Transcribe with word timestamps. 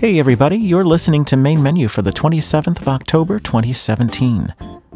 Hey 0.00 0.18
everybody, 0.18 0.56
you're 0.56 0.82
listening 0.82 1.26
to 1.26 1.36
Main 1.36 1.62
Menu 1.62 1.86
for 1.86 2.00
the 2.00 2.10
27th 2.10 2.80
of 2.80 2.88
October 2.88 3.38
2017. 3.38 4.54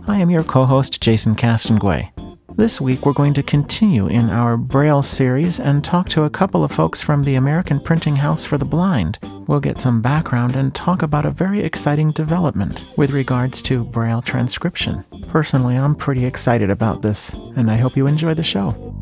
I 0.09 0.19
am 0.19 0.31
your 0.31 0.43
co-host 0.43 0.99
Jason 1.03 1.35
Castonguay. 1.35 2.11
This 2.57 2.81
week 2.81 3.05
we're 3.05 3.13
going 3.13 3.35
to 3.35 3.43
continue 3.43 4.07
in 4.07 4.31
our 4.31 4.57
Braille 4.57 5.03
series 5.03 5.61
and 5.61 5.85
talk 5.85 6.09
to 6.09 6.23
a 6.23 6.31
couple 6.31 6.65
of 6.65 6.73
folks 6.73 7.03
from 7.03 7.25
the 7.25 7.35
American 7.35 7.81
Printing 7.81 8.17
House 8.17 8.47
for 8.47 8.57
the 8.57 8.65
Blind. 8.65 9.19
We'll 9.47 9.61
get 9.61 9.79
some 9.79 10.01
background 10.01 10.57
and 10.57 10.75
talk 10.75 11.03
about 11.03 11.27
a 11.27 11.31
very 11.31 11.61
exciting 11.61 12.13
development 12.13 12.87
with 12.97 13.11
regards 13.11 13.61
to 13.61 13.85
Braille 13.85 14.23
transcription. 14.23 15.05
Personally, 15.29 15.77
I'm 15.77 15.97
pretty 15.97 16.25
excited 16.25 16.71
about 16.71 17.03
this, 17.03 17.35
and 17.57 17.71
I 17.71 17.77
hope 17.77 17.95
you 17.95 18.07
enjoy 18.07 18.33
the 18.33 18.43
show. 18.43 18.99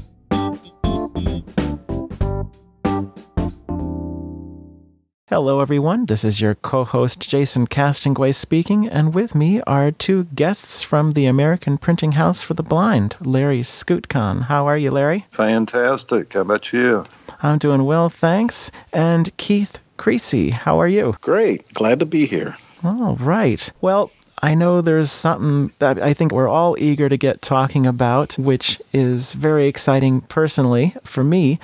Hello, 5.33 5.61
everyone. 5.61 6.05
This 6.05 6.25
is 6.25 6.43
your 6.43 6.57
co 6.57 6.85
host, 6.85 7.27
Jason 7.27 7.67
Castonguay, 7.67 8.35
speaking, 8.35 8.87
and 8.87 9.15
with 9.15 9.35
me 9.35 9.63
are 9.63 9.91
two 9.91 10.24
guests 10.35 10.83
from 10.83 11.13
the 11.13 11.24
American 11.24 11.79
Printing 11.79 12.13
House 12.13 12.43
for 12.43 12.52
the 12.52 12.63
Blind, 12.63 13.16
Larry 13.19 13.63
Skutchan. 13.63 14.43
How 14.43 14.66
are 14.66 14.77
you, 14.77 14.91
Larry? 14.91 15.24
Fantastic. 15.30 16.35
How 16.35 16.43
about 16.43 16.71
you? 16.74 17.07
I'm 17.43 17.57
doing 17.57 17.87
well, 17.87 18.11
thanks. 18.11 18.71
And 18.93 19.35
Keith 19.39 19.79
Creasy, 19.97 20.51
how 20.51 20.79
are 20.79 20.87
you? 20.87 21.15
Great. 21.23 21.65
Glad 21.73 22.01
to 22.01 22.05
be 22.05 22.27
here. 22.27 22.55
All 22.85 23.17
right. 23.17 23.73
Well, 23.80 24.11
I 24.43 24.55
know 24.55 24.83
there's 24.83 25.11
something 25.11 25.73
that 25.79 25.99
I 25.99 26.13
think 26.13 26.33
we're 26.33 26.46
all 26.46 26.77
eager 26.79 27.09
to 27.09 27.17
get 27.17 27.41
talking 27.41 27.87
about, 27.87 28.37
which 28.37 28.83
is 28.93 29.33
very 29.33 29.67
exciting 29.67 30.21
personally 30.21 30.95
for 31.05 31.24
me, 31.24 31.59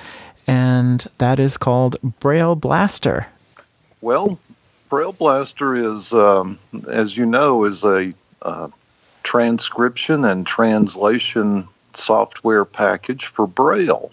and 0.47 1.05
that 1.19 1.37
is 1.37 1.55
called 1.55 1.97
Braille 2.19 2.55
Blaster. 2.55 3.27
Well, 4.01 4.39
Braille 4.89 5.13
Blaster 5.13 5.75
is, 5.75 6.13
um, 6.13 6.57
as 6.87 7.17
you 7.17 7.25
know, 7.25 7.65
is 7.65 7.83
a 7.83 8.13
uh, 8.41 8.69
transcription 9.23 10.25
and 10.25 10.47
translation 10.47 11.67
software 11.93 12.65
package 12.65 13.25
for 13.25 13.45
Braille. 13.45 14.11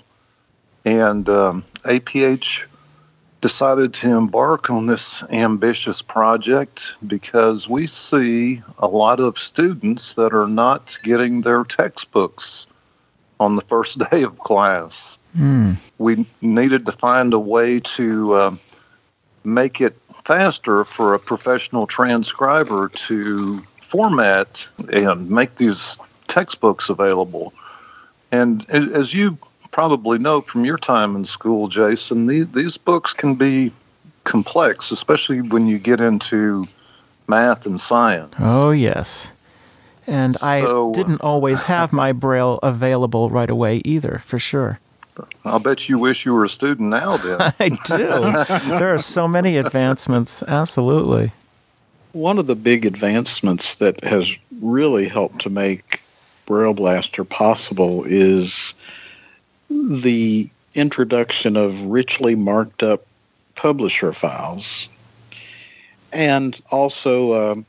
And 0.84 1.28
um, 1.28 1.64
APH 1.84 2.64
decided 3.40 3.94
to 3.94 4.16
embark 4.16 4.70
on 4.70 4.86
this 4.86 5.22
ambitious 5.30 6.02
project 6.02 6.94
because 7.06 7.68
we 7.68 7.86
see 7.86 8.62
a 8.78 8.86
lot 8.86 9.20
of 9.20 9.38
students 9.38 10.14
that 10.14 10.34
are 10.34 10.48
not 10.48 10.98
getting 11.02 11.42
their 11.42 11.64
textbooks 11.64 12.66
on 13.38 13.56
the 13.56 13.62
first 13.62 13.98
day 14.10 14.22
of 14.22 14.38
class. 14.38 15.18
We 15.98 16.26
needed 16.40 16.86
to 16.86 16.92
find 16.92 17.34
a 17.34 17.38
way 17.38 17.80
to 17.80 18.34
uh, 18.34 18.50
make 19.46 19.80
it 19.80 19.96
faster 20.24 20.84
for 20.84 21.14
a 21.14 21.18
professional 21.18 21.86
transcriber 21.86 22.88
to 22.88 23.58
format 23.80 24.66
and 24.92 25.30
make 25.30 25.54
these 25.56 25.96
textbooks 26.26 26.88
available. 26.90 27.54
And 28.32 28.68
as 28.70 29.14
you 29.14 29.38
probably 29.70 30.18
know 30.18 30.40
from 30.40 30.64
your 30.64 30.78
time 30.78 31.14
in 31.14 31.24
school, 31.24 31.68
Jason, 31.68 32.26
the- 32.26 32.42
these 32.42 32.76
books 32.76 33.12
can 33.12 33.36
be 33.36 33.72
complex, 34.24 34.90
especially 34.90 35.40
when 35.40 35.68
you 35.68 35.78
get 35.78 36.00
into 36.00 36.64
math 37.28 37.66
and 37.66 37.80
science. 37.80 38.34
Oh, 38.40 38.72
yes. 38.72 39.30
And 40.08 40.36
I 40.42 40.60
So, 40.62 40.90
uh, 40.90 40.92
didn't 40.92 41.20
always 41.20 41.64
have 41.64 41.92
my 41.92 42.12
Braille 42.12 42.58
available 42.62 43.30
right 43.30 43.50
away 43.50 43.80
either, 43.84 44.20
for 44.24 44.38
sure. 44.40 44.80
I'll 45.44 45.60
bet 45.60 45.88
you 45.88 45.98
wish 45.98 46.24
you 46.24 46.32
were 46.34 46.44
a 46.44 46.48
student 46.48 46.90
now 46.90 47.16
then. 47.16 47.40
I 47.60 47.68
do. 47.68 48.68
there 48.78 48.92
are 48.92 48.98
so 48.98 49.26
many 49.26 49.56
advancements. 49.56 50.42
Absolutely. 50.42 51.32
One 52.12 52.38
of 52.38 52.46
the 52.46 52.56
big 52.56 52.86
advancements 52.86 53.76
that 53.76 54.02
has 54.04 54.36
really 54.60 55.08
helped 55.08 55.40
to 55.42 55.50
make 55.50 56.02
Braille 56.46 56.74
Blaster 56.74 57.24
possible 57.24 58.04
is 58.06 58.74
the 59.70 60.48
introduction 60.74 61.56
of 61.56 61.86
richly 61.86 62.34
marked 62.34 62.82
up 62.82 63.04
publisher 63.54 64.12
files 64.12 64.88
and 66.12 66.60
also 66.70 67.52
um, 67.52 67.66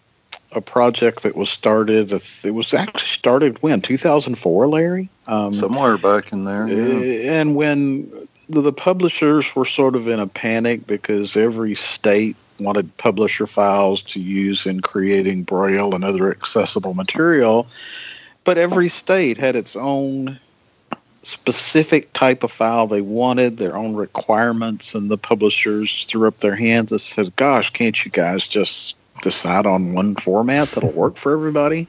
a 0.54 0.62
project 0.62 1.24
that 1.24 1.36
was 1.36 1.50
started 1.50 2.12
it 2.12 2.54
was 2.54 2.74
actually 2.74 3.02
started 3.02 3.62
when 3.62 3.82
2004 3.82 4.68
larry 4.68 5.10
um, 5.28 5.54
Somewhere 5.54 5.98
back 5.98 6.32
in 6.32 6.46
there. 6.46 6.68
yeah. 6.68 7.28
Uh, 7.28 7.32
and 7.34 7.56
when 7.56 8.10
the, 8.50 8.62
the 8.62 8.72
publishers 8.74 9.54
were 9.56 9.66
sort 9.66 9.96
of 9.96 10.08
in 10.08 10.20
a 10.20 10.28
panic 10.28 10.88
because 10.88 11.36
every 11.36 11.76
state 11.76 12.38
wanted 12.60 12.96
publisher 12.98 13.46
files 13.46 14.02
to 14.02 14.22
use 14.22 14.66
in 14.66 14.80
creating 14.82 15.44
braille 15.44 15.94
and 15.94 16.04
other 16.04 16.30
accessible 16.30 16.94
material 16.94 17.68
but 18.44 18.58
every 18.58 18.90
state 18.90 19.38
had 19.38 19.56
its 19.56 19.76
own 19.76 20.40
specific 21.24 22.12
type 22.14 22.44
of 22.44 22.52
file 22.52 22.88
they 22.88 23.02
wanted 23.02 23.58
their 23.58 23.76
own 23.76 23.94
requirements 23.96 24.96
and 24.96 25.12
the 25.12 25.18
publishers 25.18 26.06
threw 26.06 26.26
up 26.28 26.38
their 26.38 26.56
hands 26.56 26.92
and 26.92 27.02
said 27.02 27.36
gosh 27.36 27.70
can't 27.70 28.06
you 28.06 28.12
guys 28.12 28.48
just 28.48 28.97
decide 29.22 29.66
on 29.66 29.94
one 29.94 30.16
format 30.16 30.70
that'll 30.72 30.92
work 30.92 31.18
for 31.18 31.34
everybody 31.34 31.88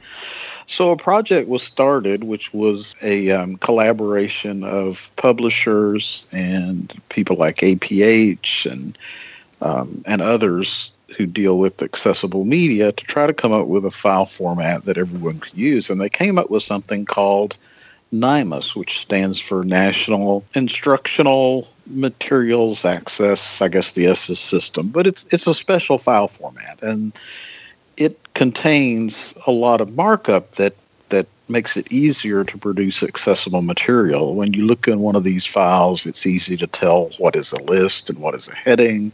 so 0.69 0.93
a 0.93 0.99
project 0.99 1.49
was 1.49 1.62
started, 1.62 2.25
which 2.25 2.53
was 2.53 2.94
a 3.03 3.31
um, 3.31 3.56
collaboration 3.56 4.62
of 4.62 5.11
publishers 5.16 6.27
and 6.31 6.94
people 7.09 7.37
like 7.37 7.56
APH 7.56 8.71
and 8.71 8.97
um, 9.62 10.05
and 10.06 10.21
others 10.21 10.93
who 11.16 11.25
deal 11.25 11.59
with 11.59 11.83
accessible 11.83 12.44
media 12.44 12.93
to 12.93 13.05
try 13.06 13.27
to 13.27 13.33
come 13.33 13.50
up 13.50 13.66
with 13.66 13.87
a 13.87 13.91
file 13.91 14.27
format 14.27 14.84
that 14.84 14.99
everyone 14.99 15.39
could 15.41 15.56
use. 15.56 15.89
And 15.89 16.03
they 16.03 16.10
came 16.10 16.39
up 16.39 16.50
with 16.50 16.62
something 16.62 17.06
called 17.06 17.56
NIMAS, 18.13 18.75
which 18.75 18.99
stands 18.99 19.39
for 19.39 19.63
National 19.65 20.45
Instructional 20.55 21.69
Materials 21.87 22.85
Access. 22.85 23.61
I 23.61 23.69
guess 23.69 23.93
the 23.93 24.07
S 24.07 24.31
is 24.31 24.41
system, 24.41 24.89
but 24.89 25.07
it's 25.07 25.27
it's 25.31 25.47
a 25.47 25.55
special 25.55 25.99
file 25.99 26.29
format 26.29 26.83
and 26.83 27.19
it 27.97 28.17
contains 28.35 29.35
a 29.47 29.51
lot 29.51 29.81
of 29.81 29.95
markup 29.97 30.53
that 30.53 30.75
that 31.09 31.27
makes 31.49 31.77
it 31.77 31.91
easier 31.91 32.45
to 32.45 32.59
produce 32.59 33.03
accessible 33.03 33.63
material. 33.63 34.35
When 34.35 34.53
you 34.53 34.67
look 34.67 34.87
in 34.87 35.01
one 35.01 35.17
of 35.17 35.25
these 35.25 35.47
files, 35.47 36.07
it's 36.07 36.27
easy 36.27 36.57
to 36.59 36.67
tell 36.67 37.11
what 37.17 37.35
is 37.35 37.53
a 37.53 37.63
list 37.65 38.11
and 38.11 38.19
what 38.19 38.35
is 38.35 38.49
a 38.49 38.55
heading 38.55 39.13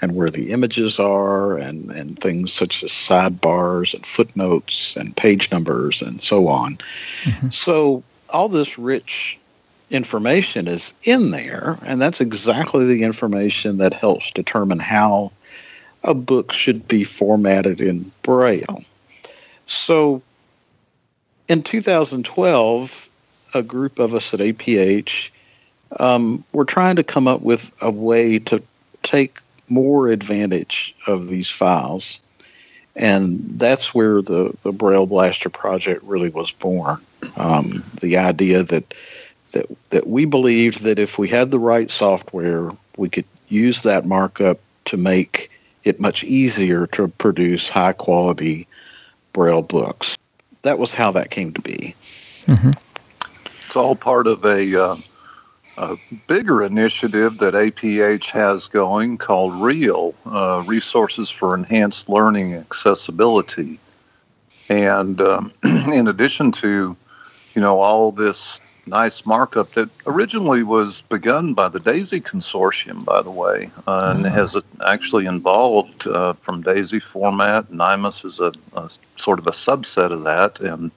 and 0.00 0.16
where 0.16 0.30
the 0.30 0.50
images 0.50 0.98
are 0.98 1.58
and, 1.58 1.90
and 1.90 2.18
things 2.18 2.52
such 2.52 2.82
as 2.82 2.90
sidebars 2.90 3.92
and 3.92 4.06
footnotes 4.06 4.96
and 4.96 5.14
page 5.16 5.52
numbers 5.52 6.00
and 6.00 6.22
so 6.22 6.48
on. 6.48 6.76
Mm-hmm. 7.24 7.50
So 7.50 8.02
all 8.30 8.48
this 8.48 8.78
rich 8.78 9.38
information 9.90 10.66
is 10.66 10.94
in 11.04 11.30
there, 11.30 11.78
and 11.84 12.00
that's 12.00 12.20
exactly 12.20 12.86
the 12.86 13.04
information 13.04 13.78
that 13.78 13.94
helps 13.94 14.30
determine 14.30 14.78
how 14.78 15.32
a 16.02 16.14
book 16.14 16.52
should 16.52 16.86
be 16.86 17.04
formatted 17.04 17.80
in 17.80 18.10
Braille. 18.22 18.84
So 19.66 20.22
in 21.48 21.62
2012, 21.62 23.10
a 23.54 23.62
group 23.62 23.98
of 23.98 24.14
us 24.14 24.34
at 24.34 24.40
APH 24.40 25.30
um, 25.98 26.44
were 26.52 26.64
trying 26.64 26.96
to 26.96 27.04
come 27.04 27.28
up 27.28 27.42
with 27.42 27.72
a 27.80 27.90
way 27.90 28.38
to 28.40 28.62
take 29.02 29.38
more 29.68 30.08
advantage 30.08 30.94
of 31.06 31.28
these 31.28 31.48
files. 31.48 32.20
And 32.96 33.58
that's 33.58 33.94
where 33.94 34.22
the, 34.22 34.54
the 34.62 34.72
Braille 34.72 35.06
Blaster 35.06 35.50
project 35.50 36.02
really 36.04 36.30
was 36.30 36.52
born. 36.52 36.98
Um, 37.36 37.84
the 38.00 38.18
idea 38.18 38.62
that, 38.62 38.94
that 39.52 39.66
that 39.90 40.06
we 40.06 40.24
believed 40.26 40.82
that 40.82 40.98
if 40.98 41.18
we 41.18 41.28
had 41.28 41.50
the 41.50 41.58
right 41.58 41.90
software, 41.90 42.70
we 42.96 43.08
could 43.08 43.24
use 43.48 43.82
that 43.82 44.06
markup 44.06 44.58
to 44.86 44.96
make 44.96 45.50
it 45.84 46.00
much 46.00 46.24
easier 46.24 46.86
to 46.88 47.08
produce 47.08 47.68
high 47.68 47.92
quality 47.92 48.66
Braille 49.32 49.62
books. 49.62 50.16
That 50.62 50.78
was 50.78 50.94
how 50.94 51.10
that 51.12 51.30
came 51.30 51.52
to 51.52 51.60
be. 51.60 51.94
It's 53.66 53.76
all 53.76 53.96
part 53.96 54.26
of 54.26 54.44
a 54.44 54.80
uh, 54.80 54.96
a 55.76 55.96
bigger 56.26 56.62
initiative 56.62 57.38
that 57.38 57.54
APH 57.54 58.30
has 58.30 58.68
going 58.68 59.18
called 59.18 59.52
REAL 59.54 60.14
uh, 60.26 60.62
Resources 60.66 61.30
for 61.30 61.54
Enhanced 61.56 62.08
Learning 62.08 62.54
Accessibility. 62.54 63.78
And 64.68 65.20
um, 65.20 65.52
in 65.64 66.08
addition 66.08 66.52
to, 66.52 66.96
you 67.54 67.60
know, 67.60 67.80
all 67.80 68.12
this 68.12 68.60
nice 68.86 69.26
markup 69.26 69.68
that 69.68 69.88
originally 70.06 70.62
was 70.62 71.00
begun 71.02 71.54
by 71.54 71.68
the 71.68 71.80
DAISY 71.80 72.20
Consortium, 72.20 73.04
by 73.04 73.22
the 73.22 73.30
way, 73.30 73.70
uh, 73.86 74.12
and 74.14 74.26
has 74.26 74.56
actually 74.86 75.26
involved 75.26 76.06
uh, 76.06 76.34
from 76.34 76.62
DAISY 76.62 77.00
format. 77.00 77.70
NIMAS 77.70 78.24
is 78.24 78.40
a, 78.40 78.52
a, 78.74 78.90
sort 79.16 79.38
of 79.38 79.46
a 79.46 79.52
subset 79.52 80.12
of 80.12 80.24
that 80.24 80.60
and 80.60 80.90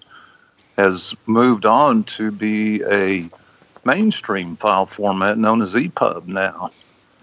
has 0.78 1.16
moved 1.26 1.66
on 1.66 2.04
to 2.04 2.32
be 2.32 2.84
a 2.84 3.28
mainstream 3.86 4.56
file 4.56 4.86
format 4.86 5.38
known 5.38 5.62
as 5.62 5.76
EPUB 5.76 6.28
now. 6.28 6.70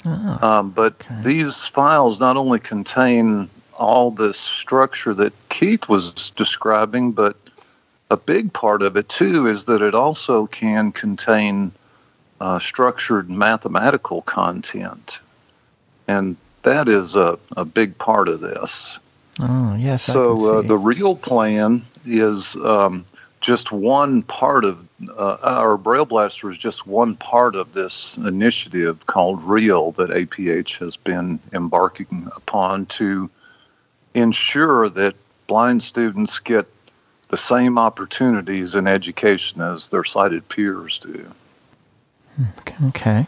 Oh, 0.07 0.39
Um, 0.43 0.71
but 0.71 0.95
okay. 0.95 1.21
these 1.23 1.65
files 1.67 2.21
not 2.21 2.37
only 2.37 2.59
contain 2.59 3.49
all 3.79 4.11
this 4.11 4.39
structure 4.39 5.15
that 5.15 5.33
Keith 5.49 5.89
was 5.89 6.31
describing, 6.33 7.13
but 7.13 7.37
a 8.11 8.17
big 8.17 8.53
part 8.53 8.83
of 8.83 8.97
it 8.97 9.09
too 9.09 9.47
is 9.47 9.65
that 9.65 9.83
it 9.83 9.95
also 9.95 10.47
can 10.47 10.93
contain 10.93 11.73
uh, 12.41 12.59
structured 12.59 13.31
mathematical 13.31 14.23
content. 14.23 15.21
And 16.07 16.37
that 16.63 16.89
is 16.89 17.17
a, 17.17 17.39
a 17.57 17.65
big 17.65 17.97
part 17.99 18.29
of 18.29 18.41
this. 18.41 18.99
oh 19.41 19.75
yes. 19.77 20.09
I 20.09 20.13
So 20.13 20.59
uh, 20.59 20.63
the 20.63 20.79
real 20.79 21.17
plan 21.17 21.83
is 22.05 22.57
um, 22.57 23.07
just 23.45 23.71
one 23.71 24.23
part 24.23 24.65
of, 24.65 24.89
uh, 25.19 25.37
our 25.43 25.77
Braille 25.77 26.07
Blaster 26.07 26.51
is 26.51 26.57
just 26.57 26.87
one 26.87 27.15
part 27.15 27.55
of 27.55 27.75
this 27.75 28.17
initiative 28.17 29.07
called 29.07 29.43
REAL 29.43 29.93
that 29.93 30.09
APH 30.09 30.79
has 30.79 30.97
been 30.97 31.39
embarking 31.53 32.31
upon 32.35 32.87
to 32.87 33.29
ensure 34.15 34.89
that 34.89 35.15
blind 35.47 35.83
students 35.83 36.39
get 36.39 36.67
the 37.29 37.37
same 37.37 37.79
opportunities 37.79 38.75
in 38.75 38.87
education 38.87 39.61
as 39.61 39.91
their 39.91 40.05
sighted 40.05 40.49
peers 40.49 40.99
do. 40.99 41.31
Okay. 42.87 43.27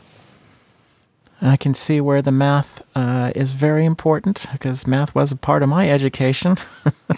I 1.42 1.56
can 1.56 1.74
see 1.74 2.00
where 2.00 2.22
the 2.22 2.32
math 2.32 2.82
uh, 2.94 3.30
is 3.34 3.52
very 3.52 3.84
important 3.84 4.46
because 4.52 4.86
math 4.86 5.14
was 5.14 5.32
a 5.32 5.36
part 5.36 5.62
of 5.62 5.68
my 5.68 5.90
education. 5.90 6.56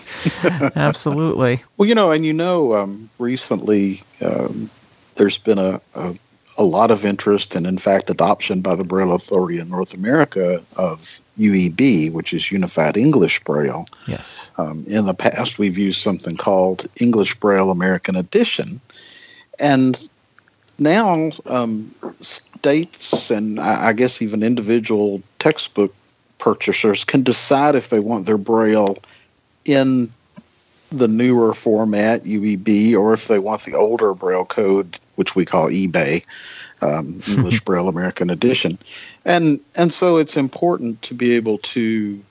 Absolutely. 0.75 1.63
Well, 1.77 1.89
you 1.89 1.95
know, 1.95 2.11
and 2.11 2.25
you 2.25 2.33
know, 2.33 2.77
um, 2.77 3.09
recently 3.19 4.03
um, 4.21 4.71
there's 5.15 5.39
been 5.39 5.59
a, 5.59 5.81
a 5.95 6.15
a 6.59 6.65
lot 6.65 6.91
of 6.91 7.05
interest 7.05 7.55
and, 7.55 7.67
in 7.67 7.79
fact, 7.79 8.11
adoption 8.11 8.61
by 8.61 8.75
the 8.75 8.83
Braille 8.83 9.13
Authority 9.13 9.61
in 9.61 9.69
North 9.69 9.95
America 9.95 10.61
of 10.77 11.21
UEB, 11.39 12.13
which 12.13 12.35
is 12.35 12.51
Unified 12.51 12.97
English 12.97 13.45
Braille. 13.45 13.87
Yes. 14.09 14.51
Um, 14.59 14.85
in 14.89 15.07
the 15.07 15.15
past, 15.15 15.61
we've 15.61 15.79
used 15.79 16.01
something 16.01 16.37
called 16.37 16.87
English 17.01 17.37
Braille 17.37 17.71
American 17.71 18.17
Edition, 18.17 18.81
and 19.61 20.11
now 20.81 21.31
um, 21.47 21.95
states 22.59 23.31
and 23.31 23.61
I, 23.61 23.93
guess 23.93 24.21
even 24.21 24.43
individual 24.43 25.23
textbook 25.39 25.95
purchasers 26.39 27.05
can 27.05 27.23
decide 27.23 27.75
if 27.75 27.91
they 27.91 28.01
want 28.01 28.27
their 28.27 28.39
Braille 28.39 28.97
in 29.65 30.11
the 30.91 31.09
newer 31.09 31.53
format 31.53 32.25
UEB 32.25 32.95
or 32.95 33.13
if 33.13 33.29
they 33.29 33.39
want 33.39 33.63
the 33.63 33.75
older 33.75 34.15
Braille 34.15 34.45
code, 34.45 34.99
which 35.17 35.37
we 35.37 35.45
call 35.45 35.69
EBAE, 35.69 36.25
um, 36.83 37.23
English 37.29 37.61
Braille 37.61 37.89
American 37.89 38.31
Edition, 38.31 38.79
and 39.25 39.61
and 39.77 39.93
so 39.93 40.17
it's 40.17 40.37
important 40.37 41.01
to 41.03 41.15
be 41.15 41.35
able 41.35 41.59
to 41.59 42.23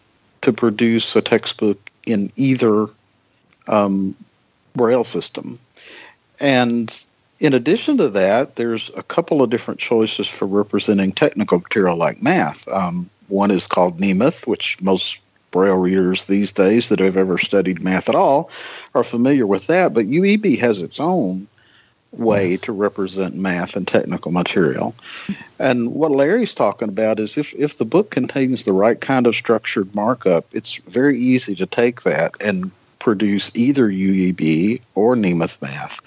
to 0.42 0.52
produce 0.54 1.16
a 1.16 1.22
textbook 1.22 1.92
in 2.06 2.32
either 2.36 2.88
um, 3.68 4.16
Braille 4.76 5.04
system, 5.04 5.60
and 6.40 7.06
in 7.39 7.54
addition 7.54 7.98
to 7.98 8.10
that, 8.10 8.56
there's 8.56 8.89
a 8.95 9.04
couple 9.04 9.42
of 9.42 9.50
different 9.50 9.80
choices 9.80 10.28
for 10.28 10.45
representing 10.45 11.12
technical 11.12 11.60
material 11.60 11.95
like 11.95 12.22
math. 12.22 12.68
Um, 12.68 13.10
one 13.28 13.51
is 13.51 13.68
called 13.68 14.00
Nemeth, 14.00 14.48
which 14.48 14.81
most 14.81 15.19
Braille 15.51 15.78
readers 15.78 16.25
these 16.25 16.51
days 16.51 16.89
that 16.89 17.00
have 17.00 17.18
ever 17.18 17.38
studied 17.38 17.84
math 17.84 18.10
at 18.10 18.16
all 18.16 18.50
are 18.94 19.04
familiar 19.04 19.45
with 19.45 19.68
that. 19.68 19.94
But 19.94 20.07
UEB 20.07 20.60
has 20.60 20.81
its 20.81 21.00
own 21.00 21.48
way 22.12 22.51
Yes. 22.51 22.62
to 22.62 22.72
represent 22.72 23.36
math 23.36 23.75
and 23.75 23.88
technical 23.88 24.31
material. 24.31 24.95
And 25.60 25.94
what 25.94 26.12
Larry's 26.12 26.54
talking 26.54 26.90
about 26.90 27.19
is 27.19 27.38
if, 27.38 27.54
if 27.56 27.78
the 27.78 27.86
book 27.86 28.10
contains 28.12 28.63
the 28.63 28.74
right 28.74 29.00
kind 29.00 29.28
of 29.28 29.36
structured 29.36 29.94
markup, 29.95 30.45
it's 30.54 30.78
very 30.88 31.19
easy 31.19 31.56
to 31.56 31.66
take 31.66 32.01
that 32.04 32.33
and 32.42 32.72
produce 33.00 33.51
either 33.56 33.88
UEB 33.88 34.81
or 34.95 35.16
Nemeth 35.16 35.62
math. 35.62 36.01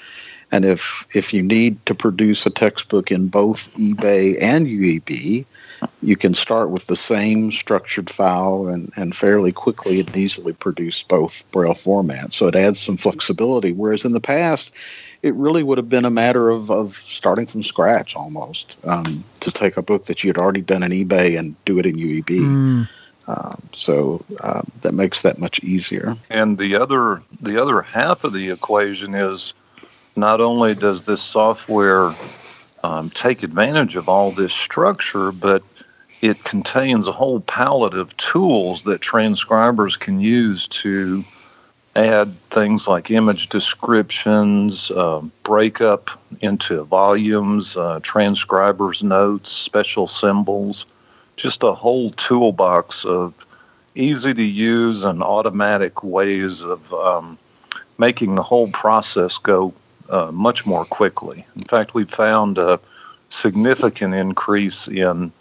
And 0.52 0.64
if 0.64 1.06
if 1.12 1.32
you 1.32 1.42
need 1.42 1.84
to 1.86 1.94
produce 1.94 2.44
a 2.44 2.50
textbook 2.50 3.12
in 3.12 3.28
both 3.28 3.72
EBAE 3.76 4.42
and 4.42 4.66
UEB, 4.66 5.44
you 6.02 6.16
can 6.16 6.34
start 6.34 6.70
with 6.70 6.86
the 6.86 6.96
same 6.96 7.52
structured 7.52 8.10
file 8.10 8.66
and, 8.66 8.92
and 8.96 9.14
fairly 9.14 9.52
quickly 9.52 10.00
and 10.00 10.16
easily 10.16 10.52
produce 10.52 11.02
both 11.02 11.50
Braille 11.52 11.74
formats. 11.74 12.32
So 12.34 12.48
it 12.48 12.56
adds 12.56 12.80
some 12.80 12.96
flexibility. 12.96 13.72
Whereas 13.72 14.04
in 14.04 14.12
the 14.12 14.20
past, 14.20 14.74
it 15.22 15.34
really 15.34 15.62
would 15.62 15.78
have 15.78 15.88
been 15.88 16.04
a 16.04 16.10
matter 16.10 16.50
of, 16.50 16.70
of 16.70 16.90
starting 16.90 17.46
from 17.46 17.62
scratch 17.62 18.16
almost 18.16 18.78
um, 18.84 19.24
to 19.40 19.50
take 19.50 19.76
a 19.76 19.82
book 19.82 20.04
that 20.06 20.24
you 20.24 20.28
had 20.28 20.38
already 20.38 20.62
done 20.62 20.82
in 20.82 20.90
EBAE 20.90 21.38
and 21.38 21.64
do 21.64 21.78
it 21.78 21.86
in 21.86 21.96
UEB. 21.96 22.24
Mm, 22.24 22.88
Um, 23.26 23.62
so 23.72 24.24
um, 24.42 24.70
that 24.80 24.92
makes 24.92 25.22
that 25.22 25.38
much 25.38 25.62
easier. 25.62 26.14
And 26.30 26.58
the 26.58 26.74
other 26.74 27.22
the 27.40 27.62
other 27.62 27.82
half 27.82 28.24
of 28.24 28.32
the 28.32 28.50
equation 28.50 29.14
is 29.14 29.54
not 30.20 30.40
only 30.40 30.74
does 30.74 31.04
this 31.04 31.22
software 31.22 32.12
um, 32.84 33.10
take 33.10 33.42
advantage 33.42 33.96
of 33.96 34.08
all 34.08 34.30
this 34.30 34.52
structure, 34.52 35.32
but 35.32 35.62
it 36.22 36.44
contains 36.44 37.08
a 37.08 37.12
whole 37.12 37.40
palette 37.40 37.94
of 37.94 38.14
tools 38.18 38.84
that 38.84 39.00
transcribers 39.00 39.96
can 39.96 40.20
use 40.20 40.68
to 40.68 41.24
add 41.96 42.28
things 42.50 42.86
like 42.86 43.10
image 43.10 43.48
descriptions, 43.48 44.90
uh, 44.92 45.22
break 45.42 45.80
up 45.80 46.10
into 46.40 46.82
volumes, 46.84 47.76
uh, 47.76 47.98
transcribers' 48.02 49.02
notes, 49.02 49.50
special 49.50 50.06
symbols, 50.06 50.86
just 51.36 51.62
a 51.62 51.72
whole 51.72 52.10
toolbox 52.12 53.04
of 53.04 53.34
easy 53.94 54.32
to 54.32 54.42
use 54.42 55.04
and 55.04 55.22
automatic 55.22 56.04
ways 56.04 56.60
of 56.60 56.92
um, 56.94 57.38
making 57.98 58.34
the 58.34 58.42
whole 58.42 58.70
process 58.70 59.36
go 59.38 59.74
uh, 60.10 60.30
much 60.32 60.66
more 60.66 60.84
quickly. 60.84 61.46
In 61.56 61.62
fact, 61.62 61.94
we 61.94 62.04
found 62.04 62.58
a 62.58 62.80
significant 63.30 64.14
increase 64.14 64.88
in 64.88 65.32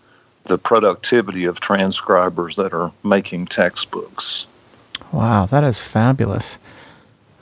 the 0.46 0.58
productivity 0.58 1.46
of 1.46 1.60
transcribers 1.60 2.56
that 2.56 2.74
are 2.74 2.92
making 3.04 3.48
textbooks. 3.48 4.48
wow, 5.12 5.46
that 5.46 5.64
is 5.64 5.82
fabulous. 5.82 6.58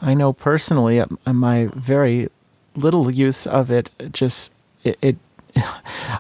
I 0.01 0.13
know 0.13 0.33
personally, 0.33 1.03
my 1.25 1.69
very 1.73 2.29
little 2.75 3.09
use 3.09 3.47
of 3.47 3.71
it 3.71 3.91
just 4.11 4.51
it, 4.83 4.97
it 5.01 5.15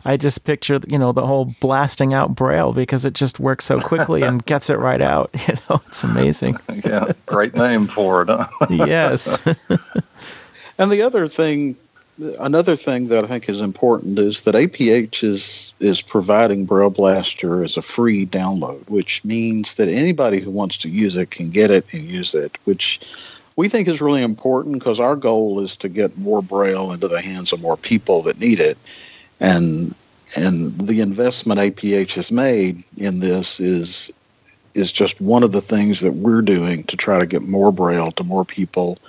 I 0.05 0.17
just 0.17 0.43
picture 0.43 0.79
you 0.87 0.97
know 0.97 1.11
the 1.11 1.25
whole 1.25 1.53
blasting 1.61 2.13
out 2.13 2.35
braille 2.35 2.73
because 2.73 3.05
it 3.05 3.13
just 3.13 3.39
works 3.39 3.65
so 3.65 3.79
quickly 3.79 4.23
and 4.23 4.45
gets 4.45 4.69
it 4.69 4.75
right 4.75 5.01
out. 5.01 5.29
You 5.47 5.55
know, 5.69 5.81
it's 5.87 6.03
amazing. 6.03 6.57
Yeah, 6.83 7.13
great 7.25 7.53
name 7.53 7.85
for 7.85 8.23
it. 8.23 8.27
Huh? 8.29 8.47
yes. 8.69 9.39
And 10.77 10.91
the 10.91 11.01
other 11.01 11.27
thing, 11.27 11.75
another 12.39 12.75
thing 12.75 13.07
that 13.07 13.23
I 13.23 13.27
think 13.27 13.49
is 13.49 13.61
important 13.61 14.19
is 14.19 14.43
that 14.43 14.55
APH 14.55 15.23
is 15.23 15.73
is 15.79 16.01
providing 16.01 16.65
Braille 16.65 16.89
Blaster 16.89 17.63
as 17.63 17.77
a 17.77 17.81
free 17.81 18.25
download, 18.25 18.87
which 18.89 19.23
means 19.25 19.75
that 19.75 19.87
anybody 19.87 20.39
who 20.39 20.51
wants 20.51 20.77
to 20.77 20.89
use 20.89 21.15
it 21.15 21.31
can 21.31 21.49
get 21.49 21.71
it 21.71 21.85
and 21.93 22.03
use 22.03 22.35
it, 22.35 22.57
which 22.65 22.99
we 23.55 23.67
think 23.67 23.87
is 23.87 24.01
really 24.01 24.21
important 24.21 24.75
because 24.75 24.99
our 24.99 25.15
goal 25.15 25.59
is 25.59 25.75
to 25.77 25.89
get 25.89 26.17
more 26.17 26.43
Braille 26.43 26.91
into 26.91 27.07
the 27.07 27.21
hands 27.21 27.51
of 27.51 27.61
more 27.61 27.77
people 27.77 28.21
that 28.23 28.39
need 28.39 28.59
it, 28.59 28.77
and 29.39 29.95
and 30.35 30.77
the 30.77 31.01
investment 31.01 31.59
APH 31.59 32.15
has 32.15 32.31
made 32.31 32.77
in 32.97 33.19
this 33.19 33.59
is 33.59 34.11
is 34.75 34.91
just 34.91 35.19
one 35.19 35.41
of 35.41 35.53
the 35.53 35.61
things 35.61 36.01
that 36.01 36.13
we're 36.13 36.43
doing 36.43 36.83
to 36.83 36.95
try 36.95 37.17
to 37.17 37.25
get 37.25 37.41
more 37.41 37.71
Braille 37.71 38.11
to 38.11 38.23
more 38.23 38.45
people 38.45 38.99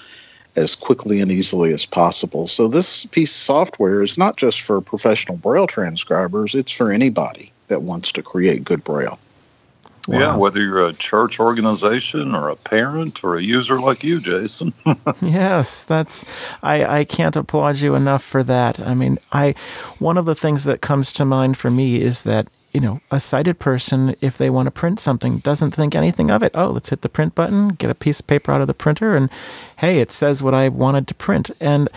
as 0.58 0.74
quickly 0.74 1.20
and 1.20 1.30
easily 1.30 1.72
as 1.72 1.86
possible. 1.86 2.46
So 2.46 2.68
this 2.68 3.06
piece 3.06 3.30
of 3.30 3.40
software 3.40 4.02
is 4.02 4.18
not 4.18 4.36
just 4.36 4.60
for 4.60 4.80
professional 4.80 5.38
Braille 5.38 5.66
transcribers, 5.66 6.54
it's 6.54 6.72
for 6.72 6.92
anybody 6.92 7.52
that 7.68 7.82
wants 7.82 8.12
to 8.12 8.22
create 8.22 8.64
good 8.64 8.84
Braille. 8.84 9.18
Yeah, 10.08 10.36
whether 10.36 10.60
you're 10.60 10.86
a 10.86 10.94
church 10.94 11.38
organization 11.38 12.34
or 12.34 12.48
a 12.48 12.56
parent 12.56 13.22
or 13.22 13.36
a 13.36 13.42
user 13.42 13.78
like 13.78 14.02
you, 14.02 14.20
Jason. 14.20 14.72
Yes, 15.20 15.84
that's 15.84 16.24
I, 16.62 17.00
I 17.00 17.04
can't 17.04 17.36
applaud 17.36 17.78
you 17.78 17.94
enough 17.94 18.22
for 18.22 18.42
that. 18.44 18.80
I 18.80 18.94
mean, 18.94 19.18
I 19.32 19.54
one 19.98 20.16
of 20.16 20.24
the 20.24 20.34
things 20.34 20.64
that 20.64 20.80
comes 20.80 21.12
to 21.14 21.24
mind 21.24 21.58
for 21.58 21.70
me 21.70 22.00
is 22.00 22.22
that, 22.22 22.48
you 22.72 22.80
know, 22.80 23.00
a 23.10 23.20
sighted 23.20 23.58
person 23.58 24.14
if 24.20 24.36
they 24.36 24.50
want 24.50 24.66
to 24.66 24.70
print 24.70 25.00
something 25.00 25.38
doesn't 25.38 25.72
think 25.72 25.94
anything 25.94 26.30
of 26.30 26.42
it. 26.42 26.52
Oh, 26.54 26.70
let's 26.70 26.90
hit 26.90 27.02
the 27.02 27.08
print 27.08 27.34
button, 27.34 27.70
get 27.70 27.90
a 27.90 27.94
piece 27.94 28.20
of 28.20 28.26
paper 28.26 28.52
out 28.52 28.60
of 28.60 28.66
the 28.66 28.74
printer 28.74 29.16
and 29.16 29.30
hey, 29.78 30.00
it 30.00 30.12
says 30.12 30.42
what 30.42 30.54
I 30.54 30.68
wanted 30.68 31.08
to 31.08 31.14
print. 31.14 31.50
And 31.60 31.88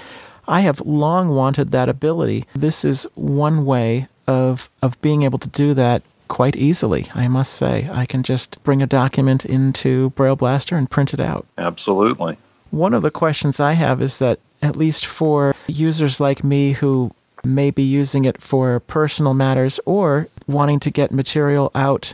I 0.48 0.62
have 0.62 0.82
long 0.82 1.30
wanted 1.30 1.72
that 1.72 1.90
ability. 1.90 2.46
This 2.54 2.84
is 2.84 3.08
one 3.16 3.66
way 3.66 4.08
of 4.28 4.70
of 4.82 5.02
being 5.02 5.24
able 5.24 5.40
to 5.40 5.50
do 5.50 5.74
that 5.74 6.04
quite 6.28 6.56
easily, 6.56 7.10
I 7.14 7.28
must 7.28 7.54
say. 7.54 7.90
I 7.92 8.06
can 8.06 8.24
just 8.24 8.64
bring 8.64 8.82
a 8.82 8.88
document 8.88 9.46
into 9.46 10.12
Braille 10.12 10.38
Blaster 10.38 10.78
and 10.78 10.90
print 10.90 11.14
it 11.14 11.20
out. 11.20 11.46
Absolutely. 11.58 12.38
One 12.70 12.94
of 12.94 13.02
the 13.02 13.12
questions 13.12 13.60
I 13.60 13.74
have 13.74 14.02
is 14.02 14.20
that, 14.20 14.40
at 14.62 14.78
least 14.78 15.06
for 15.06 15.56
users 15.68 16.22
like 16.22 16.44
me 16.44 16.74
who 16.74 17.12
may 17.44 17.72
be 17.72 17.84
using 17.84 18.26
it 18.26 18.42
for 18.42 18.80
personal 18.80 19.34
matters 19.34 19.80
or 19.86 20.28
wanting 20.48 20.80
to 20.80 20.92
get 20.92 21.12
material 21.12 21.72
out 21.76 22.14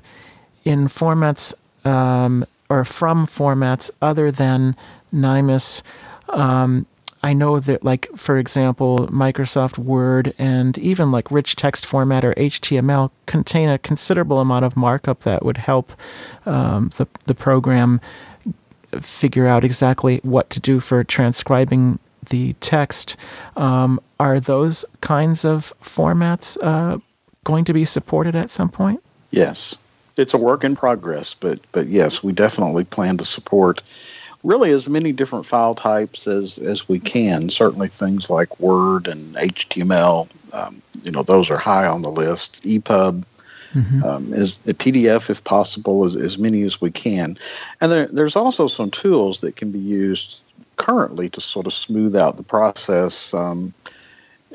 in 0.64 0.88
formats 0.88 1.54
um, 1.86 2.46
or 2.70 2.84
from 2.84 3.26
formats 3.26 3.90
other 4.02 4.32
than 4.32 4.76
NIMAS, 5.14 5.82
um, 6.30 6.86
I 7.24 7.34
know 7.34 7.60
that, 7.60 7.84
like, 7.84 8.08
for 8.16 8.38
example, 8.38 9.08
Microsoft 9.08 9.78
Word 9.78 10.34
and 10.38 10.78
even 10.78 11.12
like 11.12 11.32
rich 11.32 11.56
text 11.56 11.86
format 11.86 12.24
or 12.24 12.34
HTML 12.36 13.12
contain 13.26 13.70
a 13.70 13.78
considerable 13.80 14.40
amount 14.40 14.66
of 14.66 14.78
markup 14.78 15.22
that 15.22 15.44
would 15.44 15.58
help 15.58 15.94
um, 16.46 16.92
the, 16.98 17.08
the 17.26 17.34
program 17.34 18.00
figure 19.02 19.48
out 19.48 19.64
exactly 19.64 20.20
what 20.24 20.50
to 20.52 20.60
do 20.60 20.80
for 20.80 21.04
transcribing 21.04 22.00
the 22.30 22.54
text. 22.54 23.16
Um, 23.56 24.00
are 24.20 24.40
those 24.40 24.86
kinds 25.02 25.46
of 25.46 25.74
formats 25.82 26.58
uh, 26.62 27.00
going 27.44 27.66
to 27.66 27.74
be 27.74 27.86
supported 27.86 28.36
at 28.36 28.50
some 28.50 28.70
point? 28.70 29.04
Yes, 29.32 29.78
it's 30.18 30.34
a 30.34 30.38
work 30.38 30.64
in 30.64 30.76
progress, 30.76 31.34
but 31.34 31.60
but 31.72 31.88
yes, 31.88 32.24
we 32.24 32.32
definitely 32.32 32.84
plan 32.84 33.18
to 33.18 33.26
support 33.26 33.84
really 34.44 34.72
as 34.72 34.88
many 34.88 35.12
different 35.12 35.46
file 35.46 35.76
types 35.76 36.28
as 36.28 36.58
as 36.60 36.88
we 36.88 37.00
can. 37.00 37.50
Certainly, 37.50 37.90
things 37.90 38.30
like 38.30 38.60
Word 38.60 39.08
and 39.08 39.20
HTML, 39.36 40.30
um, 40.54 40.82
you 41.04 41.12
know, 41.12 41.24
those 41.24 41.52
are 41.52 41.58
high 41.58 41.86
on 41.86 42.02
the 42.02 42.12
list. 42.12 42.64
EPUB. 42.64 43.24
Um, 44.04 44.34
is 44.34 44.58
the 44.60 44.74
PDF, 44.74 45.30
if 45.30 45.44
possible, 45.44 46.04
as, 46.04 46.16
as 46.16 46.40
many 46.40 46.64
as 46.64 46.82
we 46.82 46.90
can. 46.90 47.38
And 47.80 47.92
there, 47.92 48.08
there's 48.08 48.36
also 48.36 48.66
some 48.66 48.90
tools 48.90 49.42
that 49.42 49.56
can 49.56 49.72
be 49.72 49.78
used 49.78 50.47
currently 50.78 51.30
to 51.30 51.42
sort 51.42 51.68
of 51.68 51.74
smooth 51.74 52.16
out 52.16 52.38
the 52.38 52.44
process. 52.44 53.34
Um, 53.34 53.74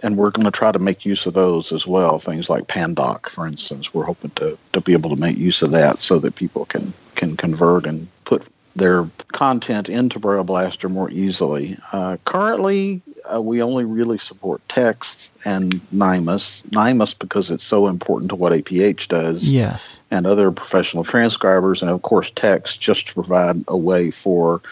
and 0.02 0.16
we're 0.16 0.30
going 0.30 0.46
to 0.46 0.50
try 0.50 0.72
to 0.72 0.78
make 0.78 1.04
use 1.04 1.26
of 1.26 1.34
those 1.34 1.70
as 1.70 1.86
well. 1.86 2.18
Things 2.18 2.48
like 2.48 2.64
Pandoc, 2.64 3.28
for 3.28 3.46
instance, 3.46 3.92
we're 3.92 4.04
hoping 4.04 4.30
to, 4.32 4.58
to 4.72 4.80
be 4.80 4.94
able 4.94 5.14
to 5.14 5.20
make 5.20 5.36
use 5.36 5.62
of 5.62 5.70
that 5.72 6.00
so 6.00 6.18
that 6.18 6.34
people 6.34 6.64
can 6.64 6.92
can 7.14 7.36
convert 7.36 7.86
and 7.86 8.08
put 8.24 8.48
their 8.74 9.04
content 9.32 9.88
into 9.88 10.18
Braille 10.18 10.44
Blaster 10.44 10.88
more 10.88 11.10
easily. 11.10 11.76
Uh, 11.92 12.16
currently, 12.24 13.02
uh, 13.32 13.40
we 13.40 13.62
only 13.62 13.84
really 13.84 14.18
support 14.18 14.66
text 14.68 15.30
and 15.44 15.74
NIMAS. 15.94 16.62
NIMAS 16.70 17.18
because 17.18 17.50
it's 17.50 17.64
so 17.64 17.86
important 17.86 18.30
to 18.30 18.34
what 18.34 18.52
APH 18.52 19.08
does 19.08 19.52
Yes. 19.52 20.00
and 20.10 20.26
other 20.26 20.50
professional 20.50 21.04
transcribers, 21.04 21.82
and 21.82 21.90
of 21.90 22.00
course, 22.02 22.30
text 22.30 22.80
just 22.80 23.08
to 23.08 23.14
provide 23.14 23.62
a 23.68 23.76
way 23.76 24.10
for 24.10 24.62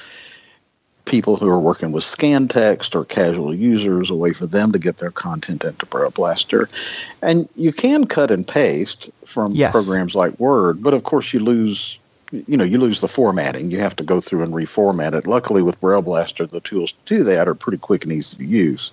people 1.11 1.37
who 1.37 1.49
are 1.49 1.59
working 1.59 1.91
with 1.91 2.05
scan 2.05 2.47
text 2.47 2.95
or 2.95 3.05
casual 3.05 3.53
users, 3.53 4.11
a 4.11 4.15
way 4.15 4.33
for 4.33 4.47
them 4.47 4.71
to 4.71 4.79
get 4.79 4.99
their 4.99 5.11
content 5.11 5.65
into 5.65 5.85
Braille 5.87 6.13
Blaster. 6.13 6.69
And 7.21 7.49
you 7.57 7.73
can 7.73 8.07
cut 8.07 8.31
and 8.31 8.47
paste 8.47 9.11
from 9.27 9.55
Yes. 9.55 9.73
programs 9.73 10.15
like 10.15 10.39
Word, 10.39 10.83
but 10.83 10.95
of 10.95 11.03
course, 11.03 11.35
you 11.35 11.41
lose. 11.41 11.99
You 12.33 12.57
know, 12.57 12.63
you 12.63 12.79
lose 12.79 13.01
the 13.01 13.09
formatting. 13.09 13.73
You 13.73 13.81
have 13.81 13.97
to 13.97 14.05
go 14.05 14.21
through 14.21 14.45
and 14.45 14.53
reformat 14.53 15.15
it. 15.15 15.27
Luckily, 15.27 15.63
with 15.63 15.81
Braille 15.81 16.01
Blaster, 16.01 16.47
the 16.47 16.61
tools 16.61 16.93
to 16.93 16.99
do 17.17 17.25
that 17.25 17.49
are 17.49 17.57
pretty 17.57 17.79
quick 17.79 18.05
and 18.05 18.13
easy 18.13 18.37
to 18.37 18.45
use. 18.45 18.93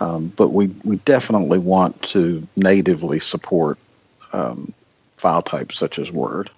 Um, 0.00 0.32
but 0.34 0.48
we, 0.54 0.68
we 0.82 0.96
definitely 1.04 1.58
want 1.58 2.00
to 2.14 2.48
natively 2.56 3.18
support 3.18 3.76
um, 4.32 4.72
file 5.18 5.42
types 5.42 5.76
such 5.76 5.98
as 5.98 6.10
Word. 6.10 6.48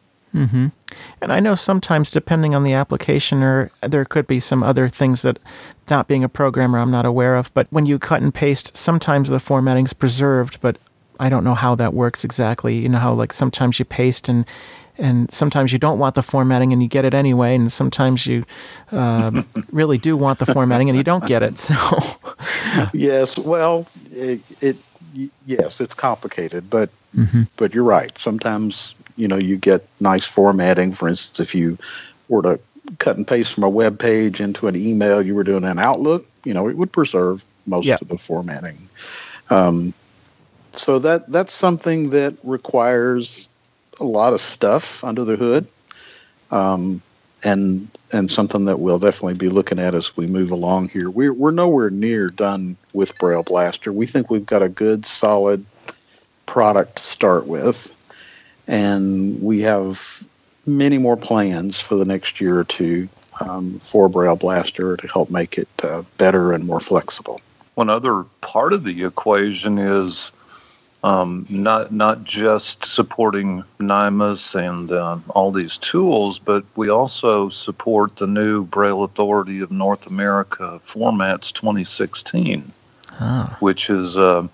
And 1.20 1.32
I 1.32 1.40
know 1.40 1.54
sometimes, 1.54 2.10
depending 2.10 2.54
on 2.54 2.62
the 2.62 2.72
application, 2.72 3.42
or 3.42 3.70
there 3.80 4.04
could 4.04 4.26
be 4.26 4.40
some 4.40 4.62
other 4.62 4.88
things 4.88 5.22
that, 5.22 5.38
not 5.90 6.08
being 6.08 6.24
a 6.24 6.28
programmer, 6.28 6.78
I'm 6.78 6.90
not 6.90 7.06
aware 7.06 7.36
of. 7.36 7.52
But 7.54 7.66
when 7.70 7.86
you 7.86 7.98
cut 7.98 8.22
and 8.22 8.34
paste, 8.34 8.76
sometimes 8.76 9.28
the 9.28 9.38
formatting's 9.38 9.92
preserved, 9.92 10.60
but 10.60 10.78
I 11.20 11.28
don't 11.28 11.44
know 11.44 11.54
how 11.54 11.74
that 11.76 11.94
works 11.94 12.24
exactly. 12.24 12.78
You 12.78 12.88
know 12.88 12.98
how 12.98 13.12
like 13.12 13.32
sometimes 13.32 13.78
you 13.78 13.84
paste 13.84 14.28
and 14.28 14.46
and 14.98 15.30
sometimes 15.32 15.72
you 15.72 15.78
don't 15.78 15.98
want 15.98 16.14
the 16.14 16.22
formatting 16.22 16.72
and 16.72 16.82
you 16.82 16.88
get 16.88 17.04
it 17.04 17.14
anyway, 17.14 17.54
and 17.54 17.72
sometimes 17.72 18.26
you 18.26 18.44
uh, 18.90 19.42
really 19.72 19.98
do 19.98 20.16
want 20.16 20.38
the 20.38 20.46
formatting 20.46 20.88
and 20.88 20.98
you 20.98 21.04
don't 21.04 21.24
get 21.26 21.42
it. 21.42 21.58
So 21.58 22.88
Yes, 22.92 23.38
well, 23.38 23.86
it, 24.10 24.40
it 24.60 24.76
yes, 25.46 25.80
it's 25.80 25.94
complicated, 25.94 26.68
but 26.68 26.90
but 27.56 27.74
you're 27.74 27.84
right. 27.84 28.16
Sometimes 28.18 28.94
you 29.16 29.28
know 29.28 29.37
you 29.37 29.57
get 29.57 29.87
nice 30.00 30.26
formatting. 30.26 30.92
For 30.92 31.09
instance, 31.09 31.40
if 31.40 31.54
you 31.54 31.78
were 32.28 32.42
to 32.42 32.61
cut 32.99 33.16
and 33.16 33.26
paste 33.26 33.54
from 33.54 33.64
a 33.64 33.69
web 33.71 33.99
page 33.99 34.40
into 34.40 34.66
an 34.66 34.76
email 34.76 35.23
you 35.23 35.35
were 35.35 35.45
doing 35.45 35.64
an 35.64 35.78
Outlook, 35.78 36.26
you 36.45 36.52
know, 36.52 36.69
it 36.69 36.76
would 36.76 36.92
preserve 36.92 37.45
most 37.66 37.87
Yeah. 37.87 37.97
of 38.00 38.09
the 38.09 38.19
formatting. 38.19 38.76
Um, 39.50 39.95
so 40.75 40.99
that 41.00 41.31
that's 41.31 41.52
something 41.52 42.11
that 42.11 42.35
requires 42.42 43.49
a 44.00 44.04
lot 44.04 44.33
of 44.33 44.40
stuff 44.40 45.04
under 45.04 45.25
the 45.25 45.37
hood, 45.37 45.66
um, 46.50 47.02
and 47.45 47.88
and 48.11 48.31
something 48.31 48.64
that 48.66 48.78
we'll 48.81 48.99
definitely 48.99 49.35
be 49.35 49.49
looking 49.49 49.78
at 49.78 49.95
as 49.95 50.16
we 50.16 50.26
move 50.26 50.50
along 50.50 50.88
here. 50.88 51.11
We're 51.11 51.33
we're 51.33 51.50
nowhere 51.50 51.90
near 51.90 52.28
done 52.28 52.76
with 52.95 53.16
Braille 53.19 53.42
Blaster. 53.42 53.92
We 53.92 54.07
think 54.07 54.31
we've 54.31 54.47
got 54.47 54.62
a 54.62 54.69
good, 54.69 55.07
solid 55.07 55.64
product 56.47 56.97
to 56.97 57.02
start 57.02 57.47
with, 57.47 57.95
and 58.69 59.40
we 59.42 59.61
have 59.62 60.26
many 60.66 60.99
more 60.99 61.16
plans 61.16 61.81
for 61.81 61.97
the 61.97 62.04
next 62.04 62.40
year 62.40 62.59
or 62.59 62.64
two 62.64 63.09
um, 63.40 63.78
for 63.81 64.09
Braille 64.09 64.37
Blaster 64.37 64.97
to 64.97 65.07
help 65.09 65.31
make 65.31 65.59
it 65.59 65.69
uh, 65.83 66.02
better 66.19 66.52
and 66.52 66.64
more 66.64 66.81
flexible. 66.81 67.40
One 67.75 67.88
other 67.88 68.25
part 68.42 68.73
of 68.73 68.85
the 68.85 69.04
equation 69.04 69.78
is 69.78 70.31
um, 71.04 71.47
not 71.50 71.90
not 71.90 72.23
just 72.23 72.85
supporting 72.85 73.64
NIMAS 73.81 74.54
and 74.54 74.92
um, 74.92 75.25
all 75.31 75.50
these 75.50 75.76
tools, 75.78 76.38
but 76.38 76.64
we 76.76 76.88
also 76.90 77.49
support 77.49 78.16
the 78.16 78.26
new 78.26 78.64
Braille 78.64 79.02
Authority 79.02 79.61
of 79.61 79.73
North 79.73 80.07
America 80.07 80.81
Formats 80.85 81.52
2016, 81.52 82.73
Ah. 83.19 83.57
which 83.61 83.90
is 83.90 84.16
uh, 84.16 84.47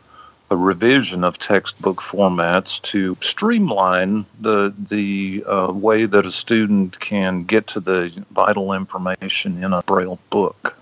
a 0.50 0.56
revision 0.56 1.24
of 1.24 1.38
textbook 1.38 1.98
formats 1.98 2.80
to 2.82 3.16
streamline 3.20 4.24
the 4.40 4.74
the 4.88 5.44
uh, 5.46 5.72
way 5.72 6.06
that 6.06 6.24
a 6.24 6.30
student 6.30 6.98
can 7.00 7.40
get 7.40 7.66
to 7.66 7.80
the 7.80 8.12
vital 8.30 8.72
information 8.72 9.62
in 9.62 9.72
a 9.72 9.82
Braille 9.82 10.18
book. 10.30 10.76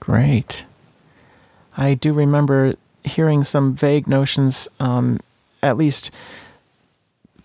Great. 0.00 0.66
I 1.76 1.94
do 1.94 2.12
remember 2.12 2.74
hearing 3.04 3.44
some 3.44 3.74
vague 3.74 4.06
notions, 4.06 4.68
um, 4.80 5.20
at 5.62 5.76
least 5.76 6.10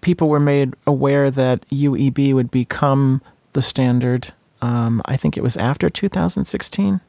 people 0.02 0.30
were 0.30 0.40
made 0.40 0.74
aware 0.88 1.30
that 1.30 1.68
UEB 1.70 2.34
would 2.34 2.52
become 2.52 3.22
the 3.54 3.62
standard. 3.62 4.34
Um, 4.62 5.02
I 5.06 5.18
think 5.18 5.38
it 5.38 5.44
was 5.44 5.58
after 5.58 5.90
2016 5.90 7.02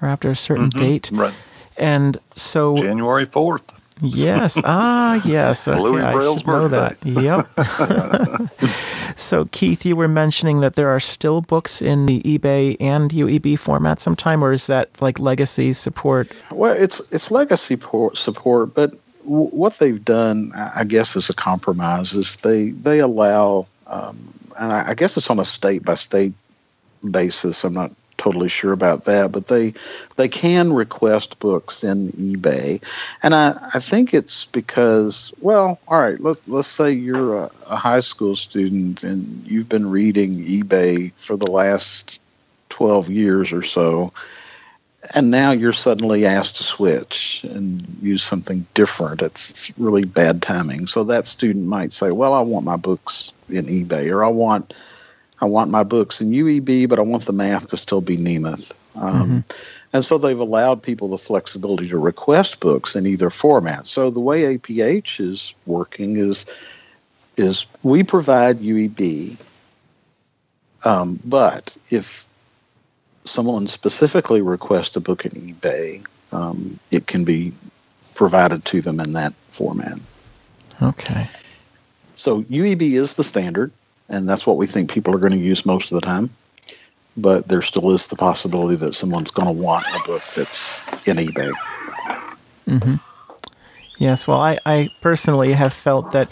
or 0.00 0.08
after 0.08 0.30
a 0.30 0.36
certain 0.36 0.68
date. 0.68 1.10
Right. 1.12 1.34
And 1.76 2.18
so, 2.34 2.76
January 2.76 3.26
4th. 3.26 3.73
Yes, 4.00 4.60
ah, 4.64 5.20
yes. 5.24 5.68
Okay, 5.68 5.80
Louis 5.80 6.02
I 6.02 6.12
Braille's 6.12 6.40
should 6.40 6.48
know 6.48 6.68
that. 6.68 6.96
Yep. 7.04 7.48
so, 9.16 9.44
Keith, 9.46 9.84
you 9.86 9.96
were 9.96 10.08
mentioning 10.08 10.60
that 10.60 10.74
there 10.74 10.88
are 10.88 11.00
still 11.00 11.40
books 11.40 11.80
in 11.80 12.06
the 12.06 12.20
EBAE 12.22 12.76
and 12.80 13.10
UEB 13.10 13.58
format 13.58 14.00
sometime, 14.00 14.42
or 14.44 14.52
is 14.52 14.66
that 14.66 14.90
like 15.00 15.18
legacy 15.18 15.72
support? 15.72 16.30
Well, 16.50 16.74
it's 16.74 17.00
it's 17.12 17.30
legacy 17.30 17.76
por- 17.76 18.14
support, 18.16 18.74
but 18.74 18.90
w- 19.22 19.50
what 19.50 19.78
they've 19.78 20.04
done, 20.04 20.52
I 20.54 20.72
I 20.80 20.84
guess, 20.84 21.16
as 21.16 21.30
a 21.30 21.34
compromise 21.34 22.14
is 22.14 22.36
they 22.38 22.70
they 22.70 22.98
allow, 22.98 23.66
um, 23.86 24.18
and 24.58 24.72
I, 24.72 24.90
I 24.90 24.94
guess 24.94 25.16
it's 25.16 25.30
on 25.30 25.38
a 25.38 25.44
state 25.44 25.84
by 25.84 25.94
state 25.94 26.34
basis. 27.10 27.64
I'm 27.64 27.74
not 27.74 27.92
totally 28.16 28.48
sure 28.48 28.72
about 28.72 29.04
that, 29.04 29.32
but 29.32 29.48
they 29.48 29.74
they 30.16 30.28
can 30.28 30.72
request 30.72 31.38
books 31.40 31.84
in 31.84 32.08
EBAE, 32.12 32.82
and 33.22 33.34
I, 33.34 33.54
I 33.74 33.80
think 33.80 34.14
it's 34.14 34.46
because 34.46 35.32
well, 35.40 35.78
all 35.88 36.00
right, 36.00 36.20
let 36.20 36.46
let's 36.48 36.68
say 36.68 36.90
you're 36.90 37.36
a, 37.36 37.50
a 37.68 37.76
high 37.76 38.00
school 38.00 38.36
student 38.36 39.02
and 39.02 39.22
you've 39.46 39.68
been 39.68 39.90
reading 39.90 40.30
EBAE 40.30 41.12
for 41.14 41.36
the 41.36 41.50
last 41.50 42.20
twelve 42.68 43.10
years 43.10 43.52
or 43.52 43.62
so, 43.62 44.12
and 45.14 45.30
now 45.30 45.50
you're 45.50 45.72
suddenly 45.72 46.24
asked 46.24 46.56
to 46.56 46.64
switch 46.64 47.44
and 47.50 47.84
use 48.00 48.22
something 48.22 48.66
different. 48.74 49.22
It's, 49.22 49.50
it's 49.50 49.78
really 49.78 50.04
bad 50.04 50.42
timing. 50.42 50.86
So 50.86 51.04
that 51.04 51.26
student 51.26 51.66
might 51.66 51.92
say, 51.92 52.10
"Well, 52.10 52.32
I 52.32 52.40
want 52.40 52.64
my 52.64 52.76
books 52.76 53.32
in 53.48 53.66
EBAE, 53.66 54.10
or 54.10 54.24
I 54.24 54.28
want." 54.28 54.72
I 55.44 55.46
want 55.46 55.70
my 55.70 55.84
books 55.84 56.22
in 56.22 56.30
UEB, 56.30 56.88
but 56.88 56.98
I 56.98 57.02
want 57.02 57.26
the 57.26 57.32
math 57.32 57.68
to 57.68 57.76
still 57.76 58.00
be 58.00 58.16
Nemeth. 58.16 58.74
Um, 58.96 59.44
And 59.92 60.04
so 60.04 60.18
they've 60.18 60.40
allowed 60.40 60.82
people 60.82 61.08
the 61.08 61.18
flexibility 61.18 61.88
to 61.90 61.98
request 61.98 62.58
books 62.58 62.96
in 62.96 63.06
either 63.06 63.30
format. 63.30 63.86
So 63.86 64.10
the 64.10 64.20
way 64.20 64.56
APH 64.56 65.20
is 65.20 65.54
working 65.66 66.16
is 66.16 66.46
is 67.36 67.66
we 67.82 68.02
provide 68.02 68.58
UEB, 68.58 69.36
um, 70.84 71.18
but 71.24 71.76
if 71.90 72.26
someone 73.24 73.66
specifically 73.66 74.40
requests 74.40 74.96
a 74.96 75.00
book 75.00 75.24
in 75.24 75.32
EBAE, 75.32 76.06
um, 76.32 76.78
it 76.90 77.06
can 77.06 77.24
be 77.24 77.52
provided 78.14 78.64
to 78.64 78.80
them 78.80 79.00
in 79.00 79.12
that 79.12 79.34
format. 79.48 79.98
Okay. 80.80 81.24
So 82.14 82.42
UEB 82.42 82.92
is 82.92 83.14
the 83.14 83.24
standard, 83.24 83.72
and 84.08 84.28
that's 84.28 84.46
what 84.46 84.56
we 84.56 84.66
think 84.66 84.90
people 84.90 85.14
are 85.14 85.18
going 85.18 85.32
to 85.32 85.38
use 85.38 85.66
most 85.66 85.92
of 85.92 86.00
the 86.00 86.06
time. 86.06 86.30
But 87.16 87.48
there 87.48 87.62
still 87.62 87.92
is 87.92 88.08
the 88.08 88.16
possibility 88.16 88.76
that 88.76 88.94
someone's 88.94 89.30
going 89.30 89.46
to 89.46 89.62
want 89.62 89.86
a 89.94 90.08
book 90.08 90.22
that's 90.34 90.82
in 91.06 91.16
EBAE. 91.16 91.52
Mm-hmm. 92.68 92.94
Yes, 93.98 94.26
well, 94.26 94.40
I, 94.40 94.58
I 94.66 94.90
personally 95.00 95.52
have 95.52 95.72
felt 95.72 96.12
that 96.12 96.28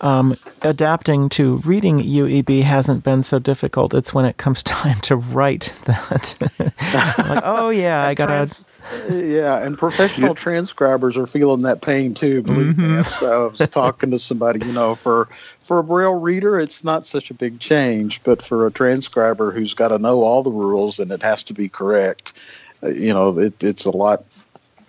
um, 0.00 0.34
adapting 0.62 1.28
to 1.30 1.58
reading 1.58 2.00
UEB 2.00 2.62
hasn't 2.62 3.04
been 3.04 3.22
so 3.22 3.38
difficult. 3.38 3.94
It's 3.94 4.12
when 4.12 4.24
it 4.24 4.36
comes 4.36 4.62
time 4.62 5.00
to 5.02 5.16
write 5.16 5.72
that. 5.84 6.36
like, 7.28 7.42
oh, 7.44 7.70
yeah, 7.70 8.02
I 8.02 8.14
got 8.14 8.26
to. 8.26 8.32
Trans- 8.32 8.66
yeah, 9.10 9.64
and 9.64 9.78
professional 9.78 10.34
transcribers 10.34 11.16
are 11.16 11.26
feeling 11.26 11.62
that 11.62 11.82
pain 11.82 12.14
too. 12.14 12.42
Believe 12.42 12.76
me. 12.76 13.02
So 13.04 13.46
I 13.46 13.50
was 13.50 13.68
talking 13.68 14.10
to 14.10 14.18
somebody, 14.18 14.66
you 14.66 14.72
know, 14.72 14.94
for 14.94 15.28
for 15.60 15.78
a 15.78 15.84
braille 15.84 16.18
reader, 16.18 16.58
it's 16.58 16.82
not 16.82 17.06
such 17.06 17.30
a 17.30 17.34
big 17.34 17.60
change, 17.60 18.22
but 18.24 18.42
for 18.42 18.66
a 18.66 18.72
transcriber 18.72 19.52
who's 19.52 19.74
got 19.74 19.88
to 19.88 19.98
know 19.98 20.22
all 20.22 20.42
the 20.42 20.50
rules 20.50 20.98
and 20.98 21.12
it 21.12 21.22
has 21.22 21.44
to 21.44 21.54
be 21.54 21.68
correct, 21.68 22.38
uh, 22.82 22.88
you 22.88 23.12
know, 23.12 23.38
it, 23.38 23.62
it's 23.62 23.84
a 23.84 23.96
lot. 23.96 24.24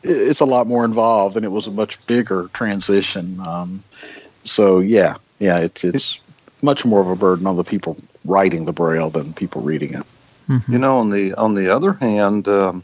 It's 0.03 0.41
a 0.41 0.45
lot 0.45 0.67
more 0.67 0.86
involved, 0.86 1.38
and 1.38 1.45
it 1.45 1.51
was 1.51 1.67
a 1.67 1.72
much 1.72 2.05
bigger 2.07 2.50
transition. 2.53 3.39
Um, 3.48 3.83
so 4.43 4.79
yeah, 4.79 5.15
yeah, 5.39 5.60
it's 5.60 5.83
it's 5.83 6.19
much 6.62 6.86
more 6.86 7.01
of 7.01 7.07
a 7.07 7.15
burden 7.15 7.48
on 7.48 7.55
the 7.55 7.63
people 7.63 7.98
writing 8.25 8.65
the 8.65 8.74
braille 8.74 9.10
than 9.10 9.33
people 9.33 9.62
reading 9.62 9.93
it. 9.93 10.03
You 10.67 10.77
know, 10.77 11.00
on 11.00 11.10
the 11.10 11.33
on 11.36 11.55
the 11.55 11.69
other 11.74 11.93
hand, 11.93 12.48
um, 12.48 12.83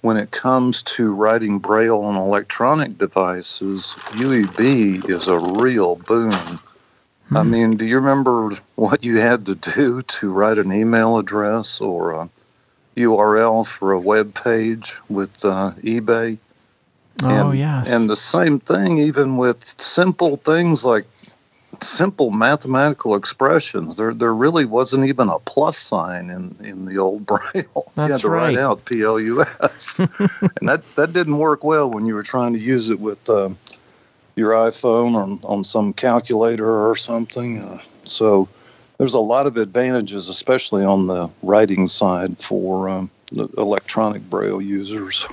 when 0.00 0.16
it 0.16 0.30
comes 0.30 0.82
to 0.84 1.12
writing 1.12 1.58
braille 1.58 2.00
on 2.00 2.16
electronic 2.16 2.96
devices, 2.96 3.94
UEB 4.12 5.08
is 5.08 5.28
a 5.28 5.38
real 5.38 5.96
boon. 5.96 6.32
I 7.32 7.42
mean, 7.42 7.76
do 7.76 7.84
you 7.84 7.96
remember 7.96 8.50
what 8.76 9.04
you 9.04 9.18
had 9.18 9.46
to 9.46 9.56
do 9.56 10.02
to 10.02 10.32
write 10.32 10.58
an 10.58 10.72
email 10.72 11.18
address 11.18 11.80
or 11.80 12.12
a 12.12 12.30
URL 12.96 13.66
for 13.66 13.92
a 13.92 14.00
web 14.00 14.32
page 14.34 14.94
with 15.08 15.44
uh, 15.44 15.72
EBAE? 15.82 16.38
Oh, 17.22 17.50
and, 17.50 17.58
yes. 17.58 17.92
And 17.92 18.10
the 18.10 18.16
same 18.16 18.60
thing, 18.60 18.98
even 18.98 19.36
with 19.36 19.64
simple 19.80 20.36
things 20.36 20.84
like 20.84 21.06
simple 21.82 22.30
mathematical 22.30 23.14
expressions. 23.14 23.96
There, 23.96 24.14
there 24.14 24.34
really 24.34 24.64
wasn't 24.64 25.06
even 25.06 25.28
a 25.28 25.38
plus 25.40 25.76
sign 25.76 26.30
in, 26.30 26.54
in 26.60 26.84
the 26.84 26.98
old 26.98 27.26
Braille. 27.26 27.42
you 27.54 27.82
had 27.96 28.10
That's 28.10 28.20
to 28.22 28.30
write 28.30 28.58
out 28.58 28.84
P 28.84 29.02
L 29.02 29.18
U 29.20 29.44
S, 29.62 29.98
and 29.98 30.68
that 30.68 30.82
that 30.96 31.12
didn't 31.12 31.38
work 31.38 31.64
well 31.64 31.90
when 31.90 32.06
you 32.06 32.14
were 32.14 32.22
trying 32.22 32.52
to 32.52 32.58
use 32.58 32.90
it 32.90 33.00
with 33.00 33.28
um, 33.28 33.58
your 34.36 34.52
iPhone 34.52 35.14
on 35.14 35.40
on 35.44 35.64
some 35.64 35.92
calculator 35.92 36.68
or 36.68 36.96
something. 36.96 37.62
Uh, 37.62 37.78
so 38.04 38.48
there's 38.98 39.14
a 39.14 39.20
lot 39.20 39.46
of 39.46 39.56
advantages, 39.56 40.28
especially 40.28 40.84
on 40.84 41.06
the 41.06 41.30
writing 41.42 41.88
side 41.88 42.38
for 42.38 42.88
um, 42.88 43.10
the 43.32 43.48
electronic 43.58 44.22
Braille 44.30 44.62
users. 44.62 45.26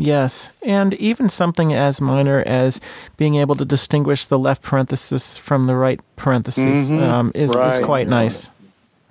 Yes, 0.00 0.50
and 0.62 0.94
even 0.94 1.28
something 1.28 1.72
as 1.72 2.00
minor 2.00 2.42
as 2.46 2.80
being 3.16 3.34
able 3.34 3.54
to 3.56 3.64
distinguish 3.64 4.26
the 4.26 4.38
left 4.38 4.62
parenthesis 4.62 5.36
from 5.38 5.66
the 5.66 5.76
right 5.76 6.00
parenthesis 6.16 6.90
Mhm. 6.90 7.02
um, 7.02 7.32
is, 7.34 7.50
is 7.54 7.78
quite 7.84 8.06
yeah. 8.06 8.10
nice. 8.10 8.50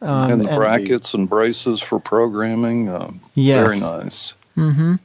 Um, 0.01 0.31
and 0.31 0.41
the 0.41 0.47
and- 0.47 0.57
brackets 0.57 1.13
and 1.13 1.29
braces 1.29 1.81
for 1.81 1.99
programming, 1.99 2.89
um, 2.89 3.19
Yes. 3.35 3.59
very 3.83 4.01
nice. 4.03 4.33
Mm-hmm. 4.57 4.95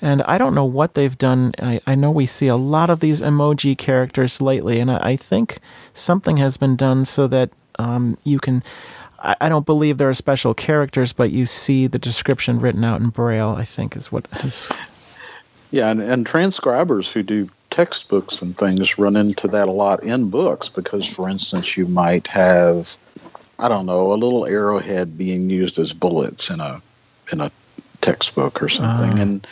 And 0.00 0.22
I 0.22 0.36
don't 0.36 0.54
know 0.54 0.64
what 0.64 0.94
they've 0.94 1.16
done. 1.16 1.52
I, 1.62 1.80
I 1.86 1.94
know 1.94 2.10
we 2.10 2.26
see 2.26 2.48
a 2.48 2.56
lot 2.56 2.90
of 2.90 2.98
these 2.98 3.20
emoji 3.22 3.78
characters 3.78 4.40
lately, 4.40 4.80
and 4.80 4.90
I, 4.90 4.98
I 5.10 5.16
think 5.16 5.58
something 5.94 6.38
has 6.38 6.56
been 6.56 6.74
done 6.74 7.04
so 7.04 7.28
that 7.28 7.50
um, 7.78 8.18
you 8.24 8.38
can. 8.40 8.62
I, 9.22 9.36
I 9.42 9.48
don't 9.48 9.66
believe 9.66 9.98
there 9.98 10.10
are 10.10 10.14
special 10.14 10.54
characters, 10.54 11.12
but 11.12 11.30
you 11.30 11.46
see 11.46 11.86
the 11.86 11.98
description 11.98 12.60
written 12.60 12.84
out 12.84 13.00
in 13.00 13.08
Braille, 13.10 13.50
I 13.56 13.64
think 13.64 13.96
is 13.96 14.12
what 14.12 14.26
has. 14.32 14.68
Yeah, 15.70 15.90
and, 15.90 16.02
and 16.02 16.26
transcribers 16.26 17.10
who 17.10 17.22
do 17.22 17.48
textbooks 17.70 18.42
and 18.42 18.54
things 18.54 18.98
run 18.98 19.16
into 19.16 19.48
that 19.48 19.68
a 19.68 19.72
lot 19.72 20.02
in 20.02 20.28
books 20.28 20.68
because, 20.68 21.06
for 21.06 21.28
instance, 21.28 21.76
you 21.76 21.86
might 21.86 22.26
have, 22.28 22.98
I 23.58 23.68
don't 23.68 23.86
know, 23.86 24.12
a 24.12 24.14
little 24.14 24.44
arrowhead 24.44 25.16
being 25.16 25.48
used 25.48 25.78
as 25.78 25.94
bullets 25.94 26.50
in 26.50 26.60
a 26.60 26.80
in 27.32 27.40
a 27.40 27.50
textbook 28.02 28.62
or 28.62 28.68
something, 28.68 29.18
Ah. 29.18 29.22
and 29.22 29.46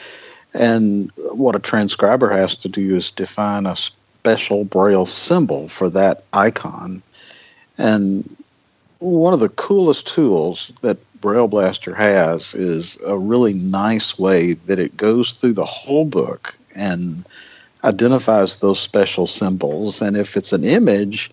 and 0.52 1.11
what 1.16 1.54
a 1.56 1.61
transcriber 1.61 2.28
has 2.30 2.56
to 2.56 2.68
do 2.68 2.96
is 2.96 3.11
define 3.12 3.64
a 3.64 3.76
special 3.76 4.64
braille 4.64 5.06
symbol 5.06 5.68
for 5.68 5.88
that 5.88 6.24
icon, 6.35 7.00
and 7.78 8.37
one 9.00 9.34
of 9.34 9.40
the 9.40 9.48
coolest 9.48 10.06
tools 10.06 10.72
that 10.82 10.98
Braille 11.20 11.48
Blaster 11.48 11.94
has 11.94 12.54
is 12.54 12.98
a 13.06 13.18
really 13.18 13.54
nice 13.54 14.18
way 14.18 14.54
that 14.54 14.78
it 14.78 14.96
goes 14.96 15.32
through 15.32 15.54
the 15.54 15.64
whole 15.64 16.04
book 16.04 16.56
and 16.76 17.26
identifies 17.84 18.60
those 18.60 18.78
special 18.78 19.26
symbols. 19.26 20.00
And 20.00 20.16
if 20.16 20.36
it's 20.36 20.52
an 20.52 20.64
image, 20.64 21.30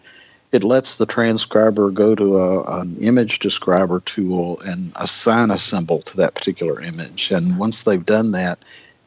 it 0.53 0.63
lets 0.63 0.97
the 0.97 1.05
transcriber 1.05 1.91
go 1.91 2.15
to 2.15 2.37
a, 2.37 2.79
an 2.79 2.95
image 3.01 3.39
describer 3.39 3.99
tool 4.01 4.59
and 4.65 4.91
assign 4.95 5.51
a 5.51 5.57
symbol 5.57 5.99
to 5.99 6.17
that 6.17 6.35
particular 6.35 6.81
image. 6.81 7.31
And 7.31 7.59
once 7.59 7.83
they've 7.83 8.05
done 8.05 8.31
that, 8.31 8.59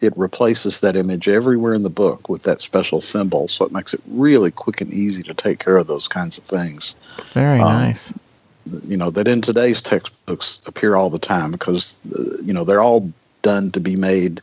it 0.03 0.17
replaces 0.17 0.81
that 0.81 0.97
image 0.97 1.29
everywhere 1.29 1.75
in 1.75 1.83
the 1.83 1.91
book 1.91 2.29
with 2.29 2.43
that 2.45 2.61
special 2.61 3.01
symbol. 3.01 3.49
So 3.49 3.65
it 3.65 3.73
makes 3.73 3.93
it 3.95 4.01
really 4.07 4.51
quick 4.51 4.81
and 4.81 4.91
easy 4.93 5.23
to 5.25 5.35
take 5.35 5.59
care 5.59 5.77
of 5.77 5.87
those 5.87 6.09
kinds 6.09 6.39
of 6.39 6.45
things 6.45 6.95
Very 7.33 7.61
Um, 7.61 7.69
nice. 7.69 8.13
You 8.87 8.97
know 8.97 9.11
that 9.11 9.29
in 9.29 9.41
today's 9.41 9.83
textbooks 9.83 10.61
appear 10.67 10.95
all 10.95 11.11
the 11.11 11.19
time 11.19 11.53
because 11.53 11.97
uh, 12.19 12.37
you 12.43 12.53
know 12.53 12.65
they're 12.65 12.83
all 12.83 13.11
done 13.43 13.71
to 13.71 13.81
be 13.81 13.97
made 13.97 14.41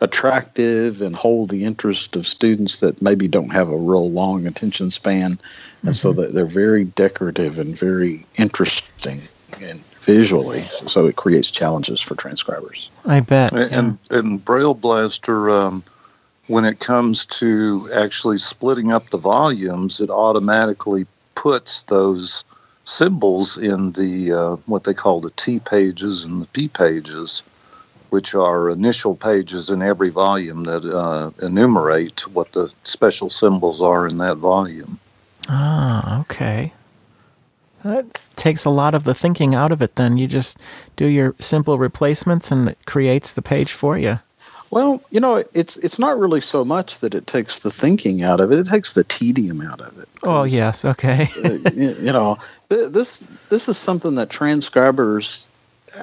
attractive 0.00 1.02
and 1.02 1.16
hold 1.16 1.50
the 1.50 1.64
interest 1.64 2.14
of 2.14 2.24
students 2.24 2.78
that 2.80 3.02
maybe 3.02 3.26
don't 3.26 3.50
have 3.50 3.68
a 3.70 3.76
real 3.76 4.10
long 4.10 4.46
attention 4.46 4.92
span 4.92 5.38
and 5.82 5.96
so 5.96 6.12
that 6.12 6.32
they're 6.32 6.46
very 6.46 6.84
decorative 6.84 7.58
and 7.58 7.76
very 7.76 8.24
interesting 8.36 9.18
and 9.60 9.80
visually 10.02 10.60
so 10.86 11.06
it 11.06 11.16
creates 11.16 11.50
challenges 11.50 12.00
for 12.00 12.14
transcribers 12.14 12.90
I 13.08 13.20
bet. 13.20 13.52
And, 13.52 13.70
yeah. 13.70 13.78
and 13.78 13.98
and 14.10 14.44
Braille 14.44 14.74
Blaster, 14.74 15.50
um, 15.50 15.82
when 16.48 16.64
it 16.64 16.80
comes 16.80 17.26
to 17.26 17.88
actually 17.94 18.38
splitting 18.38 18.92
up 18.92 19.04
the 19.06 19.18
volumes, 19.18 20.00
it 20.00 20.10
automatically 20.10 21.06
puts 21.34 21.82
those 21.84 22.44
symbols 22.88 23.58
in 23.58 23.92
the 23.92 24.32
uh, 24.32 24.56
what 24.66 24.84
they 24.84 24.94
call 24.94 25.20
the 25.20 25.30
T 25.32 25.60
pages 25.60 26.24
and 26.24 26.40
the 26.40 26.46
P 26.46 26.68
pages, 26.68 27.42
which 28.10 28.34
are 28.34 28.70
initial 28.70 29.14
pages 29.14 29.68
in 29.68 29.82
every 29.82 30.08
volume 30.08 30.64
that 30.64 30.84
uh, 30.84 31.30
enumerate 31.44 32.26
what 32.34 32.52
the 32.52 32.72
special 32.84 33.28
symbols 33.28 33.80
are 33.80 34.06
in 34.08 34.16
that 34.18 34.36
volume. 34.38 34.98
Ah, 35.48 36.20
okay. 36.20 36.72
That 37.84 38.20
takes 38.36 38.64
a 38.64 38.70
lot 38.70 38.94
of 38.94 39.04
the 39.04 39.14
thinking 39.14 39.54
out 39.54 39.70
of 39.70 39.82
it 39.82 39.94
then. 39.94 40.18
You 40.18 40.26
just 40.26 40.58
do 40.96 41.06
your 41.06 41.34
simple 41.38 41.78
replacements 41.78 42.50
and 42.50 42.70
it 42.70 42.78
creates 42.86 43.32
the 43.32 43.42
page 43.42 43.70
for 43.70 43.96
you. 43.96 44.18
Well 44.70 45.02
you 45.10 45.20
know 45.20 45.42
it's 45.52 45.76
it's 45.78 45.98
not 45.98 46.18
really 46.18 46.40
so 46.40 46.64
much 46.64 46.98
that 47.00 47.14
it 47.14 47.26
takes 47.26 47.60
the 47.60 47.70
thinking 47.70 48.22
out 48.22 48.40
of 48.40 48.52
it 48.52 48.58
it 48.58 48.66
takes 48.66 48.92
the 48.94 49.04
tedium 49.04 49.60
out 49.60 49.80
of 49.80 49.98
it 49.98 50.08
Oh 50.24 50.44
yes, 50.44 50.84
okay. 50.84 51.28
uh, 51.44 51.52
you 51.74 51.94
you 52.00 52.12
know, 52.12 52.38
this 52.68 53.18
this 53.48 53.68
is 53.68 53.78
something 53.78 54.16
that 54.16 54.30
transcribers 54.30 55.48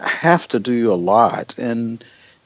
have 0.03 0.47
to 0.49 0.59
do 0.59 0.91
a 0.91 0.95
lot. 0.95 1.53
And 1.57 2.03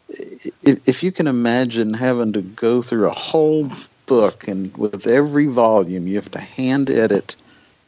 if, 0.10 0.88
if 0.88 1.04
you 1.04 1.12
can 1.12 1.28
imagine 1.28 1.94
having 1.94 2.34
to 2.34 2.42
go 2.42 2.82
through 2.82 3.08
a 3.08 3.14
whole 3.14 3.70
book 4.08 4.48
and 4.48 4.76
with 4.76 5.06
every 5.06 5.46
volume 5.46 6.08
you 6.08 6.16
have 6.16 6.32
to 6.32 6.40
hand 6.40 6.90
edit 6.90 7.36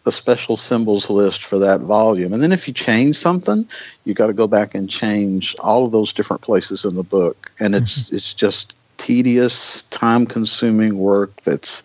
a 0.05 0.11
special 0.11 0.57
symbols 0.57 1.09
list 1.09 1.43
for 1.43 1.59
that 1.59 1.81
volume. 1.81 2.33
And 2.33 2.41
then 2.41 2.51
if 2.51 2.67
you 2.67 2.73
change 2.73 3.15
something, 3.15 3.67
you 4.05 4.13
got 4.13 4.27
to 4.27 4.33
go 4.33 4.47
back 4.47 4.73
and 4.73 4.89
change 4.89 5.55
all 5.59 5.85
of 5.85 5.91
those 5.91 6.11
different 6.11 6.41
places 6.41 6.85
in 6.85 6.95
the 6.95 7.03
book. 7.03 7.51
And 7.59 7.75
it's 7.75 8.03
mm-hmm. 8.03 8.15
it's 8.15 8.33
just 8.33 8.75
tedious, 8.97 9.83
time 9.83 10.25
consuming 10.25 10.97
work 10.97 11.35
that's 11.41 11.83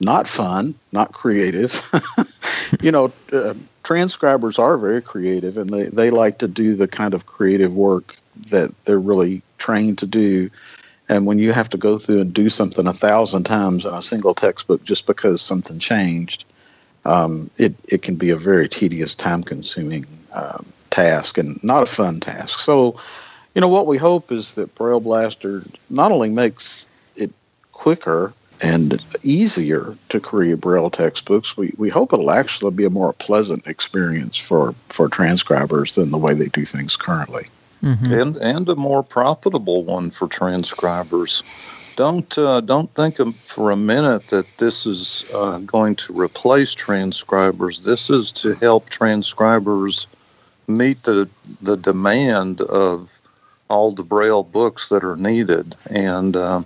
not 0.00 0.28
fun, 0.28 0.74
not 0.92 1.12
creative. 1.12 1.90
you 2.82 2.92
know, 2.92 3.12
uh, 3.32 3.54
transcribers 3.82 4.58
are 4.58 4.76
very 4.76 5.02
creative 5.02 5.56
and 5.56 5.70
they, 5.70 5.84
they 5.84 6.10
like 6.10 6.38
to 6.38 6.48
do 6.48 6.76
the 6.76 6.88
kind 6.88 7.14
of 7.14 7.26
creative 7.26 7.74
work 7.74 8.16
that 8.50 8.72
they're 8.84 8.98
really 8.98 9.42
trained 9.58 9.98
to 9.98 10.06
do. 10.06 10.50
And 11.08 11.26
when 11.26 11.38
you 11.38 11.52
have 11.52 11.68
to 11.70 11.76
go 11.76 11.98
through 11.98 12.20
and 12.20 12.32
do 12.32 12.50
something 12.50 12.86
a 12.86 12.92
thousand 12.92 13.44
times 13.44 13.86
in 13.86 13.94
a 13.94 14.02
single 14.02 14.34
textbook 14.34 14.84
just 14.84 15.06
because 15.06 15.40
something 15.40 15.78
changed, 15.78 16.44
um, 17.08 17.50
it, 17.56 17.74
it 17.88 18.02
can 18.02 18.16
be 18.16 18.30
a 18.30 18.36
very 18.36 18.68
tedious, 18.68 19.14
time 19.14 19.42
consuming 19.42 20.04
um, 20.34 20.66
task 20.90 21.38
and 21.38 21.62
not 21.64 21.82
a 21.82 21.86
fun 21.86 22.20
task. 22.20 22.60
So, 22.60 23.00
you 23.54 23.60
know, 23.60 23.68
what 23.68 23.86
we 23.86 23.96
hope 23.96 24.30
is 24.30 24.54
that 24.54 24.74
Braille 24.74 25.00
Blaster 25.00 25.64
not 25.88 26.12
only 26.12 26.28
makes 26.28 26.86
it 27.16 27.30
quicker 27.72 28.34
and 28.60 29.02
easier 29.22 29.96
to 30.10 30.20
create 30.20 30.60
Braille 30.60 30.90
textbooks, 30.90 31.56
we, 31.56 31.72
we 31.78 31.88
hope 31.88 32.12
it'll 32.12 32.30
actually 32.30 32.72
be 32.72 32.84
a 32.84 32.90
more 32.90 33.12
pleasant 33.14 33.66
experience 33.66 34.36
for, 34.36 34.74
for 34.88 35.08
transcribers 35.08 35.94
than 35.94 36.10
the 36.10 36.18
way 36.18 36.34
they 36.34 36.48
do 36.48 36.64
things 36.64 36.96
currently. 36.96 37.46
Mm-hmm. 37.82 38.12
And 38.12 38.36
and 38.38 38.68
a 38.68 38.74
more 38.74 39.04
profitable 39.04 39.84
one 39.84 40.10
for 40.10 40.26
transcribers. 40.26 41.42
Don't 41.98 42.38
uh, 42.38 42.60
don't 42.60 42.94
think 42.94 43.16
for 43.16 43.72
a 43.72 43.76
minute 43.76 44.28
that 44.28 44.46
this 44.58 44.86
is 44.86 45.32
uh, 45.34 45.58
going 45.66 45.96
to 45.96 46.12
replace 46.12 46.72
transcribers. 46.72 47.80
This 47.80 48.08
is 48.08 48.30
to 48.32 48.54
help 48.54 48.88
transcribers 48.88 50.06
meet 50.68 51.02
the 51.02 51.28
the 51.60 51.76
demand 51.76 52.60
of 52.60 53.20
all 53.68 53.90
the 53.90 54.04
braille 54.04 54.44
books 54.44 54.90
that 54.90 55.02
are 55.02 55.16
needed 55.16 55.74
and. 55.90 56.36
Uh, 56.36 56.62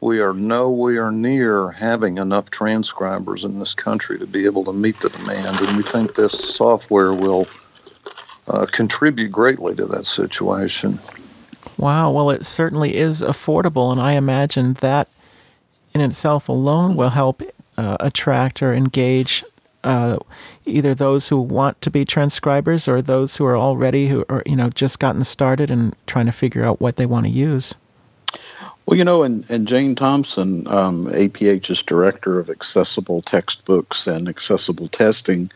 we 0.00 0.20
are 0.20 0.32
nowhere 0.32 1.10
near 1.10 1.72
having 1.72 2.18
enough 2.18 2.50
transcribers 2.50 3.42
in 3.42 3.58
this 3.58 3.74
country 3.74 4.16
to 4.16 4.28
be 4.28 4.44
able 4.44 4.62
to 4.62 4.72
meet 4.72 4.96
the 5.00 5.08
demand, 5.08 5.60
and 5.60 5.76
we 5.76 5.82
think 5.82 6.14
this 6.14 6.54
software 6.54 7.12
will 7.12 7.46
uh, 8.46 8.64
contribute 8.70 9.32
greatly 9.32 9.74
to 9.74 9.86
that 9.86 10.06
situation. 10.06 11.00
Wow, 11.78 12.10
well, 12.10 12.30
it 12.30 12.44
certainly 12.44 12.96
is 12.96 13.22
affordable, 13.22 13.92
and 13.92 14.00
I 14.00 14.12
imagine 14.12 14.74
that 14.74 15.08
in 15.94 16.00
itself 16.00 16.48
alone 16.48 16.96
will 16.96 17.10
help 17.10 17.42
uh, 17.76 17.96
attract 18.00 18.62
or 18.62 18.74
engage 18.74 19.44
uh, 19.84 20.18
either 20.66 20.92
those 20.92 21.28
who 21.28 21.40
want 21.40 21.80
to 21.80 21.90
be 21.90 22.04
transcribers 22.04 22.88
or 22.88 23.00
those 23.00 23.36
who 23.36 23.44
are 23.44 23.56
already 23.56 24.08
who 24.08 24.24
are 24.28 24.42
you 24.44 24.56
know 24.56 24.70
just 24.70 24.98
gotten 24.98 25.22
started 25.22 25.70
and 25.70 25.94
trying 26.06 26.26
to 26.26 26.32
figure 26.32 26.64
out 26.64 26.80
what 26.80 26.96
they 26.96 27.06
want 27.06 27.26
to 27.26 27.30
use. 27.30 27.74
Well, 28.86 28.96
you 28.96 29.04
know, 29.04 29.22
and, 29.22 29.44
and 29.50 29.68
Jane 29.68 29.94
Thompson, 29.94 30.66
um, 30.66 31.08
APH's 31.08 31.82
director 31.82 32.38
of 32.38 32.48
accessible 32.48 33.20
textbooks 33.20 34.06
and 34.06 34.28
accessible 34.28 34.88
testing, 34.88 35.50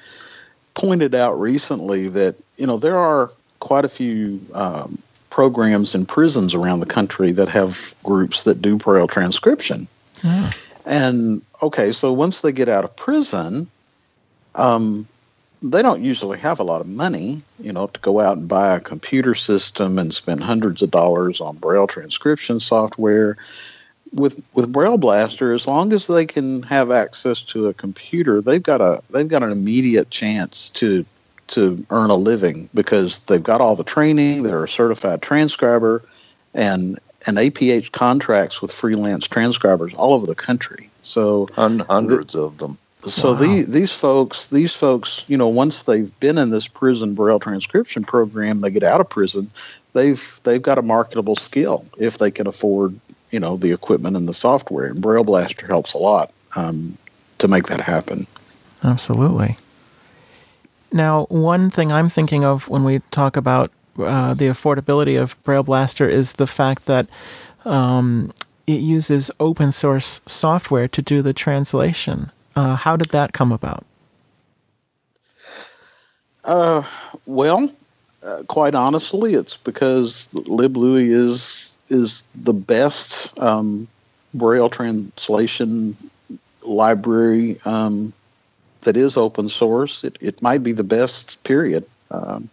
pointed 0.75 1.15
out 1.15 1.41
recently 1.41 2.09
that, 2.09 2.35
you 2.59 2.67
know, 2.67 2.77
there 2.77 2.99
are 2.99 3.31
quite 3.59 3.87
a 3.87 3.89
few 3.89 4.39
um, 4.53 4.99
programs 5.33 5.95
in 5.95 6.05
prisons 6.05 6.55
around 6.55 6.81
the 6.81 6.87
country 6.87 7.33
that 7.33 7.49
have 7.49 7.95
groups 8.05 8.45
that 8.45 8.61
do 8.61 8.77
braille 8.77 9.09
transcription. 9.09 9.89
Yeah. 10.23 10.53
And 10.85 11.41
okay, 11.63 11.91
so 11.91 12.13
once 12.13 12.43
they 12.43 12.53
get 12.53 12.69
out 12.69 12.85
of 12.85 12.95
prison, 12.97 13.67
um, 14.57 15.09
they 15.63 15.81
don't 15.81 16.03
usually 16.03 16.39
have 16.39 16.61
a 16.61 16.65
lot 16.65 16.83
of 16.83 16.87
money, 16.87 17.41
you 17.59 17.73
know, 17.73 17.87
to 17.87 18.01
go 18.01 18.21
out 18.21 18.37
and 18.37 18.47
buy 18.47 18.77
a 18.77 18.81
computer 18.81 19.35
system 19.35 19.99
and 19.99 20.13
spend 20.13 20.43
hundreds 20.43 20.83
of 20.83 20.91
dollars 20.91 21.41
on 21.41 21.57
Braille 21.57 21.87
transcription 21.87 22.61
software. 22.61 23.39
With 24.13 24.47
with 24.53 24.71
Braille 24.71 24.99
Blaster, 24.99 25.55
as 25.55 25.67
long 25.67 25.95
as 25.95 26.09
they 26.09 26.27
can 26.27 26.63
have 26.65 26.91
access 26.91 27.41
to 27.45 27.69
a 27.69 27.73
computer, 27.73 28.43
they've 28.43 28.63
got 28.63 28.83
a 28.83 29.01
they've 29.09 29.27
got 29.27 29.43
an 29.43 29.51
immediate 29.51 30.11
chance 30.11 30.69
to 30.71 31.07
to 31.53 31.85
earn 31.91 32.11
a 32.11 32.15
living 32.15 32.69
because 32.75 33.21
they've 33.21 33.43
got 33.43 33.61
all 33.61 33.77
the 33.77 33.85
training. 33.85 34.43
They're 34.43 34.65
a 34.65 34.69
certified 34.69 35.23
transcriber, 35.23 36.03
and 36.55 36.99
and 37.27 37.37
APH 37.37 37.93
contracts 37.93 38.61
with 38.61 38.73
freelance 38.73 39.27
transcribers 39.27 39.95
all 39.95 40.15
over 40.15 40.27
the 40.27 40.35
country. 40.35 40.91
So 41.03 41.49
hundreds 41.55 42.35
of 42.35 42.59
them. 42.59 42.79
So 43.05 43.33
wow. 43.33 43.39
the, 43.41 43.63
these 43.63 43.99
folks, 43.99 44.47
these 44.49 44.77
folks, 44.77 45.25
you 45.29 45.37
know, 45.37 45.49
once 45.49 45.85
they've 45.85 46.19
been 46.21 46.39
in 46.39 46.51
this 46.51 46.69
prison 46.69 47.15
braille 47.15 47.41
transcription 47.41 48.05
program, 48.05 48.61
they 48.61 48.71
get 48.71 48.85
out 48.85 49.01
of 49.01 49.09
prison, 49.09 49.51
they've 49.93 50.41
they've 50.45 50.63
got 50.63 50.79
a 50.79 50.83
marketable 50.83 51.37
skill 51.37 51.85
if 51.99 52.19
they 52.19 52.31
can 52.31 52.47
afford, 52.47 52.99
you 53.31 53.41
know, 53.41 53.57
the 53.57 53.73
equipment 53.73 54.17
and 54.17 54.29
the 54.29 54.35
software. 54.35 54.87
And 54.87 55.01
Braille 55.01 55.25
Blaster 55.25 55.67
helps 55.67 55.95
a 55.95 55.99
lot 55.99 56.33
um, 56.55 56.97
to 57.39 57.49
make 57.49 57.65
that 57.65 57.81
happen. 57.81 58.27
Absolutely. 58.85 59.57
Now, 60.93 61.25
one 61.27 61.71
thing 61.71 61.91
I'm 61.91 62.09
thinking 62.09 62.45
of 62.45 62.69
when 62.69 62.85
we 62.85 63.01
talk 63.11 63.37
about 63.37 63.71
uh, 63.99 64.35
the 64.35 64.47
affordability 64.47 65.21
of 65.21 65.41
Braille 65.43 65.63
Blaster 65.63 66.09
is 66.09 66.35
the 66.35 66.47
fact 66.47 66.87
that 66.87 67.07
um, 67.65 68.31
it 68.67 68.81
uses 68.81 69.31
open 69.41 69.73
source 69.73 70.21
software 70.27 70.89
to 70.89 71.03
do 71.03 71.23
the 71.23 71.33
translation. 71.33 72.31
Uh, 72.55 72.77
how 72.77 72.97
did 72.97 73.09
that 73.09 73.33
come 73.33 73.53
about? 73.53 73.85
Uh, 76.45 76.83
well, 77.27 77.71
uh, 78.23 78.43
quite 78.49 78.75
honestly, 78.75 79.35
it's 79.35 79.57
because 79.57 80.29
LibLouis 80.33 81.09
is 81.09 81.79
is 81.89 82.23
the 82.35 82.53
best 82.55 83.39
um, 83.39 83.87
Braille 84.35 84.71
translation 84.71 85.97
library 86.67 87.59
um, 87.65 88.13
that 88.83 88.97
is 88.97 89.17
open 89.17 89.49
source. 89.49 90.05
It, 90.05 90.19
it 90.21 90.43
might 90.43 90.63
be 90.63 90.73
the 90.73 90.85
best, 90.85 91.43
period. 91.45 91.85
Um, 92.11 92.51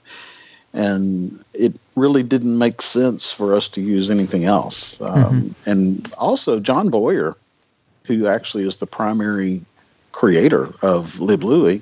and 0.74 1.44
it 1.54 1.76
really 1.96 2.24
didn't 2.24 2.58
make 2.58 2.82
sense 2.82 3.32
for 3.32 3.56
us 3.56 3.68
to 3.70 3.82
use 3.82 4.12
anything 4.12 4.46
else. 4.46 5.02
Um, 5.02 5.42
mm-hmm. 5.42 5.70
And 5.70 6.14
also, 6.18 6.60
John 6.60 6.90
Boyer, 6.90 7.36
who 8.06 8.28
actually 8.28 8.68
is 8.68 8.78
the 8.78 8.86
primary 8.86 9.62
creator 10.12 10.66
of 10.82 11.20
LibLouis, 11.20 11.82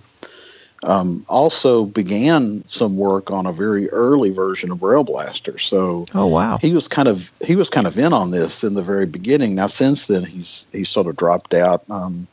um, 0.83 1.25
also 1.27 1.86
began 1.86 2.63
some 2.65 2.97
work 2.97 3.31
on 3.31 3.45
a 3.45 3.51
very 3.51 3.89
early 3.89 4.29
version 4.29 4.71
of 4.71 4.79
Braille 4.79 5.03
Blaster. 5.03 5.57
So, 5.57 6.05
oh 6.13 6.27
wow, 6.27 6.60
he 6.62 6.73
was 6.73 6.88
kind 6.88 7.07
of 7.07 7.31
he 7.43 7.55
was 7.55 7.69
kind 7.69 7.88
of 7.88 7.97
in 7.97 8.13
on 8.13 8.31
this 8.31 8.63
in 8.63 8.75
the 8.75 8.81
very 8.81 9.05
beginning. 9.05 9.55
Now, 9.55 9.67
since 9.67 10.07
then, 10.07 10.23
he's 10.23 10.67
he's 10.71 10.89
sort 10.89 11.07
of 11.07 11.15
dropped 11.15 11.53
out. 11.53 11.83
Um, 11.89 12.27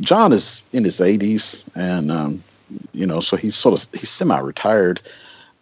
John 0.00 0.32
is 0.32 0.68
in 0.72 0.84
his 0.84 1.00
80s, 1.00 1.68
and 1.74 2.10
um, 2.10 2.42
you 2.92 3.06
know, 3.06 3.20
so 3.20 3.36
he's 3.36 3.54
sort 3.54 3.80
of 3.80 4.00
he's 4.00 4.10
semi-retired, 4.10 5.00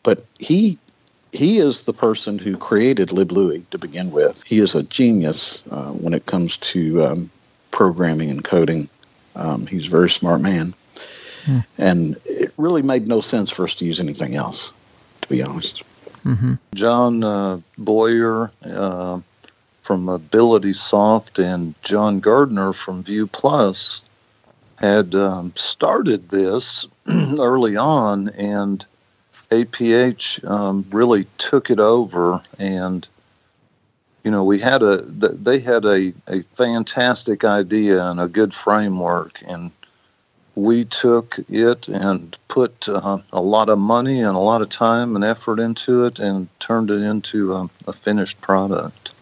but 0.03 0.25
he 0.39 0.79
he 1.33 1.59
is 1.59 1.85
the 1.85 1.93
person 1.93 2.39
who 2.39 2.57
created 2.57 3.09
LibLouis 3.09 3.69
to 3.71 3.79
begin 3.79 4.11
with. 4.11 4.43
He 4.47 4.61
is 4.61 4.75
a 4.75 4.83
genius 4.85 5.63
uh, 5.71 5.91
when 5.91 6.15
it 6.15 6.27
comes 6.27 6.57
to 6.59 7.05
um, 7.05 7.31
programming 7.71 8.31
and 8.31 8.43
coding. 8.43 8.89
Um, 9.37 9.67
he's 9.67 9.87
a 9.87 9.91
very 9.91 10.11
smart 10.11 10.41
man. 10.41 10.73
Hmm. 11.45 11.59
And 11.77 12.17
it 12.25 12.53
really 12.57 12.83
made 12.83 13.09
no 13.09 13.21
sense 13.21 13.51
for 13.51 13.65
us 13.65 13.75
to 13.77 13.85
use 13.85 14.01
anything 14.01 14.35
else, 14.35 14.73
to 15.21 15.29
be 15.29 15.43
honest. 15.43 15.83
Mm-hmm. 16.25 16.55
John 16.75 17.23
uh, 17.23 17.61
Boyer 17.77 18.51
uh, 18.65 19.21
from 19.83 20.09
Ability 20.09 20.73
Soft 20.73 21.39
and 21.39 21.75
John 21.83 22.21
Gardner 22.21 22.73
from 22.73 23.05
ViewPlus 23.05 24.03
had 24.79 25.15
um, 25.15 25.53
started 25.57 26.29
this 26.31 26.87
early 27.39 27.77
on, 27.77 28.29
and 28.31 28.85
APH 29.51 30.49
um, 30.49 30.85
really 30.91 31.25
took 31.39 31.71
it 31.71 31.81
over 31.81 32.41
and 32.59 33.09
you 34.29 34.33
know, 34.33 34.45
we 34.45 34.59
had 34.59 34.83
a 34.83 34.99
they 34.99 35.59
had 35.59 35.87
a, 35.87 36.13
a 36.27 36.43
fantastic 36.55 37.45
idea 37.45 38.05
and 38.05 38.21
a 38.21 38.29
good 38.29 38.53
framework, 38.53 39.43
and 39.47 39.71
we 40.55 40.85
took 40.85 41.39
it 41.49 41.89
and 41.89 42.37
put 42.49 42.91
uh, 42.91 43.19
a 43.33 43.41
lot 43.41 43.71
of 43.71 43.79
money 43.79 44.21
and 44.21 44.37
a 44.37 44.41
lot 44.41 44.61
of 44.61 44.69
time 44.69 45.15
and 45.17 45.25
effort 45.25 45.59
into 45.59 46.05
it, 46.05 46.19
and 46.19 46.49
turned 46.61 46.91
it 46.91 47.01
into 47.01 47.55
a, 47.55 47.71
a 47.87 47.93
finished 47.95 48.39
product. 48.43 49.13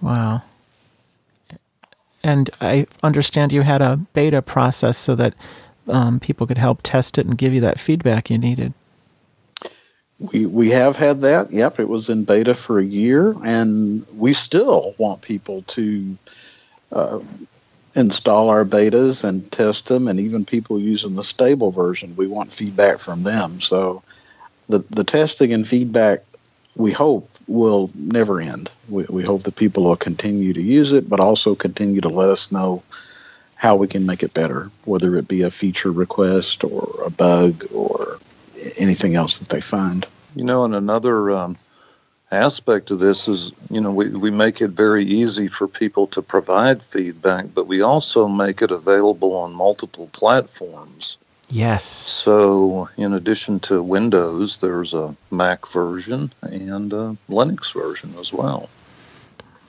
Wow. 0.00 0.42
And 2.24 2.48
I 2.58 2.86
understand 3.02 3.52
you 3.52 3.62
had 3.62 3.82
a 3.82 3.98
beta 3.98 4.40
process 4.40 4.96
so 4.96 5.14
that 5.14 5.34
um, 5.88 6.18
people 6.18 6.46
could 6.46 6.56
help 6.56 6.80
test 6.82 7.18
it 7.18 7.26
and 7.26 7.36
give 7.36 7.52
you 7.52 7.60
that 7.60 7.78
feedback 7.78 8.30
you 8.30 8.38
needed. 8.38 8.72
We 10.18 10.46
we 10.46 10.70
have 10.70 10.96
had 10.96 11.20
that. 11.20 11.52
Yep, 11.52 11.80
it 11.80 11.88
was 11.88 12.08
in 12.08 12.24
beta 12.24 12.54
for 12.54 12.78
a 12.78 12.84
year, 12.84 13.34
and 13.44 14.06
we 14.16 14.32
still 14.32 14.94
want 14.96 15.20
people 15.20 15.62
to 15.62 16.16
uh, 16.92 17.20
install 17.94 18.48
our 18.48 18.64
betas 18.64 19.22
and 19.22 19.50
test 19.52 19.88
them, 19.88 20.08
and 20.08 20.18
even 20.18 20.46
people 20.46 20.80
using 20.80 21.16
the 21.16 21.22
stable 21.22 21.72
version. 21.72 22.16
We 22.16 22.26
want 22.26 22.52
feedback 22.52 23.00
from 23.00 23.24
them. 23.24 23.60
So 23.60 24.02
the 24.68 24.78
the 24.88 25.04
testing 25.04 25.52
and 25.52 25.66
feedback 25.66 26.24
we 26.76 26.90
hope 26.90 27.28
will 27.46 27.90
never 27.94 28.40
end. 28.40 28.70
We, 28.88 29.04
we 29.08 29.22
hope 29.22 29.42
that 29.42 29.56
people 29.56 29.84
will 29.84 29.96
continue 29.96 30.52
to 30.52 30.62
use 30.62 30.92
it, 30.92 31.08
but 31.08 31.20
also 31.20 31.54
continue 31.54 32.00
to 32.00 32.08
let 32.08 32.28
us 32.28 32.52
know 32.52 32.82
how 33.56 33.76
we 33.76 33.88
can 33.88 34.06
make 34.06 34.22
it 34.22 34.34
better, 34.34 34.70
whether 34.84 35.16
it 35.16 35.28
be 35.28 35.42
a 35.42 35.50
feature 35.50 35.92
request 35.92 36.64
or 36.64 37.02
a 37.04 37.10
bug 37.10 37.64
or 37.72 38.18
anything 38.78 39.14
else 39.14 39.38
that 39.38 39.48
they 39.48 39.60
find. 39.60 40.06
You 40.34 40.44
know, 40.44 40.64
and 40.64 40.74
another 40.74 41.30
um, 41.30 41.56
aspect 42.30 42.90
of 42.90 42.98
this 42.98 43.28
is, 43.28 43.52
you 43.70 43.80
know, 43.80 43.92
we, 43.92 44.08
we 44.08 44.30
make 44.30 44.60
it 44.60 44.70
very 44.70 45.04
easy 45.04 45.48
for 45.48 45.68
people 45.68 46.06
to 46.08 46.22
provide 46.22 46.82
feedback, 46.82 47.46
but 47.54 47.66
we 47.66 47.80
also 47.82 48.28
make 48.28 48.60
it 48.62 48.70
available 48.70 49.34
on 49.36 49.54
multiple 49.54 50.08
platforms. 50.12 51.18
Yes. 51.54 51.84
So, 51.84 52.88
in 52.96 53.12
addition 53.12 53.60
to 53.60 53.80
Windows, 53.80 54.58
there's 54.58 54.92
a 54.92 55.14
Mac 55.30 55.68
version 55.68 56.32
and 56.42 56.92
a 56.92 57.16
Linux 57.30 57.72
version 57.72 58.12
as 58.18 58.32
well. 58.32 58.68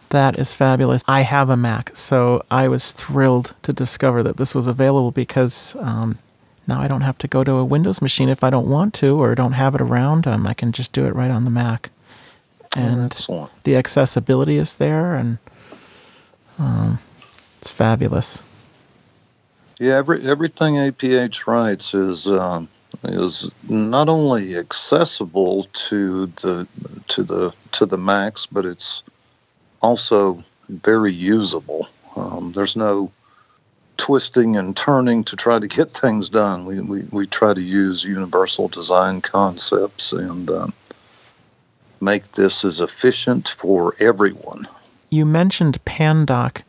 That 0.10 0.40
is 0.40 0.56
fabulous. 0.56 1.04
I 1.08 1.22
have 1.22 1.48
a 1.48 1.56
Mac, 1.56 1.96
so 1.96 2.44
I 2.50 2.68
was 2.68 2.92
thrilled 2.92 3.54
to 3.62 3.72
discover 3.72 4.24
that 4.24 4.38
this 4.38 4.56
was 4.56 4.66
available 4.66 5.12
because 5.12 5.76
um, 5.80 6.18
now 6.66 6.82
I 6.82 6.88
don't 6.88 7.02
have 7.02 7.20
to 7.20 7.28
go 7.28 7.44
to 7.44 7.52
a 7.52 7.66
Windows 7.66 8.02
machine 8.02 8.30
if 8.30 8.44
I 8.44 8.50
don't 8.50 8.68
want 8.68 8.96
to 8.96 9.22
or 9.22 9.36
don't 9.36 9.52
have 9.52 9.76
it 9.76 9.82
around. 9.82 10.26
Um, 10.26 10.48
I 10.48 10.56
can 10.56 10.72
just 10.72 10.92
do 10.92 11.06
it 11.06 11.14
right 11.14 11.30
on 11.30 11.46
the 11.46 11.52
Mac. 11.52 11.92
And 12.76 13.14
Excellent. 13.14 13.52
the 13.64 13.76
accessibility 13.76 14.58
is 14.58 14.78
there, 14.78 15.14
and 15.14 15.38
um, 16.58 16.98
it's 17.60 17.70
fabulous. 17.70 18.42
Yeah, 19.80 19.96
every, 19.96 20.26
everything 20.26 20.76
APH 20.76 21.48
writes 21.48 21.94
is 21.94 22.28
um, 22.28 22.70
is 23.04 23.50
not 23.70 24.08
only 24.08 24.58
accessible 24.58 25.66
to 25.74 26.28
the 26.28 26.68
to 27.10 27.24
the 27.24 27.54
to 27.74 27.86
the 27.86 27.98
Macs, 27.98 28.46
but 28.46 28.66
it's 28.66 29.04
also 29.82 30.42
very 30.70 31.12
usable. 31.12 31.88
Um, 32.16 32.54
there's 32.54 32.76
no 32.76 33.12
twisting 33.98 34.56
and 34.56 34.76
turning 34.76 35.24
to 35.26 35.36
try 35.36 35.60
to 35.60 35.68
get 35.68 35.92
things 36.04 36.30
done. 36.30 36.66
We 36.66 36.80
we, 36.80 37.02
we 37.12 37.28
try 37.28 37.54
to 37.54 37.62
use 37.62 38.04
universal 38.04 38.70
design 38.70 39.22
concepts 39.22 40.14
and 40.14 40.50
um, 40.50 40.74
make 42.00 42.32
this 42.34 42.64
as 42.64 42.80
efficient 42.80 43.50
for 43.50 43.96
everyone. 44.00 44.68
You 45.10 45.26
mentioned 45.26 45.84
Pandoc 45.86 46.62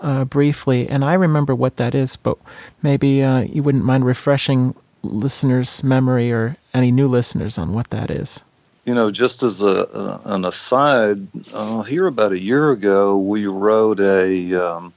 uh, 0.00 0.24
briefly, 0.24 0.88
and 0.88 1.04
I 1.04 1.14
remember 1.14 1.54
what 1.54 1.76
that 1.76 1.94
is, 1.94 2.16
but 2.16 2.38
maybe 2.82 3.22
uh, 3.22 3.40
you 3.40 3.62
wouldn't 3.62 3.84
mind 3.84 4.04
refreshing 4.04 4.74
listeners' 5.02 5.82
memory 5.82 6.32
or 6.32 6.56
any 6.74 6.90
new 6.90 7.08
listeners 7.08 7.58
on 7.58 7.72
what 7.72 7.90
that 7.90 8.10
is. 8.10 8.44
You 8.84 8.94
know, 8.94 9.10
just 9.10 9.42
as 9.42 9.60
a, 9.60 9.86
uh, 9.88 10.20
an 10.24 10.44
aside, 10.44 11.26
uh, 11.54 11.82
here 11.82 12.06
about 12.06 12.32
a 12.32 12.38
year 12.38 12.70
ago, 12.70 13.18
we 13.18 13.46
wrote 13.46 14.00
a 14.00 14.54
um, 14.54 14.94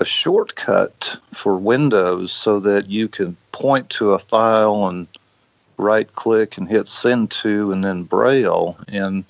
a 0.00 0.04
shortcut 0.04 1.16
for 1.32 1.56
Windows 1.56 2.32
so 2.32 2.60
that 2.60 2.90
you 2.90 3.08
can 3.08 3.36
point 3.52 3.88
to 3.90 4.12
a 4.12 4.18
file 4.18 4.88
and 4.88 5.06
right 5.78 6.12
click 6.14 6.58
and 6.58 6.68
hit 6.68 6.88
send 6.88 7.30
to 7.30 7.72
and 7.72 7.84
then 7.84 8.02
Braille. 8.02 8.76
And 8.88 9.24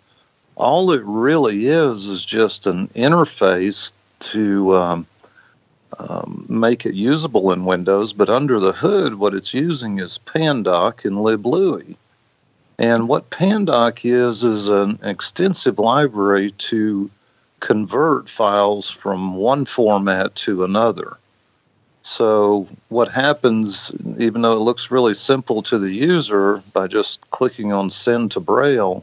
all 0.57 0.92
it 0.92 1.03
really 1.05 1.66
is 1.66 2.07
is 2.07 2.25
just 2.25 2.66
an 2.66 2.88
interface 2.88 3.92
to 4.21 4.77
um, 4.77 5.07
um, 5.99 6.45
make 6.49 6.87
it 6.87 6.95
usable 6.95 7.53
in 7.53 7.65
Windows. 7.65 8.13
But 8.13 8.31
under 8.31 8.59
the 8.59 8.73
hood, 8.73 9.17
what 9.17 9.35
it's 9.35 9.55
using 9.55 9.99
is 9.99 10.19
Pandoc 10.27 11.05
and 11.05 11.17
LibLouis. 11.17 11.97
And 12.79 13.09
what 13.09 13.31
Pandoc 13.31 14.05
is, 14.05 14.45
is 14.45 14.69
an 14.69 14.99
extensive 15.03 15.79
library 15.79 16.51
to 16.51 17.11
convert 17.61 18.29
files 18.29 18.91
from 18.91 19.35
one 19.35 19.65
format 19.65 20.35
to 20.37 20.63
another. 20.63 21.17
So, 22.03 22.69
what 22.89 23.11
happens, 23.11 23.91
even 24.19 24.43
though 24.43 24.57
it 24.57 24.61
looks 24.61 24.93
really 24.93 25.15
simple 25.15 25.63
to 25.63 25.79
the 25.79 25.91
user 25.91 26.63
by 26.73 26.87
just 26.87 27.29
clicking 27.33 27.73
on 27.73 27.91
send 27.91 28.31
to 28.33 28.41
Braille, 28.41 29.03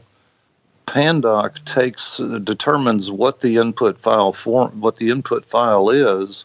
Pandoc 0.86 1.64
takes 1.64 2.18
determines 2.44 3.10
what 3.10 3.40
the 3.40 3.56
input 3.56 3.98
file 3.98 4.32
form, 4.32 4.80
what 4.80 4.96
the 4.96 5.10
input 5.10 5.44
file 5.44 5.90
is, 5.90 6.44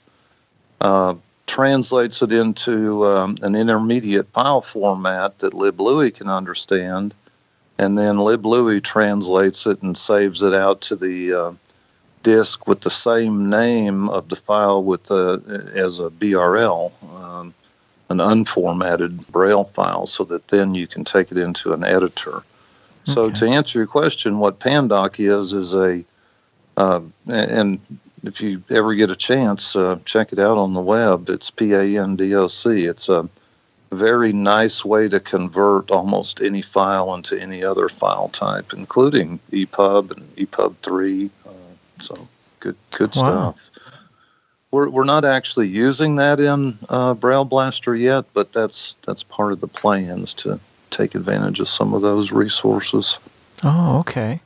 uh, 0.82 1.16
translates 1.48 2.22
it 2.22 2.32
into 2.32 3.06
um, 3.06 3.36
an 3.42 3.56
intermediate 3.56 4.28
file 4.30 4.62
format 4.62 5.40
that 5.40 5.54
LibLouis 5.54 6.16
can 6.16 6.30
understand, 6.30 7.14
and 7.78 7.98
then 7.98 8.16
LibLouis 8.16 8.84
translates 8.84 9.66
it 9.66 9.82
and 9.82 9.98
saves 9.98 10.42
it 10.44 10.54
out 10.54 10.82
to 10.82 10.96
the 10.96 11.34
uh, 11.34 11.52
disk 12.24 12.68
with 12.68 12.82
the 12.82 12.92
same 12.92 13.50
name 13.50 14.10
of 14.10 14.30
the 14.30 14.36
file 14.36 14.84
with 14.84 15.04
the 15.06 15.72
as 15.76 16.00
a 16.00 16.10
BRL, 16.10 16.92
um, 17.16 17.54
an 18.10 18.18
unformatted 18.18 19.28
Braille 19.28 19.64
file, 19.64 20.06
so 20.06 20.24
that 20.26 20.48
then 20.50 20.76
you 20.76 20.88
can 20.88 21.04
take 21.04 21.32
it 21.32 21.38
into 21.38 21.74
an 21.74 21.84
editor. 21.84 22.44
So 23.10 23.24
Okay. 23.26 23.34
to 23.40 23.48
answer 23.48 23.80
your 23.80 23.88
question, 23.88 24.40
what 24.40 24.60
Pandoc 24.60 25.20
is 25.20 25.54
is 25.54 25.74
a, 25.74 26.04
uh, 26.78 27.02
and 27.28 27.80
if 28.24 28.42
you 28.42 28.64
ever 28.70 28.96
get 28.96 29.10
a 29.12 29.16
chance, 29.16 29.76
uh, 29.76 30.00
check 30.06 30.32
it 30.34 30.40
out 30.40 30.58
on 30.58 30.74
the 30.74 30.82
web. 30.82 31.30
It's 31.30 31.50
P 31.52 31.74
A 31.74 32.02
N 32.02 32.16
D 32.16 32.36
O 32.36 32.48
C. 32.48 32.86
It's 32.86 33.10
a 33.10 33.28
very 33.92 34.34
nice 34.34 34.86
way 34.86 35.10
to 35.10 35.20
convert 35.20 35.92
almost 35.92 36.42
any 36.42 36.62
file 36.62 37.14
into 37.16 37.40
any 37.40 37.64
other 37.64 37.90
file 37.90 38.30
type, 38.30 38.74
including 38.74 39.40
EPUB 39.52 40.12
and 40.16 40.36
EPUB 40.36 40.76
three. 40.84 41.32
Uh, 41.48 41.52
so 42.02 42.16
good, 42.60 42.76
good 42.92 43.16
Wow. 43.16 43.56
stuff. 43.56 43.70
We're, 44.72 44.90
we're 44.90 45.06
not 45.06 45.26
actually 45.26 45.68
using 45.68 46.18
that 46.18 46.40
in 46.40 46.78
uh, 46.90 47.16
Braille 47.16 47.46
Blaster 47.46 47.96
yet, 47.96 48.26
but 48.34 48.54
that's 48.54 48.96
that's 49.06 49.24
part 49.24 49.52
of 49.54 49.62
the 49.62 49.68
plans 49.68 50.36
to 50.36 50.60
take 51.00 51.16
advantage 51.16 51.60
of 51.60 51.68
some 51.68 51.94
of 51.94 52.02
those 52.02 52.32
resources. 52.32 53.20
Oh, 53.64 54.00
okay. 54.00 54.42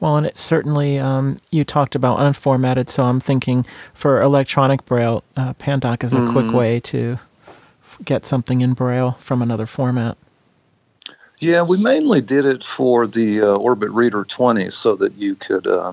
Well, 0.00 0.16
and 0.16 0.26
it 0.26 0.36
certainly, 0.38 0.98
um, 0.98 1.38
you 1.50 1.64
talked 1.64 1.94
about 1.94 2.18
unformatted, 2.18 2.88
so 2.88 3.04
I'm 3.04 3.20
thinking 3.20 3.66
for 3.94 4.20
electronic 4.20 4.84
Braille, 4.84 5.24
uh, 5.36 5.54
Pandoc 5.54 6.04
is 6.04 6.12
a 6.12 6.28
quick 6.30 6.46
Mhm. 6.46 6.52
way 6.52 6.80
to 6.80 7.18
f- 7.82 7.98
get 8.04 8.24
something 8.26 8.60
in 8.60 8.74
Braille 8.74 9.16
from 9.18 9.40
another 9.42 9.66
format. 9.66 10.16
Yeah, 11.40 11.62
we 11.62 11.78
mainly 11.82 12.20
did 12.20 12.44
it 12.44 12.62
for 12.62 13.06
the 13.06 13.40
uh, 13.42 13.46
Orbit 13.56 13.90
Reader 13.90 14.24
20 14.24 14.70
so 14.70 14.94
that 14.96 15.14
you 15.14 15.34
could 15.36 15.66
uh, 15.66 15.92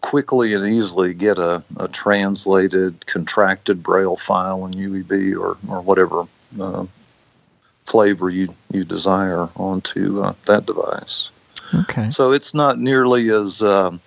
quickly 0.00 0.52
and 0.54 0.66
easily 0.66 1.14
get 1.14 1.38
a, 1.38 1.62
a 1.78 1.88
translated, 1.88 3.06
contracted 3.06 3.82
Braille 3.82 4.16
file 4.16 4.66
in 4.66 4.72
UEB 4.74 5.34
or, 5.38 5.56
or 5.68 5.80
whatever 5.80 6.26
uh, 6.60 6.84
flavor 7.86 8.28
you, 8.28 8.54
you 8.72 8.84
desire 8.84 9.48
onto 9.56 10.22
uh, 10.22 10.34
that 10.46 10.66
device. 10.66 11.30
Okay. 11.74 12.10
So 12.10 12.32
it's 12.32 12.54
not 12.54 12.78
nearly 12.78 13.30
as, 13.30 13.62
um, 13.62 14.00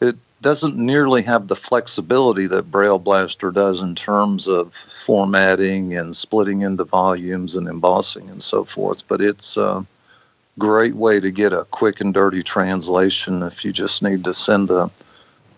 it 0.00 0.16
doesn't 0.42 0.76
nearly 0.76 1.22
have 1.22 1.48
the 1.48 1.56
flexibility 1.56 2.46
that 2.46 2.70
Braille 2.70 2.98
Blaster 2.98 3.50
does 3.50 3.80
in 3.80 3.94
terms 3.94 4.48
of 4.48 4.72
formatting 4.74 5.96
and 5.96 6.16
splitting 6.16 6.62
into 6.62 6.84
volumes 6.84 7.54
and 7.54 7.68
embossing 7.68 8.28
and 8.30 8.42
so 8.42 8.64
forth, 8.64 9.06
but 9.08 9.20
it's 9.20 9.56
a 9.56 9.86
great 10.58 10.94
way 10.94 11.20
to 11.20 11.30
get 11.30 11.52
a 11.52 11.64
quick 11.66 12.00
and 12.00 12.14
dirty 12.14 12.42
translation 12.42 13.42
if 13.42 13.64
you 13.64 13.72
just 13.72 14.02
need 14.02 14.24
to 14.24 14.34
send 14.34 14.70
a, 14.70 14.90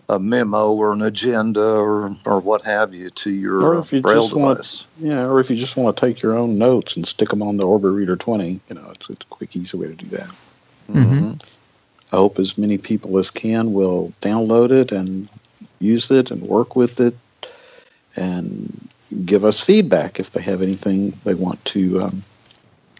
a 0.09 0.19
memo 0.19 0.71
or 0.71 0.91
an 0.91 1.03
agenda 1.03 1.63
or, 1.63 2.15
or 2.25 2.39
what 2.39 2.63
have 2.63 2.93
you 2.95 3.11
to 3.11 3.29
your 3.29 3.63
Or 3.63 3.77
if 3.77 3.93
you 3.93 4.01
Braille 4.01 4.23
just 4.23 4.35
want- 4.35 4.85
Yeah, 4.99 5.27
or 5.27 5.39
if 5.39 5.49
you 5.51 5.55
just 5.55 5.77
want 5.77 5.95
to 5.95 6.05
take 6.05 6.21
your 6.21 6.35
own 6.35 6.57
notes 6.57 6.95
and 6.95 7.07
stick 7.07 7.29
them 7.29 7.43
on 7.43 7.57
the 7.57 7.63
Orbit 7.65 7.91
Reader 7.91 8.15
20, 8.15 8.49
you 8.49 8.59
know, 8.75 8.87
it's, 8.91 9.09
it's 9.09 9.23
a 9.23 9.27
quick, 9.29 9.55
easy 9.55 9.77
way 9.77 9.87
to 9.87 9.93
do 9.93 10.07
that. 10.07 10.29
Mhm. 10.91 11.39
I 12.11 12.15
hope 12.15 12.39
as 12.39 12.57
many 12.57 12.79
people 12.79 13.19
as 13.19 13.29
can 13.29 13.71
will 13.73 14.11
download 14.21 14.71
it 14.71 14.91
and 14.91 15.29
use 15.79 16.09
it 16.09 16.31
and 16.31 16.41
work 16.41 16.75
with 16.75 16.99
it 16.99 17.15
and 18.15 18.89
give 19.25 19.45
us 19.45 19.63
feedback 19.63 20.19
if 20.19 20.31
they 20.31 20.41
have 20.41 20.63
anything 20.63 21.13
they 21.23 21.35
want 21.35 21.63
to 21.65 22.01
um, 22.01 22.23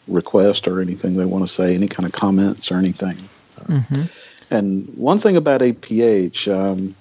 request 0.08 0.68
or 0.68 0.80
anything 0.80 1.16
they 1.16 1.26
want 1.26 1.44
to 1.44 1.52
say, 1.52 1.74
any 1.74 1.88
kind 1.88 2.06
of 2.06 2.12
comments 2.14 2.72
or 2.72 2.78
anything. 2.78 3.18
hmm 3.66 4.04
And 4.52 4.88
one 4.98 5.20
thing 5.20 5.36
about 5.38 5.62
APH, 5.62 6.52
um, 6.54 6.96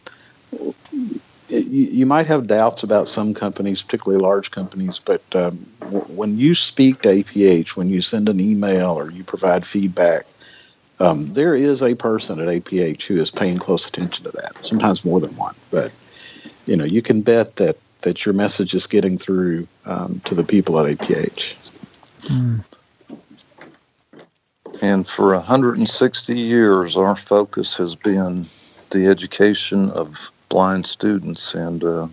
you, 1.48 1.84
you 1.84 2.06
might 2.06 2.26
have 2.26 2.46
doubts 2.46 2.82
about 2.82 3.08
some 3.08 3.34
companies, 3.34 3.82
particularly 3.82 4.22
large 4.22 4.50
companies, 4.50 4.98
but 4.98 5.22
um, 5.34 5.58
w- 5.84 6.04
when 6.06 6.36
you 6.36 6.54
speak 6.54 7.02
to 7.02 7.08
APH, 7.08 7.76
when 7.76 7.88
you 7.88 8.02
send 8.02 8.28
an 8.28 8.40
email 8.40 8.90
or 8.90 9.10
you 9.10 9.24
provide 9.24 9.66
feedback, 9.66 10.26
um, 11.00 11.26
there 11.30 11.54
is 11.54 11.82
a 11.82 11.94
person 11.94 12.40
at 12.40 12.48
APH 12.48 13.04
who 13.06 13.16
is 13.20 13.30
paying 13.30 13.58
close 13.58 13.88
attention 13.88 14.24
to 14.24 14.32
that. 14.32 14.52
Sometimes 14.64 15.04
more 15.04 15.20
than 15.20 15.34
one, 15.36 15.54
but 15.70 15.94
you 16.66 16.76
know 16.76 16.84
you 16.84 17.02
can 17.02 17.22
bet 17.22 17.56
that 17.56 17.76
that 18.02 18.26
your 18.26 18.34
message 18.34 18.74
is 18.74 18.86
getting 18.86 19.16
through 19.16 19.66
um, 19.86 20.20
to 20.24 20.34
the 20.34 20.44
people 20.44 20.78
at 20.78 20.86
APH. 20.98 21.56
And 24.80 25.08
for 25.08 25.34
160 25.34 26.38
years, 26.38 26.96
our 26.96 27.16
focus 27.16 27.76
has 27.76 27.94
been 27.94 28.44
the 28.90 29.06
education 29.06 29.90
of 29.90 30.30
blind 30.48 30.86
students, 30.86 31.54
and 31.54 31.82
uh, 31.82 32.08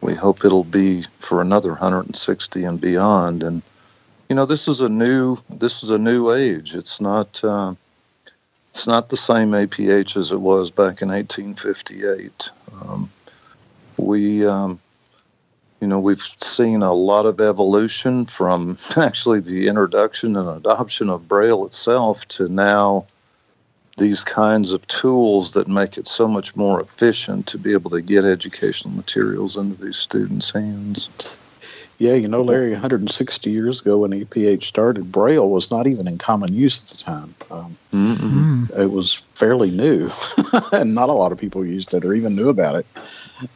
we 0.00 0.14
hope 0.14 0.44
it'll 0.44 0.64
be 0.64 1.04
for 1.18 1.40
another 1.40 1.70
160 1.70 2.64
and 2.64 2.80
beyond. 2.80 3.42
And 3.42 3.62
you 4.28 4.36
know, 4.36 4.46
this 4.46 4.68
is 4.68 4.80
a 4.80 4.88
new 4.88 5.38
this 5.50 5.82
is 5.82 5.90
a 5.90 5.98
new 5.98 6.32
age. 6.32 6.74
It's 6.74 7.00
not 7.00 7.42
uh, 7.44 7.74
it's 8.70 8.86
not 8.86 9.10
the 9.10 9.16
same 9.16 9.52
APH 9.52 10.16
as 10.16 10.32
it 10.32 10.40
was 10.40 10.70
back 10.70 11.02
in 11.02 11.08
1858. 11.08 12.50
Um, 12.82 13.10
we 13.96 14.46
um, 14.46 14.80
you 15.80 15.86
know, 15.86 16.00
we've 16.00 16.22
seen 16.38 16.82
a 16.82 16.92
lot 16.92 17.26
of 17.26 17.40
evolution 17.40 18.26
from 18.26 18.78
actually 18.96 19.40
the 19.40 19.68
introduction 19.68 20.36
and 20.36 20.48
adoption 20.48 21.08
of 21.08 21.28
Braille 21.28 21.64
itself 21.66 22.26
to 22.28 22.48
now 22.48 23.06
these 23.96 24.22
kinds 24.24 24.72
of 24.72 24.86
tools 24.86 25.52
that 25.52 25.68
make 25.68 25.98
it 25.98 26.06
so 26.06 26.28
much 26.28 26.54
more 26.56 26.80
efficient 26.80 27.46
to 27.48 27.58
be 27.58 27.72
able 27.72 27.90
to 27.90 28.00
get 28.00 28.24
educational 28.24 28.94
materials 28.94 29.56
into 29.56 29.74
these 29.82 29.96
students' 29.96 30.50
hands. 30.50 31.38
Yeah, 31.98 32.14
you 32.14 32.28
know, 32.28 32.42
Larry, 32.42 32.70
160 32.70 33.50
years 33.50 33.80
ago 33.80 33.98
when 33.98 34.12
APH 34.12 34.62
started, 34.62 35.10
Braille 35.10 35.50
was 35.50 35.72
not 35.72 35.88
even 35.88 36.06
in 36.06 36.16
common 36.16 36.54
use 36.54 36.80
at 36.80 36.96
the 36.96 37.04
time. 37.04 37.34
Um, 37.50 37.76
it 38.78 38.92
was 38.92 39.14
fairly 39.34 39.72
new, 39.72 40.08
and 40.72 40.94
not 40.94 41.08
a 41.08 41.12
lot 41.12 41.32
of 41.32 41.38
people 41.38 41.64
used 41.64 41.92
it 41.94 42.04
or 42.04 42.14
even 42.14 42.36
knew 42.36 42.48
about 42.48 42.76
it. 42.76 42.86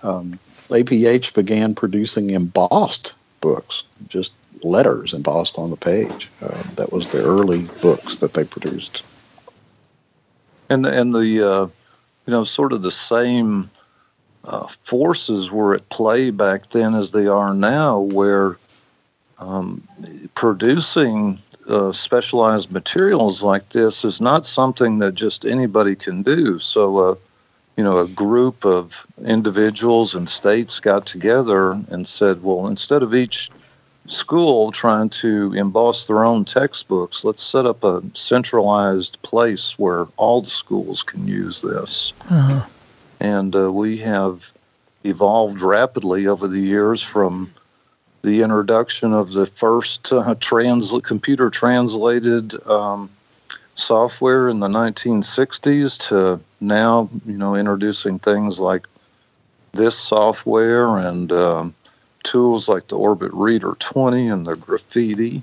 Um, 0.02 0.40
APH 0.72 1.34
began 1.34 1.74
producing 1.74 2.30
embossed 2.30 3.14
books, 3.40 3.84
just 4.08 4.32
letters 4.62 5.12
embossed 5.12 5.58
on 5.58 5.70
the 5.70 5.76
page. 5.76 6.28
Uh, 6.40 6.62
that 6.76 6.92
was 6.92 7.10
the 7.10 7.22
early 7.22 7.66
books 7.80 8.18
that 8.18 8.34
they 8.34 8.44
produced. 8.44 9.04
and 10.68 10.86
and 10.86 11.14
the 11.14 11.42
uh, 11.42 11.66
you 12.26 12.30
know 12.30 12.44
sort 12.44 12.72
of 12.72 12.82
the 12.82 12.90
same 12.90 13.70
uh, 14.44 14.66
forces 14.84 15.50
were 15.50 15.74
at 15.74 15.88
play 15.88 16.30
back 16.30 16.70
then 16.70 16.94
as 16.94 17.12
they 17.12 17.26
are 17.26 17.54
now, 17.54 18.00
where 18.00 18.56
um, 19.38 19.82
producing 20.34 21.38
uh, 21.68 21.92
specialized 21.92 22.72
materials 22.72 23.42
like 23.42 23.68
this 23.70 24.04
is 24.04 24.20
not 24.20 24.46
something 24.46 24.98
that 24.98 25.14
just 25.14 25.44
anybody 25.44 25.94
can 25.94 26.22
do. 26.22 26.58
So, 26.58 26.96
uh, 26.98 27.14
you 27.76 27.84
know, 27.84 27.98
a 27.98 28.08
group 28.08 28.64
of 28.64 29.06
individuals 29.24 30.14
and 30.14 30.28
states 30.28 30.80
got 30.80 31.06
together 31.06 31.72
and 31.88 32.06
said, 32.06 32.42
well, 32.42 32.66
instead 32.66 33.02
of 33.02 33.14
each 33.14 33.50
school 34.06 34.70
trying 34.70 35.08
to 35.08 35.52
emboss 35.54 36.06
their 36.06 36.24
own 36.24 36.44
textbooks, 36.44 37.24
let's 37.24 37.42
set 37.42 37.66
up 37.66 37.82
a 37.84 38.02
centralized 38.14 39.20
place 39.22 39.78
where 39.78 40.06
all 40.16 40.42
the 40.42 40.50
schools 40.50 41.02
can 41.02 41.26
use 41.26 41.62
this. 41.62 42.12
Uh-huh. 42.28 42.66
And 43.20 43.54
uh, 43.54 43.72
we 43.72 43.96
have 43.98 44.52
evolved 45.04 45.62
rapidly 45.62 46.26
over 46.26 46.46
the 46.48 46.60
years 46.60 47.00
from 47.02 47.52
the 48.22 48.42
introduction 48.42 49.12
of 49.12 49.32
the 49.32 49.46
first 49.46 50.12
uh, 50.12 50.34
trans- 50.40 50.94
computer 51.02 51.50
translated 51.50 52.54
um, 52.66 53.10
software 53.74 54.48
in 54.48 54.60
the 54.60 54.68
1960s 54.68 56.08
to 56.08 56.40
now, 56.60 57.08
you 57.26 57.36
know, 57.36 57.54
introducing 57.54 58.18
things 58.18 58.60
like 58.60 58.86
this 59.72 59.98
software 59.98 60.98
and 60.98 61.32
um, 61.32 61.74
tools 62.22 62.68
like 62.68 62.88
the 62.88 62.98
Orbit 62.98 63.32
Reader 63.32 63.76
20 63.78 64.28
and 64.28 64.46
the 64.46 64.56
Graphiti 64.56 65.42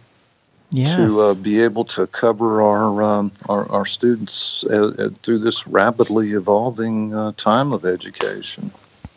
Yes. 0.72 0.96
to 0.96 1.22
uh, 1.22 1.34
be 1.34 1.62
able 1.62 1.84
to 1.86 2.06
cover 2.08 2.62
our 2.62 3.02
um, 3.02 3.32
our, 3.50 3.70
our 3.72 3.86
students 3.88 4.64
uh, 4.66 4.94
uh, 5.00 5.10
through 5.24 5.40
this 5.40 5.66
rapidly 5.66 6.34
evolving 6.34 7.14
uh, 7.14 7.32
time 7.38 7.74
of 7.74 7.86
education. 7.86 8.70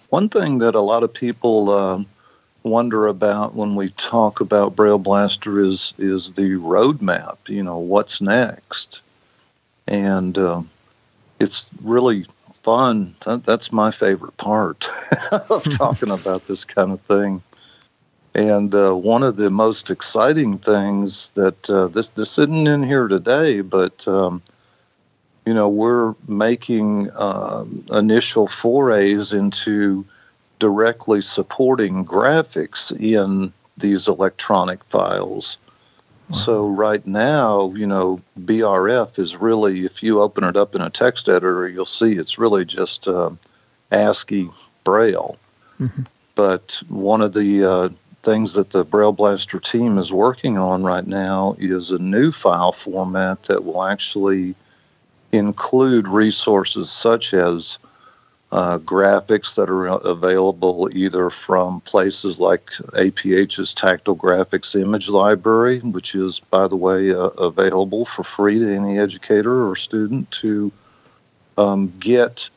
One 0.09 0.31
thing 0.31 0.59
that 0.59 0.75
a 0.75 0.81
lot 0.81 1.03
of 1.03 1.13
people 1.13 1.71
um, 1.71 2.07
wonder 2.63 3.07
about 3.07 3.55
when 3.55 3.75
we 3.75 3.91
talk 3.91 4.41
about 4.41 4.77
Braille 4.77 4.99
Blaster 4.99 5.61
is 5.61 5.93
is 5.99 6.33
the 6.33 6.53
roadmap. 6.53 7.37
You 7.49 7.63
know, 7.63 7.77
what's 7.77 8.23
next, 8.23 9.02
and 9.87 10.39
uh, 10.39 10.63
it's 11.41 11.71
really 11.83 12.27
fun. 12.63 13.15
That, 13.25 13.45
that's 13.45 13.73
my 13.73 13.91
favorite 13.91 14.37
part 14.37 14.89
of 15.51 15.65
talking 15.71 16.11
about 16.11 16.47
this 16.47 16.65
kind 16.65 16.93
of 16.93 17.01
thing. 17.03 17.43
And 18.35 18.75
uh, 18.75 18.95
one 18.95 19.23
of 19.23 19.37
the 19.37 19.51
most 19.51 19.91
exciting 19.91 20.57
things 20.59 21.31
that 21.31 21.69
uh, 21.69 21.89
this 21.89 22.11
this 22.11 22.39
isn't 22.39 22.67
in 22.67 22.83
here 22.83 23.07
today, 23.07 23.61
but 23.61 24.09
um, 24.09 24.41
you 25.45 25.53
know 25.53 25.69
we're 25.69 26.15
making 26.29 27.11
um 27.19 27.85
initial 27.93 28.47
forays 28.47 29.33
into 29.33 30.05
directly 30.59 31.21
supporting 31.21 32.05
graphics 32.07 32.91
in 32.99 33.53
these 33.77 34.09
electronic 34.09 34.83
files. 34.85 35.59
So 36.31 36.67
right 36.67 37.07
now, 37.07 37.73
you 37.75 37.87
know, 37.87 38.21
BRF 38.41 39.19
is 39.19 39.37
really, 39.37 39.85
if 39.85 40.03
you 40.03 40.23
open 40.23 40.45
it 40.45 40.57
up 40.57 40.75
in 40.75 40.81
a 40.81 40.89
text 40.89 41.29
editor, 41.29 41.69
you'll 41.69 41.85
see 41.85 42.15
it's 42.15 42.39
really 42.39 42.65
just 42.65 43.07
uh, 43.07 43.31
ASCII 43.91 44.49
Braille. 44.85 45.37
Mhm. 45.79 46.07
But 46.35 46.83
one 46.89 47.21
of 47.21 47.35
the 47.35 47.65
uh, 47.65 47.89
things 48.23 48.55
that 48.55 48.71
the 48.71 48.85
Braille 48.85 49.13
Blaster 49.13 49.59
team 49.59 49.99
is 49.99 50.13
working 50.13 50.57
on 50.57 50.83
right 50.83 51.07
now 51.07 51.57
is 51.59 51.91
a 51.91 51.99
new 51.99 52.31
file 52.31 52.73
format 52.73 53.43
that 53.45 53.65
will 53.65 53.85
actually 53.85 54.55
include 55.33 56.09
resources 56.09 56.91
such 56.91 57.35
as 57.35 57.79
uh, 58.53 58.79
graphics 58.79 59.55
that 59.57 59.71
are 59.71 59.87
available 59.87 60.89
either 60.93 61.31
from 61.31 61.81
places 61.81 62.39
like 62.39 62.71
APH's 62.95 63.73
Tactile 63.73 64.15
Graphics 64.15 64.79
Image 64.81 65.09
Library, 65.09 65.81
which 65.81 66.15
is, 66.15 66.39
by 66.39 66.69
the 66.69 66.77
way, 66.77 67.13
uh, 67.13 67.29
available 67.39 68.05
for 68.05 68.23
free 68.23 68.59
to 68.59 68.75
any 68.75 68.99
educator 68.99 69.69
or 69.69 69.75
student 69.75 70.31
to 70.33 70.71
um, 71.57 71.93
get 71.99 72.49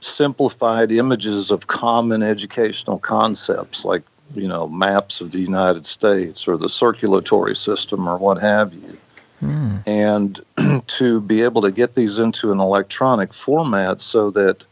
simplified 0.00 0.92
images 0.92 1.50
of 1.50 1.66
common 1.66 2.22
educational 2.22 3.00
concepts 3.00 3.84
like, 3.84 4.02
you 4.36 4.46
know, 4.46 4.68
maps 4.68 5.20
of 5.20 5.32
the 5.32 5.40
United 5.40 5.84
States 5.84 6.46
or 6.46 6.56
the 6.56 6.68
circulatory 6.68 7.56
system 7.56 8.08
or 8.08 8.16
what 8.18 8.40
have 8.40 8.72
you 8.72 8.96
Hmm. 9.40 9.76
and 9.86 10.40
to 10.88 11.20
be 11.20 11.42
able 11.42 11.62
to 11.62 11.70
get 11.70 11.94
these 11.94 12.18
into 12.18 12.50
an 12.50 12.58
electronic 12.58 13.32
format 13.32 14.00
so 14.00 14.30
that 14.32 14.66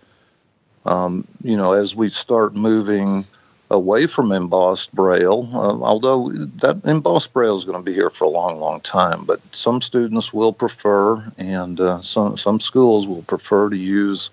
um, 0.87 1.27
you 1.42 1.57
know 1.57 1.72
as 1.72 1.94
we 1.94 2.09
start 2.09 2.55
moving 2.55 3.25
away 3.70 4.07
from 4.07 4.31
embossed 4.31 4.94
braille 4.94 5.49
uh, 5.53 5.83
although 5.83 6.29
that 6.29 6.81
embossed 6.85 7.33
braille 7.33 7.57
is 7.57 7.64
going 7.64 7.77
to 7.77 7.83
be 7.83 7.92
here 7.92 8.11
for 8.11 8.25
a 8.25 8.29
long 8.29 8.61
long 8.61 8.81
time 8.81 9.25
but 9.25 9.40
some 9.55 9.81
students 9.81 10.33
will 10.33 10.53
prefer 10.53 11.16
and 11.37 11.81
uh, 11.81 12.01
some 12.01 12.37
some 12.37 12.61
schools 12.61 13.07
will 13.07 13.22
prefer 13.22 13.68
to 13.68 13.77
use 13.77 14.31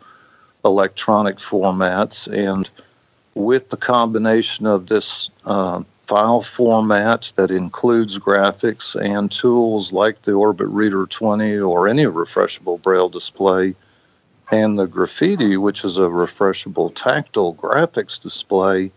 electronic 0.65 1.37
formats. 1.37 2.31
And 2.31 2.69
with 3.35 3.69
the 3.69 3.77
combination 3.77 4.65
of 4.65 4.87
this 4.87 5.29
uh, 5.45 5.83
file 6.01 6.41
format 6.41 7.33
that 7.35 7.51
includes 7.51 8.17
graphics 8.17 8.99
and 8.99 9.31
tools 9.31 9.91
like 9.91 10.21
the 10.21 10.33
Orbit 10.33 10.67
Reader 10.67 11.05
20 11.07 11.57
or 11.57 11.87
any 11.87 12.05
refreshable 12.05 12.81
braille 12.81 13.09
display, 13.09 13.75
and 14.53 14.77
the 14.77 14.85
Graphiti, 14.85 15.57
which 15.57 15.83
is 15.83 15.97
a 15.97 16.01
refreshable 16.01 16.93
tactile 16.93 17.55
graphics 17.55 18.21
display, 18.21 18.91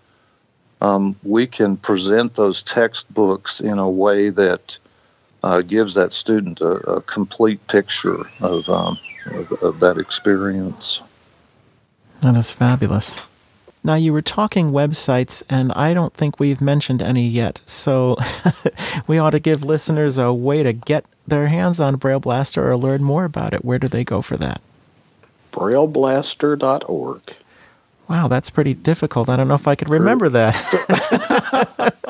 um, 0.83 1.16
we 1.23 1.47
can 1.47 1.79
present 1.79 2.35
those 2.35 2.62
textbooks 2.62 3.59
in 3.61 3.79
a 3.79 3.88
way 3.88 4.29
that 4.29 4.79
uh, 5.42 5.62
gives 5.62 5.95
that 5.95 6.12
student 6.12 6.61
a, 6.61 6.73
a 6.90 7.01
complete 7.03 7.66
picture 7.69 8.19
of, 8.42 8.69
um, 8.69 8.99
of, 9.33 9.53
of 9.62 9.81
that 9.81 9.97
experience. 9.97 11.01
That 12.21 12.37
is 12.37 12.53
fabulous. 12.53 13.23
Now, 13.83 13.95
you 13.95 14.12
were 14.12 14.21
talking 14.21 14.73
websites, 14.73 15.42
and 15.48 15.73
I 15.73 15.94
don't 15.94 16.13
think 16.13 16.38
we've 16.38 16.61
mentioned 16.61 17.00
any 17.00 17.27
yet. 17.27 17.63
So 17.65 18.17
we 19.07 19.17
ought 19.17 19.31
to 19.31 19.40
give 19.40 19.65
listeners 19.65 20.19
a 20.19 20.35
way 20.35 20.63
to 20.63 20.75
get 20.75 21.07
their 21.27 21.46
hands 21.46 21.81
on 21.81 21.96
Braille 21.96 22.21
Blaster 22.21 22.71
or 22.71 22.77
learn 22.77 23.02
more 23.02 23.25
about 23.25 23.54
it. 23.54 23.65
Where 23.65 23.79
do 23.79 23.88
they 23.88 24.04
go 24.04 24.21
for 24.21 24.37
that? 24.37 24.61
BrailleBlaster.org. 25.57 27.23
Wow, 28.09 28.29
that's 28.29 28.50
pretty 28.50 28.75
difficult. 28.75 29.29
I 29.29 29.37
don't 29.37 29.48
know 29.48 29.54
if 29.54 29.67
I 29.67 29.75
could 29.75 29.88
remember 29.90 30.29
that. 30.29 31.92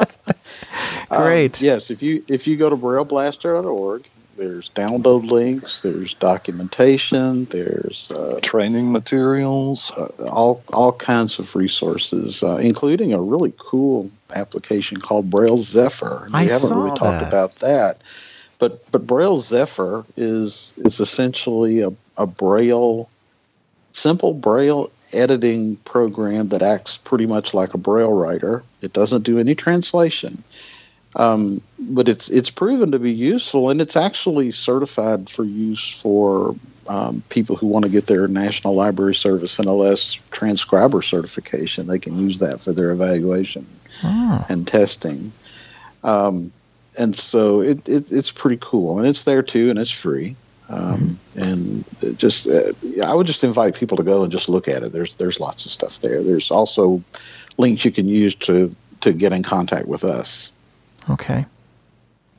Um, 1.08 1.22
Great. 1.22 1.62
yes, 1.62 1.88
if 1.92 2.02
you 2.02 2.24
if 2.26 2.48
you 2.48 2.56
go 2.56 2.68
to 2.68 2.76
brailleblaster.org, 2.76 4.04
there's 4.36 4.70
download 4.70 5.30
links, 5.30 5.82
there's 5.82 6.14
documentation, 6.14 7.44
there's 7.46 8.10
uh, 8.10 8.40
Training 8.42 8.90
materials. 8.90 9.92
uh, 9.92 10.08
all 10.32 10.64
all 10.72 10.90
kinds 10.92 11.38
of 11.38 11.54
resources, 11.54 12.42
uh, 12.42 12.56
including 12.56 13.12
a 13.12 13.20
really 13.22 13.52
cool 13.58 14.10
application 14.34 14.96
called 14.96 15.30
Braille 15.30 15.58
Zephyr. 15.58 16.24
And 16.26 16.34
I 16.36 16.42
we 16.46 16.50
haven't 16.50 16.68
saw 16.68 16.76
really 16.76 16.96
talked 16.96 17.20
that. 17.20 17.28
about 17.28 17.54
that, 17.56 17.98
but 18.58 18.84
but 18.90 19.06
Braille 19.06 19.38
Zephyr 19.38 20.04
is 20.16 20.74
is 20.78 20.98
essentially 20.98 21.82
a, 21.82 21.92
a 22.16 22.26
Braille 22.26 23.08
simple 23.96 24.34
Braille 24.34 24.90
editing 25.12 25.76
program 25.78 26.48
that 26.48 26.62
acts 26.62 26.98
pretty 26.98 27.26
much 27.26 27.54
like 27.54 27.74
a 27.74 27.78
Braille 27.78 28.12
writer. 28.12 28.62
It 28.82 28.92
doesn't 28.92 29.22
do 29.22 29.38
any 29.38 29.54
translation. 29.54 30.42
Um, 31.14 31.60
but 31.78 32.08
it's 32.08 32.28
it's 32.28 32.50
proven 32.50 32.92
to 32.92 32.98
be 32.98 33.12
useful, 33.12 33.70
and 33.70 33.80
it's 33.80 33.96
actually 33.96 34.52
certified 34.52 35.30
for 35.30 35.44
use 35.44 35.88
for 35.88 36.54
um, 36.88 37.22
people 37.30 37.56
who 37.56 37.66
want 37.66 37.86
to 37.86 37.90
get 37.90 38.06
their 38.06 38.28
National 38.28 38.74
Library 38.74 39.14
Service 39.14 39.56
NLS 39.56 40.20
transcriber 40.30 41.00
certification. 41.00 41.86
They 41.86 41.98
can 41.98 42.18
use 42.18 42.38
that 42.40 42.60
for 42.60 42.72
their 42.72 42.90
evaluation 42.90 43.66
Oh, 44.04 44.44
and 44.50 44.68
testing. 44.68 45.32
Um, 46.04 46.52
and 46.98 47.16
so 47.16 47.60
it, 47.60 47.88
it, 47.88 48.12
it's 48.12 48.32
pretty 48.32 48.58
cool, 48.60 48.98
and 48.98 49.08
it's 49.08 49.24
there 49.24 49.42
too, 49.42 49.70
and 49.70 49.78
it's 49.78 49.90
free. 49.90 50.36
Um, 50.68 51.18
And 51.36 51.84
just, 52.18 52.48
uh, 52.48 52.72
I 53.04 53.14
would 53.14 53.26
just 53.26 53.44
invite 53.44 53.76
people 53.76 53.96
to 53.98 54.02
go 54.02 54.22
and 54.22 54.32
just 54.32 54.48
look 54.48 54.66
at 54.68 54.82
it. 54.82 54.92
There's 54.92 55.14
there's 55.16 55.38
lots 55.38 55.64
of 55.64 55.70
stuff 55.70 56.00
there. 56.00 56.22
There's 56.22 56.50
also 56.50 57.02
links 57.58 57.84
you 57.84 57.92
can 57.92 58.08
use 58.08 58.34
to 58.36 58.70
to 59.02 59.12
get 59.12 59.32
in 59.32 59.42
contact 59.42 59.86
with 59.86 60.02
us. 60.04 60.52
okay. 61.10 61.44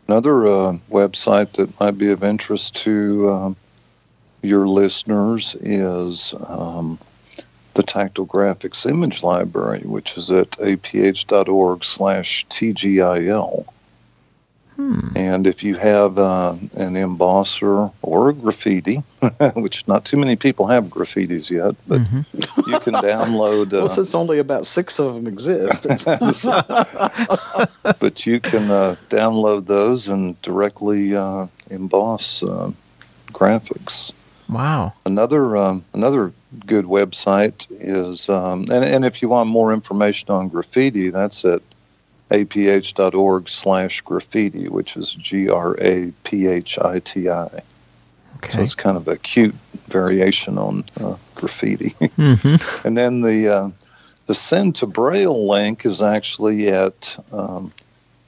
Another 0.07 0.47
uh, 0.47 0.78
website 0.89 1.53
that 1.53 1.80
might 1.80 1.97
be 1.97 2.09
of 2.11 2.23
interest 2.23 2.75
to 2.78 3.30
um, 3.30 3.55
your 4.41 4.67
listeners 4.67 5.55
is 5.61 6.34
um, 6.47 6.97
the 7.73 7.84
Tactile 7.84 8.25
Graphics 8.25 8.89
Image 8.89 9.21
Library, 9.21 9.82
which 9.82 10.17
is 10.17 10.32
at 10.32 10.51
aph.org 10.51 11.84
slash 11.84 12.45
TGIL. 12.47 13.65
Hmm. 14.78 15.09
And 15.15 15.47
if 15.47 15.63
you 15.63 15.73
have 15.75 16.19
uh, 16.19 16.55
an 16.78 16.93
embosser 16.93 17.91
or 18.03 18.30
a 18.30 18.34
Graphiti, 18.34 18.97
which 19.55 19.88
not 19.88 20.05
too 20.05 20.17
many 20.17 20.36
people 20.36 20.67
have 20.67 20.86
Graphitis 20.86 21.49
yet, 21.49 21.75
but 21.88 22.01
Mhm. 22.01 22.25
you 22.67 22.80
can 22.80 22.93
download. 22.93 23.73
Uh, 23.73 23.78
well, 23.80 23.88
since 23.88 24.13
only 24.13 24.38
about 24.38 24.67
six 24.67 24.99
of 24.99 25.15
them 25.15 25.25
exist, 25.25 25.88
it's, 25.89 26.05
but 27.99 28.25
you 28.28 28.39
can 28.39 28.69
uh, 28.69 28.93
download 29.09 29.65
those 29.65 30.07
and 30.07 30.39
directly 30.43 31.15
uh, 31.15 31.47
emboss 31.71 32.43
uh, 32.43 32.71
graphics. 33.34 34.11
Wow. 34.47 34.93
Another 35.05 35.57
um, 35.57 35.84
another 35.93 36.32
good 36.67 36.86
website 36.86 37.65
is, 37.82 38.30
um, 38.30 38.61
and, 38.71 38.86
and 38.86 39.05
if 39.05 39.21
you 39.21 39.28
want 39.28 39.49
more 39.49 39.73
information 39.73 40.30
on 40.30 40.47
Graphiti, 40.49 41.09
that's 41.09 41.43
at 41.43 41.61
aph.org 42.32 43.49
slash 43.49 44.01
graphiti, 44.01 44.67
which 44.67 44.97
is 44.97 45.13
G 45.13 45.49
R 45.49 45.78
A 45.80 46.11
P 46.23 46.47
H 46.47 46.80
I 46.80 46.99
T 46.99 47.30
I. 47.30 47.61
So 48.51 48.61
it's 48.61 48.75
kind 48.75 48.97
of 48.97 49.07
a 49.07 49.17
cute 49.17 49.55
variation 49.88 50.57
on 50.57 50.84
uh, 51.01 51.15
graffiti. 51.36 51.95
Mm-hmm. 52.17 52.88
And 52.88 52.97
then 52.97 53.21
the 53.21 53.47
uh, 53.47 53.69
the 54.25 54.36
send 54.36 54.75
to 54.78 54.86
Braille 54.86 55.47
link 55.47 55.86
is 55.86 56.01
actually 56.01 56.69
at 56.69 57.17
um, 57.32 57.71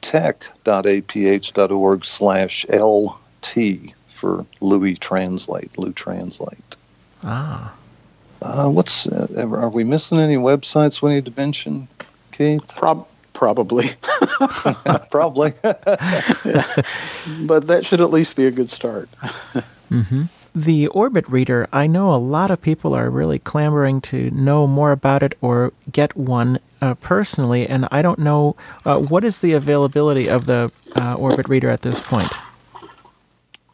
tech.aph.org 0.02 2.06
slash 2.06 2.66
LT 2.70 3.58
for 4.10 4.46
Louis 4.62 4.96
Translate, 4.96 5.78
Lou 5.78 5.92
Translate. 5.94 6.76
Ah. 7.24 7.74
Uh, 8.42 8.70
what's 8.70 9.08
uh, 9.08 9.28
are 9.52 9.70
we 9.70 9.84
missing 9.84 10.20
any 10.20 10.38
websites 10.38 11.02
we 11.02 11.10
need 11.10 11.26
to 11.26 11.34
mention, 11.36 11.88
Keith? 12.32 12.66
prob- 12.76 13.08
probably, 13.40 13.86
Probably. 15.12 15.54
but 15.64 15.80
that 17.68 17.84
should 17.84 18.02
at 18.02 18.10
least 18.10 18.36
be 18.36 18.48
a 18.48 18.52
good 18.52 18.70
start. 18.70 19.10
Mm-hmm. 19.90 20.24
The 20.54 20.88
Orbit 20.88 21.26
Reader, 21.30 21.70
I 21.72 21.88
know 21.88 22.14
a 22.14 22.20
lot 22.20 22.52
of 22.52 22.62
people 22.62 22.94
are 22.94 23.10
really 23.10 23.40
clamoring 23.40 24.02
to 24.02 24.30
know 24.32 24.68
more 24.68 24.92
about 24.92 25.24
it 25.24 25.38
or 25.40 25.72
get 25.90 26.18
one 26.18 26.60
uh, 26.82 26.96
personally, 26.96 27.66
and 27.66 27.88
I 27.94 28.02
don't 28.02 28.20
know 28.20 28.58
uh, 28.86 29.00
what 29.00 29.24
is 29.24 29.40
the 29.40 29.54
availability 29.54 30.28
of 30.28 30.46
the 30.46 30.70
uh, 30.98 31.16
Orbit 31.16 31.48
Reader 31.48 31.70
at 31.70 31.82
this 31.82 32.02
point. 32.02 32.34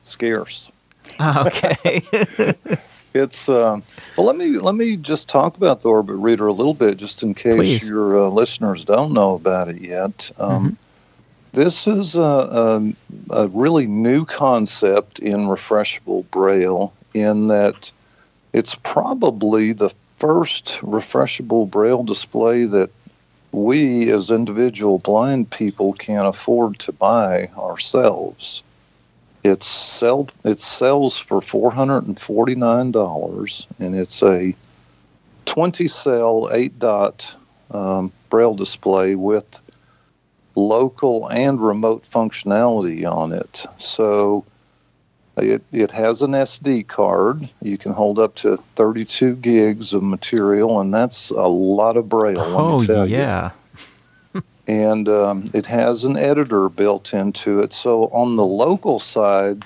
Scarce. 0.04 0.72
Ah, 1.20 1.48
okay. 1.48 2.54
It's 3.16 3.48
uh, 3.48 3.80
well. 4.18 4.26
Let 4.26 4.36
me 4.36 4.58
let 4.60 4.76
me 4.76 4.98
just 4.98 5.30
talk 5.30 5.56
about 5.56 5.82
the 5.82 5.90
Orbit 5.90 6.18
Reader 6.18 6.48
a 6.48 6.54
little 6.54 6.74
bit, 6.74 6.98
just 6.98 7.24
in 7.24 7.34
case 7.34 7.56
Please. 7.56 7.90
your 7.90 8.26
uh, 8.26 8.28
listeners 8.28 8.84
don't 8.84 9.14
know 9.14 9.36
about 9.36 9.70
it 9.70 9.82
yet. 9.82 10.30
Um, 10.38 10.78
This 11.54 11.88
is 11.88 12.18
a, 12.18 12.22
a, 12.22 12.94
a 13.30 13.48
really 13.48 13.88
new 13.88 14.26
concept 14.26 15.20
in 15.20 15.48
refreshable 15.48 16.30
Braille, 16.30 16.92
in 17.14 17.48
that 17.48 17.90
it's 18.52 18.76
probably 18.76 19.72
the 19.72 19.94
first 20.18 20.80
refreshable 20.82 21.70
Braille 21.70 22.04
display 22.04 22.66
that 22.66 22.90
we, 23.54 24.12
as 24.12 24.32
individual 24.32 25.00
blind 25.00 25.50
people, 25.50 25.94
can 25.94 26.26
afford 26.26 26.78
to 26.80 26.92
buy 26.92 27.50
ourselves. 27.58 28.62
It's 29.46 29.68
sell 29.68 30.28
it 30.44 30.60
sells 30.60 31.20
for 31.20 31.40
four 31.40 31.70
hundred 31.70 32.08
and 32.08 32.20
forty 32.20 32.56
nine 32.56 32.92
dollars, 32.92 33.68
and 33.80 33.96
it's 33.96 34.24
a 34.24 34.56
twenty 35.46 35.88
cell 35.88 36.50
eight 36.52 36.80
dot 36.80 37.32
um, 37.70 38.12
braille 38.32 38.56
display 38.56 39.14
with 39.14 39.62
local 40.56 41.30
and 41.30 41.62
remote 41.62 42.06
functionality 42.10 43.06
on 43.08 43.34
it. 43.34 43.68
So 43.78 44.46
it 45.38 45.62
it 45.72 45.92
has 45.92 46.24
an 46.24 46.32
SD 46.32 46.88
card. 46.88 47.48
You 47.62 47.78
can 47.78 47.92
hold 47.92 48.18
up 48.18 48.34
to 48.38 48.58
thirty 48.76 49.06
two 49.06 49.36
gigs 49.36 49.94
of 49.94 50.02
material, 50.02 50.80
and 50.80 50.92
that's 50.92 51.30
a 51.30 51.48
lot 51.48 51.98
of 51.98 52.10
braille. 52.10 52.40
oh, 52.40 52.84
tell 52.84 53.08
you 53.08 53.18
yeah. 53.18 53.52
And 54.68 55.08
um, 55.08 55.50
it 55.54 55.66
has 55.66 56.04
an 56.04 56.18
editor 56.18 56.70
built 56.70 57.14
into 57.14 57.60
it. 57.60 57.74
So 57.74 58.06
on 58.08 58.36
the 58.36 58.46
local 58.46 59.00
side, 59.00 59.64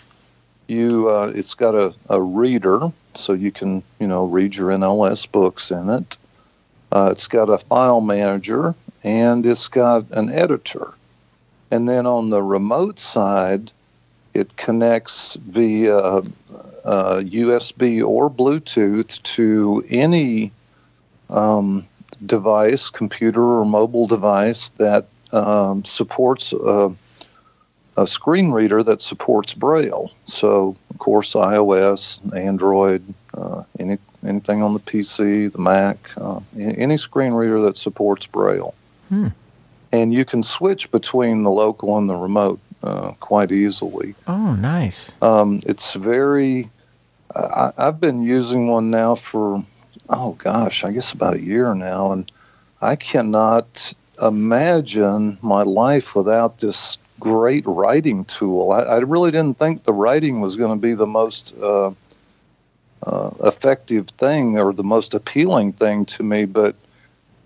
you 0.68 1.10
uh, 1.10 1.32
it's 1.36 1.54
got 1.54 1.76
a, 1.76 1.94
a 2.10 2.22
reader, 2.22 2.92
so 3.16 3.34
you 3.34 3.52
can 3.52 3.84
you 4.00 4.08
know 4.08 4.26
read 4.26 4.56
your 4.56 4.70
NLS 4.70 5.30
books 5.32 5.72
in 5.72 5.90
it. 5.90 6.18
Uh, 6.92 7.10
it's 7.12 7.28
got 7.28 7.50
a 7.50 7.58
file 7.58 8.02
manager 8.02 8.74
and 9.04 9.46
it's 9.46 9.68
got 9.68 10.10
an 10.12 10.30
editor. 10.30 10.94
And 11.72 11.88
then 11.88 12.06
on 12.06 12.32
the 12.32 12.42
remote 12.42 13.00
side, 13.00 13.72
it 14.34 14.56
connects 14.58 15.36
via 15.36 15.98
uh, 15.98 16.22
USB 16.84 18.06
or 18.06 18.30
Bluetooth 18.30 19.22
to 19.24 19.86
any 19.90 20.52
um, 21.30 21.86
device, 22.26 22.90
computer 22.90 23.44
or 23.44 23.66
mobile 23.66 24.08
device 24.08 24.70
that 24.70 25.08
um, 25.32 25.84
supports 25.84 26.54
a, 26.54 26.92
a 27.98 28.08
screen 28.08 28.52
reader 28.52 28.84
that 28.84 29.02
supports 29.02 29.54
Braille. 29.54 30.12
So, 30.26 30.76
of 30.90 30.98
course, 31.00 31.34
iOS, 31.34 32.20
Android, 32.36 33.04
uh, 33.34 33.64
any 33.80 33.98
anything 34.26 34.62
on 34.62 34.74
the 34.74 34.80
PC, 34.80 35.52
the 35.52 35.60
Mac, 35.60 36.12
uh, 36.18 36.42
any 36.58 36.98
screen 36.98 37.34
reader 37.34 37.62
that 37.62 37.78
supports 37.78 38.26
Braille. 38.26 38.74
Hmm. 39.08 39.28
And 39.92 40.14
you 40.14 40.26
can 40.26 40.44
switch 40.44 40.92
between 40.92 41.44
the 41.44 41.52
local 41.52 41.98
and 41.98 42.10
the 42.10 42.16
remote 42.16 42.60
uh, 42.84 43.12
quite 43.20 43.52
easily. 43.52 44.16
Oh, 44.28 44.56
nice. 44.56 45.16
Um, 45.22 45.62
it's 45.66 45.94
very. 45.94 46.70
I, 47.36 47.72
I've 47.78 48.00
been 48.00 48.24
using 48.24 48.68
one 48.68 48.90
now 48.90 49.16
for, 49.16 49.64
oh 50.10 50.34
gosh, 50.34 50.84
I 50.84 50.92
guess 50.92 51.12
about 51.12 51.36
a 51.36 51.42
year 51.42 51.74
now, 51.76 52.12
and 52.12 52.32
I 52.82 52.96
cannot 52.96 53.94
imagine 54.22 55.38
my 55.42 55.64
life 55.64 56.16
without 56.16 56.60
this 56.60 56.98
great 57.20 57.66
writing 57.66 58.26
tool. 58.26 58.72
I, 58.72 58.82
I 58.82 58.98
really 59.00 59.32
didn't 59.32 59.58
think 59.58 59.84
the 59.84 59.94
writing 59.94 60.42
was 60.42 60.56
going 60.56 60.78
to 60.78 60.82
be 60.82 60.94
the 60.94 61.08
most 61.08 61.54
uh, 61.62 61.92
uh, 63.04 63.32
effective 63.44 64.08
thing 64.10 64.58
or 64.58 64.74
the 64.74 64.84
most 64.84 65.14
appealing 65.14 65.74
thing 65.74 66.06
to 66.06 66.24
me, 66.24 66.46
but 66.46 66.76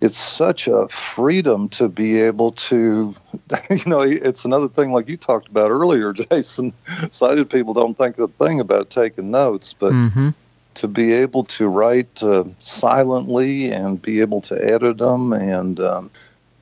it's 0.01 0.17
such 0.17 0.67
a 0.67 0.87
freedom 0.89 1.69
to 1.69 1.87
be 1.87 2.19
able 2.19 2.51
to, 2.51 3.15
you 3.69 3.85
know, 3.85 4.01
it's 4.01 4.45
another 4.45 4.67
thing 4.67 4.91
like 4.91 5.07
you 5.07 5.17
talked 5.17 5.47
about 5.47 5.71
earlier, 5.71 6.11
Jason. 6.31 6.73
Sighted 7.09 7.49
people 7.49 7.73
don't 7.73 7.97
think 7.97 8.17
a 8.19 8.27
thing 8.27 8.59
about 8.59 8.89
taking 8.89 9.31
notes, 9.31 9.73
but 9.73 9.93
Mm-hmm. 9.93 10.29
To 10.75 10.87
be 10.87 11.13
able 11.13 11.43
to 11.43 11.67
write 11.67 12.23
uh, 12.23 12.43
silently 12.59 13.71
and 13.71 14.01
be 14.01 14.21
able 14.21 14.41
to 14.41 14.55
edit 14.63 14.97
them 14.97 15.33
and 15.33 15.79
um, 15.79 16.11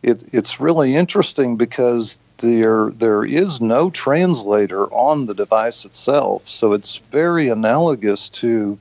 it, 0.04 0.24
it's 0.34 0.60
really 0.60 0.96
interesting 0.96 1.58
because 1.58 2.20
there 2.38 2.90
there 2.92 3.24
is 3.24 3.62
no 3.62 3.90
translator 3.92 4.92
on 4.92 5.28
the 5.28 5.34
device 5.34 5.86
itself, 5.86 6.48
so 6.48 6.74
it's 6.74 6.98
very 7.12 7.50
analogous 7.50 8.30
to 8.30 8.78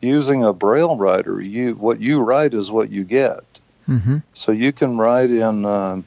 using 0.00 0.44
a 0.44 0.52
braille 0.52 0.96
writer. 0.96 1.40
You 1.40 1.74
what 1.74 2.00
you 2.00 2.20
write 2.20 2.54
is 2.54 2.70
what 2.70 2.90
you 2.90 3.04
get. 3.04 3.60
Mm-hmm. 3.88 4.18
So 4.34 4.52
you 4.52 4.72
can 4.72 4.98
write 4.98 5.30
in 5.30 5.64
uh, 5.64 6.02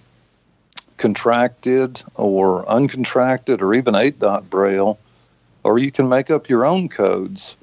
contracted 0.98 2.04
or 2.16 2.64
uncontracted 2.66 3.62
or 3.62 3.74
even 3.74 3.96
eight 3.96 4.20
dot 4.20 4.50
braille, 4.50 5.00
or 5.64 5.80
you 5.80 5.92
can 5.92 6.08
make 6.08 6.30
up 6.30 6.50
your 6.50 6.66
own 6.66 6.88
codes. 6.88 7.56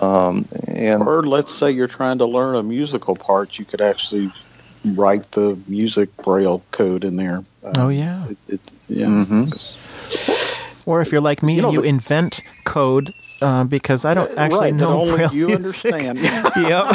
Um, 0.00 0.46
and 0.68 1.02
Or 1.02 1.22
let's 1.24 1.52
say 1.54 1.70
you're 1.70 1.88
trying 1.88 2.18
to 2.18 2.26
learn 2.26 2.54
a 2.56 2.62
musical 2.62 3.16
part, 3.16 3.58
you 3.58 3.64
could 3.64 3.80
actually 3.80 4.30
write 4.94 5.32
the 5.32 5.58
music 5.66 6.14
braille 6.18 6.62
code 6.70 7.04
in 7.04 7.16
there. 7.16 7.42
Uh, 7.64 7.72
Oh 7.74 7.88
yeah. 7.88 8.26
it, 8.28 8.36
it, 8.48 8.60
yeah. 8.88 9.06
Mhm. 9.06 9.52
Or 10.86 11.00
if 11.02 11.10
you're 11.12 11.20
like 11.20 11.42
me 11.42 11.56
You 11.56 11.62
know, 11.62 11.68
and 11.68 11.74
you 11.74 11.82
the- 11.82 11.88
invent 11.88 12.40
code 12.64 13.12
uh, 13.40 13.62
because 13.64 14.04
I 14.04 14.14
don't 14.14 14.30
actually 14.38 14.58
right, 14.60 14.72
that 14.72 14.80
know 14.84 15.00
only 15.00 15.16
Braille 15.16 15.32
you 15.34 15.46
music. 15.48 15.94
understand, 15.94 16.18
yep. 16.56 16.86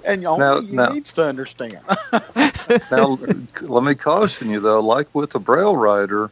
and 0.04 0.24
only 0.26 0.38
Now- 0.44 0.58
you 0.60 0.72
now- 0.72 0.88
needs 0.92 1.12
to 1.14 1.24
understand. 1.28 1.78
now, 2.90 3.18
let 3.62 3.84
me 3.84 3.94
caution 3.94 4.50
you 4.50 4.60
though, 4.60 4.80
like 4.80 5.14
with 5.14 5.30
the 5.30 5.38
braille 5.40 5.76
writer, 5.76 6.30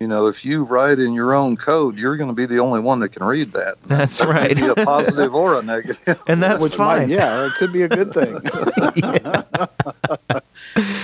you 0.00 0.06
know, 0.06 0.26
if 0.28 0.44
you 0.44 0.64
write 0.64 0.98
in 0.98 1.12
your 1.14 1.34
own 1.34 1.56
code, 1.56 1.98
you're 1.98 2.16
going 2.16 2.28
to 2.30 2.34
be 2.34 2.46
the 2.46 2.58
only 2.60 2.80
one 2.80 3.00
that 3.00 3.10
can 3.10 3.24
read 3.24 3.52
that. 3.52 3.76
That's 3.86 4.18
That 4.18 4.28
right. 4.28 4.54
may 4.56 4.62
be 4.62 4.68
a 4.68 4.74
positive 4.84 5.34
or 5.34 5.58
a 5.58 5.62
negative. 5.62 6.20
And 6.28 6.42
that's 6.42 6.62
Which 6.62 6.74
fine. 6.76 7.02
might, 7.02 7.08
yeah, 7.08 7.46
it 7.46 7.54
could 7.54 7.72
be 7.72 7.82
a 7.82 7.88
good 7.88 8.12
thing. 8.14 8.34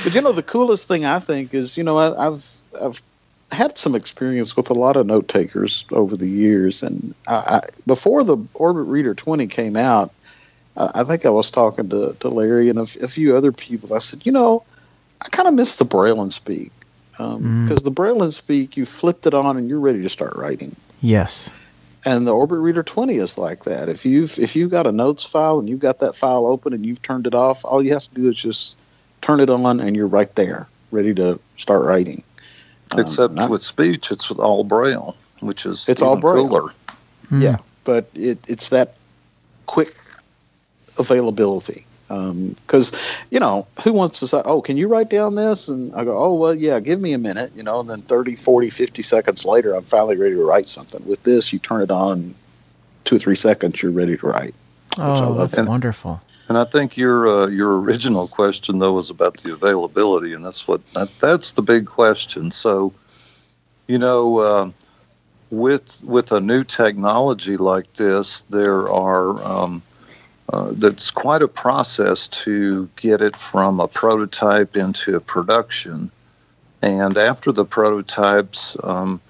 But 0.05 0.15
you 0.15 0.21
know, 0.21 0.33
the 0.33 0.43
coolest 0.43 0.87
thing 0.89 1.05
I 1.07 1.19
think 1.19 1.55
is, 1.55 1.77
you 1.79 1.85
know, 1.85 1.97
I, 1.97 2.27
I've 2.27 2.63
I've 2.81 3.03
had 3.51 3.79
some 3.79 3.95
experience 3.95 4.57
with 4.57 4.69
a 4.71 4.75
lot 4.75 4.97
of 4.97 5.07
note 5.07 5.29
takers 5.29 5.85
over 5.93 6.17
the 6.17 6.29
years, 6.29 6.83
and 6.83 7.15
I, 7.27 7.35
I, 7.35 7.61
before 7.87 8.23
the 8.25 8.37
Orbit 8.55 8.83
Reader 8.85 9.15
20 9.15 9.47
came 9.47 9.77
out, 9.77 10.13
I, 10.77 10.91
I 10.97 11.05
think 11.05 11.25
I 11.25 11.31
was 11.31 11.51
talking 11.51 11.89
to, 11.91 12.15
to 12.21 12.29
Larry 12.29 12.69
and 12.69 12.79
a, 12.79 12.83
f- 12.83 12.97
a 13.03 13.09
few 13.09 13.37
other 13.37 13.53
people. 13.53 13.95
I 13.95 13.99
said, 13.99 14.27
you 14.27 14.33
know, 14.33 14.63
I 15.23 15.29
kind 15.31 15.49
of 15.49 15.55
miss 15.55 15.77
the 15.77 15.85
Braille 15.85 16.21
'n 16.21 16.31
Speak 16.31 16.73
because 17.17 17.81
Mm. 17.81 17.85
the 17.85 17.91
Braille 17.91 18.23
'n 18.23 18.33
Speak, 18.33 18.77
you 18.77 18.85
flipped 18.85 19.27
it 19.27 19.35
on 19.35 19.57
and 19.57 19.69
you're 19.69 19.81
ready 19.81 20.03
to 20.03 20.09
start 20.09 20.35
writing. 20.37 20.75
Yes. 21.01 21.51
And 22.05 22.27
the 22.27 22.33
Orbit 22.33 22.59
Reader 22.59 22.83
20 22.83 23.17
is 23.17 23.39
like 23.39 23.65
that. 23.65 23.89
If 23.89 24.05
you've 24.05 24.39
if 24.39 24.55
you've 24.57 24.71
got 24.71 24.87
a 24.87 24.93
notes 24.93 25.25
file 25.25 25.59
and 25.59 25.69
you've 25.69 25.81
got 25.81 25.99
that 26.01 26.15
file 26.15 26.47
open 26.47 26.73
and 26.73 26.85
you've 26.85 27.01
turned 27.03 27.27
it 27.27 27.35
off, 27.35 27.65
all 27.65 27.83
you 27.83 27.93
have 27.93 28.03
to 28.05 28.15
do 28.15 28.29
is 28.29 28.37
just 28.37 28.77
turn 29.23 29.41
it 29.41 29.49
on 29.49 29.81
and 29.81 29.97
you're 29.97 30.07
right 30.07 30.35
there, 30.35 30.69
ready 30.91 31.15
to 31.15 31.39
start 31.57 31.85
writing. 31.87 32.23
Um, 32.93 33.01
Except 33.01 33.33
not- 33.33 33.49
with 33.51 33.63
speech, 33.63 34.11
it's 34.13 34.29
with 34.29 34.39
all 34.39 34.65
braille, 34.65 35.17
which 35.41 35.65
is 35.65 35.87
It's 35.89 36.03
all 36.03 36.17
Braille. 36.17 36.47
cooler. 36.49 36.75
Mm. 37.33 37.43
yeah, 37.43 37.57
but 37.85 38.07
it, 38.15 38.39
it's 38.49 38.69
that 38.69 38.95
quick 39.67 39.95
availability. 40.99 41.87
Because 42.09 42.93
you 43.31 43.41
know 43.41 43.67
who 43.83 43.93
wants 43.93 44.21
to 44.21 44.27
say, 44.27 44.43
"Oh, 44.45 44.61
can 44.61 44.77
you 44.77 44.89
write 44.89 45.11
down 45.11 45.35
this?" 45.35 45.69
And 45.69 45.95
I 45.95 46.05
go, 46.05 46.17
"Oh, 46.17 46.35
well, 46.35 46.55
yeah, 46.55 46.79
give 46.81 47.01
me 47.01 47.13
a 47.13 47.19
minute." 47.19 47.53
You 47.57 47.63
know, 47.63 47.81
and 47.81 47.89
then 47.89 48.01
30, 48.03 48.37
40, 48.37 48.71
50 48.71 49.03
seconds 49.03 49.45
later, 49.45 49.75
I'm 49.75 49.83
finally 49.85 50.17
ready 50.17 50.35
to 50.35 50.45
write 50.45 50.69
something. 50.69 51.05
With 51.07 51.25
this, 51.25 51.53
you 51.53 51.59
turn 51.59 51.83
it 51.83 51.91
on, 51.91 52.35
two 53.05 53.17
or 53.17 53.19
three 53.19 53.37
seconds, 53.37 53.83
you're 53.83 53.93
ready 53.93 54.17
to 54.17 54.27
write. 54.27 54.55
Oh, 54.99 55.35
that's 55.35 55.55
And- 55.55 55.69
wonderful. 55.69 56.21
And 56.49 56.59
I 56.59 56.65
think 56.65 56.97
your 56.99 57.27
uh, 57.27 57.47
your 57.47 57.81
original 57.81 58.29
question 58.29 58.79
though 58.79 58.93
was 58.93 59.09
about 59.09 59.39
the 59.39 59.53
availability, 59.53 60.35
and 60.35 60.45
that's 60.45 60.69
what 60.69 60.85
that, 60.89 61.09
that's 61.21 61.53
the 61.53 61.63
big 61.63 61.87
question. 61.87 62.51
So, 62.51 62.93
you 63.87 63.97
know, 63.99 64.39
uh, 64.39 64.71
with 65.51 66.03
with 66.05 66.33
a 66.33 66.41
new 66.41 66.63
technology 66.63 67.57
like 67.57 67.91
this, 67.95 68.43
there 68.51 68.91
are 68.91 69.43
um, 69.43 69.83
uh, 70.53 70.71
that's 70.73 71.11
quite 71.11 71.43
a 71.43 71.49
process 71.49 72.29
to 72.29 72.89
get 72.97 73.23
it 73.23 73.37
from 73.37 73.81
a 73.81 73.89
prototype 73.89 74.77
into 74.77 75.19
production, 75.21 76.11
and 76.83 77.17
after 77.17 77.53
the 77.53 77.65
prototypes. 77.65 78.77
Um, 78.83 79.21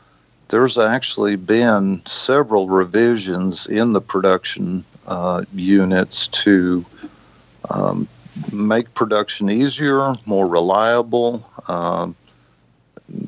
there's 0.48 0.78
actually 0.78 1.36
been 1.36 2.04
several 2.06 2.68
revisions 2.68 3.66
in 3.66 3.92
the 3.92 4.00
production 4.00 4.84
uh, 5.06 5.44
units 5.54 6.28
to 6.28 6.84
um, 7.70 8.06
make 8.52 8.92
production 8.94 9.50
easier, 9.50 10.14
more 10.26 10.46
reliable, 10.46 11.48
um, 11.68 12.14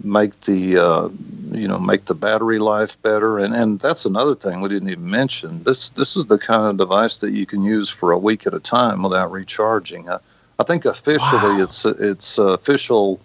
make 0.03 0.41
the 0.43 0.79
uh, 0.79 1.09
you 1.57 1.67
know 1.67 1.79
make 1.79 2.05
the 2.05 2.15
battery 2.15 2.59
life 2.59 3.01
better, 3.03 3.39
and 3.39 3.55
and 3.55 3.81
that's 3.81 4.05
another 4.05 4.35
thing 4.35 4.61
we 4.61 4.69
didn't 4.69 4.91
even 4.91 5.11
mention. 5.11 5.63
This 5.65 5.89
this 5.91 6.17
is 6.17 6.27
the 6.27 6.39
kind 6.39 6.67
of 6.71 6.77
device 6.77 7.19
that 7.19 7.31
you 7.33 7.47
can 7.47 7.63
use 7.63 7.89
for 7.89 8.13
a 8.13 8.19
week 8.19 8.47
at 8.47 8.55
a 8.55 8.61
time 8.61 9.03
without 9.03 9.31
recharging. 9.33 10.09
I, 10.09 10.19
I 10.59 10.65
think 10.65 10.85
officially 10.85 11.57
Wow. 11.57 11.63
it's 11.63 11.85
it's 11.85 12.39
uh, 12.39 12.49
official 12.49 13.21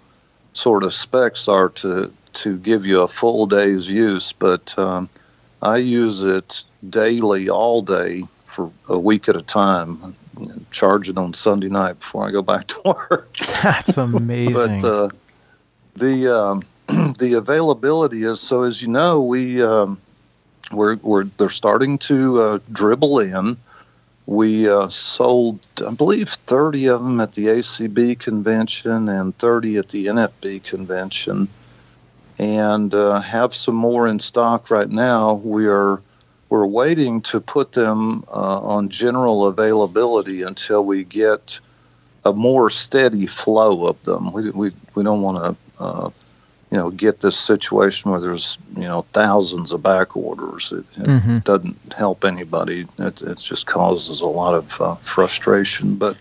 sort 0.53 0.83
of 0.83 0.93
specs 0.93 1.47
are 1.47 1.69
to 1.69 2.11
to 2.33 2.57
give 2.59 2.85
you 2.85 3.01
a 3.01 3.07
full 3.07 3.45
day's 3.45 3.89
use, 3.89 4.31
but 4.31 4.77
um, 4.79 5.09
I 5.61 5.77
use 5.77 6.21
it 6.23 6.63
daily, 6.89 7.49
all 7.49 7.81
day 7.81 8.23
for 8.45 8.71
a 8.87 8.97
week 8.97 9.27
at 9.29 9.35
a 9.35 9.41
time. 9.41 9.99
You 10.39 10.47
know, 10.47 10.55
charge 10.71 11.09
it 11.09 11.17
on 11.17 11.33
Sunday 11.33 11.67
night 11.67 11.99
before 11.99 12.25
I 12.27 12.31
go 12.31 12.41
back 12.41 12.67
to 12.67 12.81
work. 12.85 13.35
That's 13.61 13.97
amazing. 14.09 14.79
but 14.79 14.83
uh, 14.83 15.09
the 15.97 16.27
um, 16.33 16.63
the 17.19 17.33
availability 17.33 18.23
is 18.23 18.39
so 18.39 18.63
as 18.63 18.81
you 18.81 18.87
know 18.87 19.21
we 19.21 19.63
um, 19.63 19.99
we're, 20.73 20.95
we're 20.97 21.23
they're 21.23 21.49
starting 21.49 21.97
to 21.99 22.41
uh, 22.41 22.59
dribble 22.71 23.19
in. 23.19 23.57
We 24.25 24.69
uh, 24.69 24.87
sold, 24.87 25.59
I 25.85 25.93
believe, 25.93 26.29
30 26.29 26.87
of 26.89 27.03
them 27.03 27.19
at 27.19 27.33
the 27.33 27.47
ACB 27.47 28.19
convention 28.19 29.09
and 29.09 29.37
30 29.37 29.77
at 29.77 29.89
the 29.89 30.05
NFB 30.07 30.63
convention, 30.63 31.47
and 32.37 32.93
uh, 32.93 33.19
have 33.19 33.53
some 33.53 33.75
more 33.75 34.07
in 34.07 34.19
stock 34.19 34.69
right 34.69 34.89
now. 34.89 35.35
We 35.43 35.67
are 35.67 36.01
we're 36.49 36.67
waiting 36.67 37.21
to 37.21 37.39
put 37.39 37.73
them 37.73 38.23
uh, 38.27 38.59
on 38.59 38.89
general 38.89 39.47
availability 39.47 40.43
until 40.43 40.85
we 40.85 41.03
get 41.03 41.59
a 42.25 42.33
more 42.33 42.69
steady 42.69 43.25
flow 43.25 43.87
of 43.87 44.01
them. 44.03 44.31
We 44.31 44.49
we, 44.51 44.71
we 44.95 45.03
don't 45.03 45.21
want 45.21 45.57
to. 45.79 46.13
You 46.71 46.77
know, 46.77 46.89
get 46.89 47.19
this 47.19 47.37
situation 47.37 48.11
where 48.11 48.21
there's 48.21 48.57
you 48.75 48.83
know 48.83 49.05
thousands 49.13 49.73
of 49.73 49.83
back 49.83 50.15
orders. 50.15 50.71
It, 50.71 50.85
it 50.97 51.09
Mhm. 51.09 51.43
doesn't 51.43 51.93
help 51.93 52.23
anybody. 52.23 52.87
It, 52.97 53.21
it 53.21 53.37
just 53.37 53.65
causes 53.67 54.21
a 54.21 54.25
lot 54.25 54.55
of 54.55 54.81
uh, 54.81 54.95
frustration. 54.95 55.95
But 55.95 56.15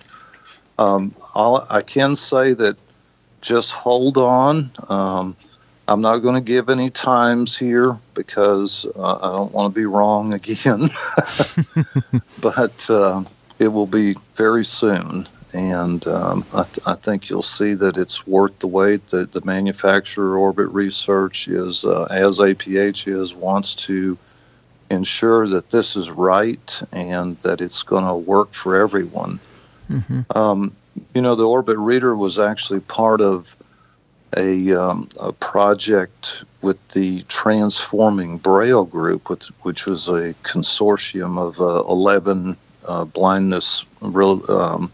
um, 0.79 1.15
I 1.37 1.83
can 1.87 2.17
say 2.17 2.53
that 2.55 2.77
just 3.43 3.73
hold 3.73 4.19
on. 4.19 4.71
Um, 4.89 5.37
I'm 5.89 6.01
not 6.01 6.19
going 6.19 6.35
to 6.35 6.41
give 6.41 6.69
any 6.69 6.91
times 6.91 7.57
here 7.57 7.97
because 8.15 8.87
uh, 8.97 9.17
I 9.17 9.33
don't 9.33 9.53
want 9.53 9.73
to 9.75 9.81
be 9.81 9.87
wrong 9.87 10.33
again. 10.41 10.89
but 12.41 12.89
uh, 12.91 13.23
it 13.59 13.69
will 13.69 13.87
be 13.87 14.15
very 14.35 14.65
soon. 14.65 15.27
And 15.53 16.07
um, 16.07 16.45
I, 16.55 16.63
th- 16.65 16.87
I 16.87 16.95
think 16.95 17.29
you'll 17.29 17.43
see 17.43 17.75
that 17.75 17.97
it's 17.97 18.27
worth 18.27 18.59
the 18.61 18.67
wait. 18.67 19.09
That 19.09 19.33
the 19.33 19.45
manufacturer 19.45 20.39
Orbit 20.39 20.69
Research 20.69 21.49
is, 21.49 21.85
uh, 21.85 22.05
as 22.11 22.39
APH 22.39 23.09
is, 23.13 23.35
wants 23.35 23.75
to 23.77 24.17
ensure 24.91 25.47
that 25.49 25.71
this 25.71 25.97
is 25.97 26.11
right 26.11 26.83
and 26.93 27.37
that 27.41 27.61
it's 27.61 27.83
going 27.83 28.07
to 28.07 28.15
work 28.15 28.53
for 28.53 28.77
everyone. 28.77 29.41
Mhm. 29.91 30.37
Um, 30.37 30.73
you 31.15 31.23
know, 31.23 31.35
the 31.35 31.47
Orbit 31.47 31.79
Reader 31.79 32.17
was 32.17 32.39
actually 32.39 32.81
part 32.81 33.21
of 33.21 33.57
a, 34.37 34.73
um, 34.73 35.09
a 35.21 35.33
project 35.33 36.45
with 36.63 36.77
the 36.91 37.23
Transforming 37.23 38.39
Braille 38.39 38.85
Group, 38.85 39.31
which, 39.31 39.49
which 39.63 39.87
was 39.87 40.09
a 40.09 40.35
consortium 40.45 41.39
of 41.39 41.61
uh, 41.61 41.89
11 41.91 42.57
uh, 42.87 43.05
blindness 43.05 43.85
real, 44.01 44.49
um, 44.51 44.91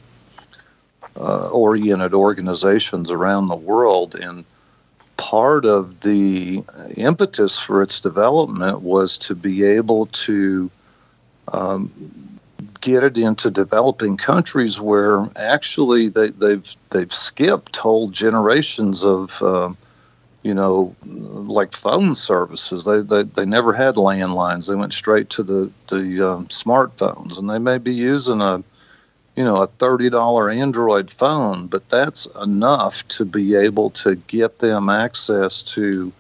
uh, 1.19 1.49
oriented 1.51 2.15
organizations 2.15 3.11
around 3.11 3.49
the 3.49 3.57
world. 3.57 4.15
And 4.15 4.45
part 5.17 5.65
of 5.65 6.01
the 6.01 6.63
impetus 6.97 7.59
for 7.59 7.83
its 7.83 8.01
development 8.01 8.83
was 8.83 9.17
to 9.19 9.35
be 9.35 9.65
able 9.65 10.07
to 10.07 10.71
um, 11.53 11.91
get 12.81 13.03
it 13.03 13.19
into 13.19 13.51
developing 13.51 14.17
countries 14.17 14.81
where 14.81 15.27
actually 15.37 16.09
they, 16.09 16.31
they've 16.31 16.77
they've 16.91 17.13
skipped 17.13 17.77
whole 17.77 18.09
generations 18.11 19.03
of 19.03 19.43
uh, 19.43 19.73
you 20.43 20.55
know 20.55 20.95
like 21.05 21.73
phone 21.73 22.15
services. 22.15 22.85
They, 22.85 23.01
they 23.01 23.23
they 23.23 23.47
never 23.47 23.73
had 23.73 23.95
landlines. 23.97 24.69
They 24.69 24.75
went 24.75 24.93
straight 24.93 25.31
to 25.31 25.43
the 25.43 25.71
the 25.89 26.31
um, 26.31 26.47
smartphones, 26.47 27.39
and 27.39 27.49
they 27.49 27.59
may 27.59 27.79
be 27.79 27.95
using 27.95 28.41
a 28.41 28.63
you 29.37 29.45
know, 29.45 29.57
a 29.63 29.69
$30 29.69 30.55
Android 30.57 31.11
phone, 31.11 31.67
but 31.67 31.89
that's 31.91 32.27
enough 32.43 33.07
to 33.09 33.25
be 33.25 33.55
able 33.55 33.91
to 33.91 34.17
get 34.17 34.61
them 34.61 34.89
access 34.89 35.63
to, 35.63 36.11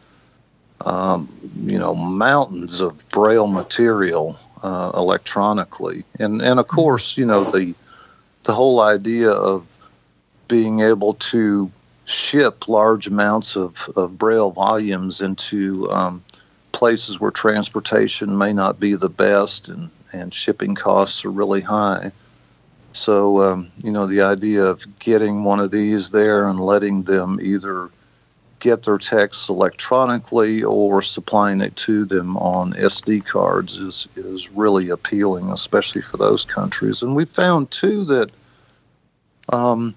um, 0.84 1.32
you 1.62 1.78
know, 1.78 1.94
mountains 1.94 2.82
of 2.82 3.08
Braille 3.08 3.46
material 3.46 4.38
uh, 4.62 4.92
electronically. 4.94 6.04
And, 6.18 6.42
and 6.42 6.60
of 6.60 6.68
course, 6.68 7.16
you 7.16 7.24
know, 7.24 7.44
the, 7.44 7.74
the 8.44 8.52
whole 8.52 8.80
idea 8.80 9.30
of 9.30 9.66
being 10.46 10.80
able 10.80 11.14
to 11.14 11.70
ship 12.04 12.68
large 12.68 13.06
amounts 13.06 13.56
of, 13.56 13.88
of 13.96 14.18
Braille 14.18 14.50
volumes 14.50 15.22
into 15.22 15.90
um, 15.90 16.22
places 16.72 17.18
where 17.18 17.30
transportation 17.30 18.36
may 18.36 18.52
not 18.52 18.78
be 18.78 18.94
the 18.94 19.08
best 19.08 19.70
and, 19.70 19.88
and 20.12 20.34
shipping 20.34 20.74
costs 20.74 21.24
are 21.24 21.30
really 21.30 21.62
high. 21.62 22.12
So, 22.96 23.42
um, 23.42 23.70
you 23.84 23.92
know, 23.92 24.06
the 24.06 24.22
idea 24.22 24.64
of 24.64 24.98
getting 24.98 25.44
one 25.44 25.60
of 25.60 25.70
these 25.70 26.10
there 26.10 26.48
and 26.48 26.58
letting 26.58 27.02
them 27.02 27.38
either 27.42 27.90
get 28.58 28.84
their 28.84 28.96
texts 28.96 29.50
electronically 29.50 30.64
or 30.64 31.02
supplying 31.02 31.60
it 31.60 31.76
to 31.76 32.06
them 32.06 32.38
on 32.38 32.72
SD 32.72 33.26
cards 33.26 33.76
is, 33.76 34.08
is 34.16 34.50
really 34.50 34.88
appealing, 34.88 35.50
especially 35.50 36.00
for 36.00 36.16
those 36.16 36.46
countries. 36.46 37.02
And 37.02 37.14
we 37.14 37.26
found, 37.26 37.70
too, 37.70 38.02
that, 38.06 38.32
um, 39.50 39.94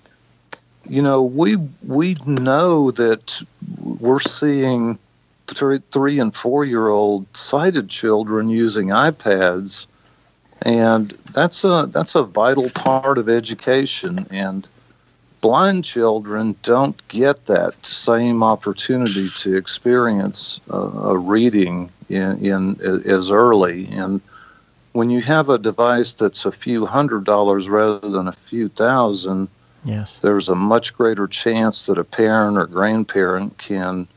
you 0.90 1.02
know, 1.02 1.24
we, 1.24 1.56
we 1.88 2.18
know 2.28 2.92
that 2.92 3.42
we're 3.82 4.20
seeing 4.20 5.00
three, 5.48 5.80
three 5.92 6.20
and 6.20 6.36
four 6.36 6.66
year 6.66 6.90
old 6.90 7.26
sighted 7.34 7.88
children 7.88 8.50
using 8.50 8.88
iPads, 8.88 9.88
and 10.64 11.12
that's 11.34 11.64
a 11.64 11.88
that's 11.92 12.16
a 12.16 12.24
vital 12.24 12.70
part 12.72 13.18
of 13.18 13.30
education. 13.30 14.26
And 14.30 14.68
blind 15.42 15.86
children 15.86 16.56
don't 16.64 17.02
get 17.08 17.46
that 17.46 17.86
same 17.86 18.44
opportunity 18.44 19.30
to 19.38 19.56
experience 19.56 20.60
uh, 20.72 20.78
a 20.78 21.18
reading 21.18 21.90
in, 22.10 22.44
in 22.46 22.80
as 23.06 23.32
early. 23.32 23.88
And 23.92 24.22
when 24.94 25.10
you 25.10 25.22
have 25.22 25.50
a 25.50 25.58
device 25.58 26.14
that's 26.14 26.46
a 26.46 26.52
few 26.52 26.86
hundred 26.86 27.24
dollars 27.24 27.70
rather 27.70 28.10
than 28.10 28.28
a 28.28 28.34
few 28.34 28.70
thousand, 28.70 29.48
Yes. 29.86 30.20
there's 30.20 30.50
a 30.50 30.56
much 30.56 30.94
greater 30.94 31.26
chance 31.26 31.86
that 31.86 31.98
a 31.98 32.04
parent 32.04 32.58
or 32.58 32.68
grandparent 32.68 33.58
can 33.58 34.08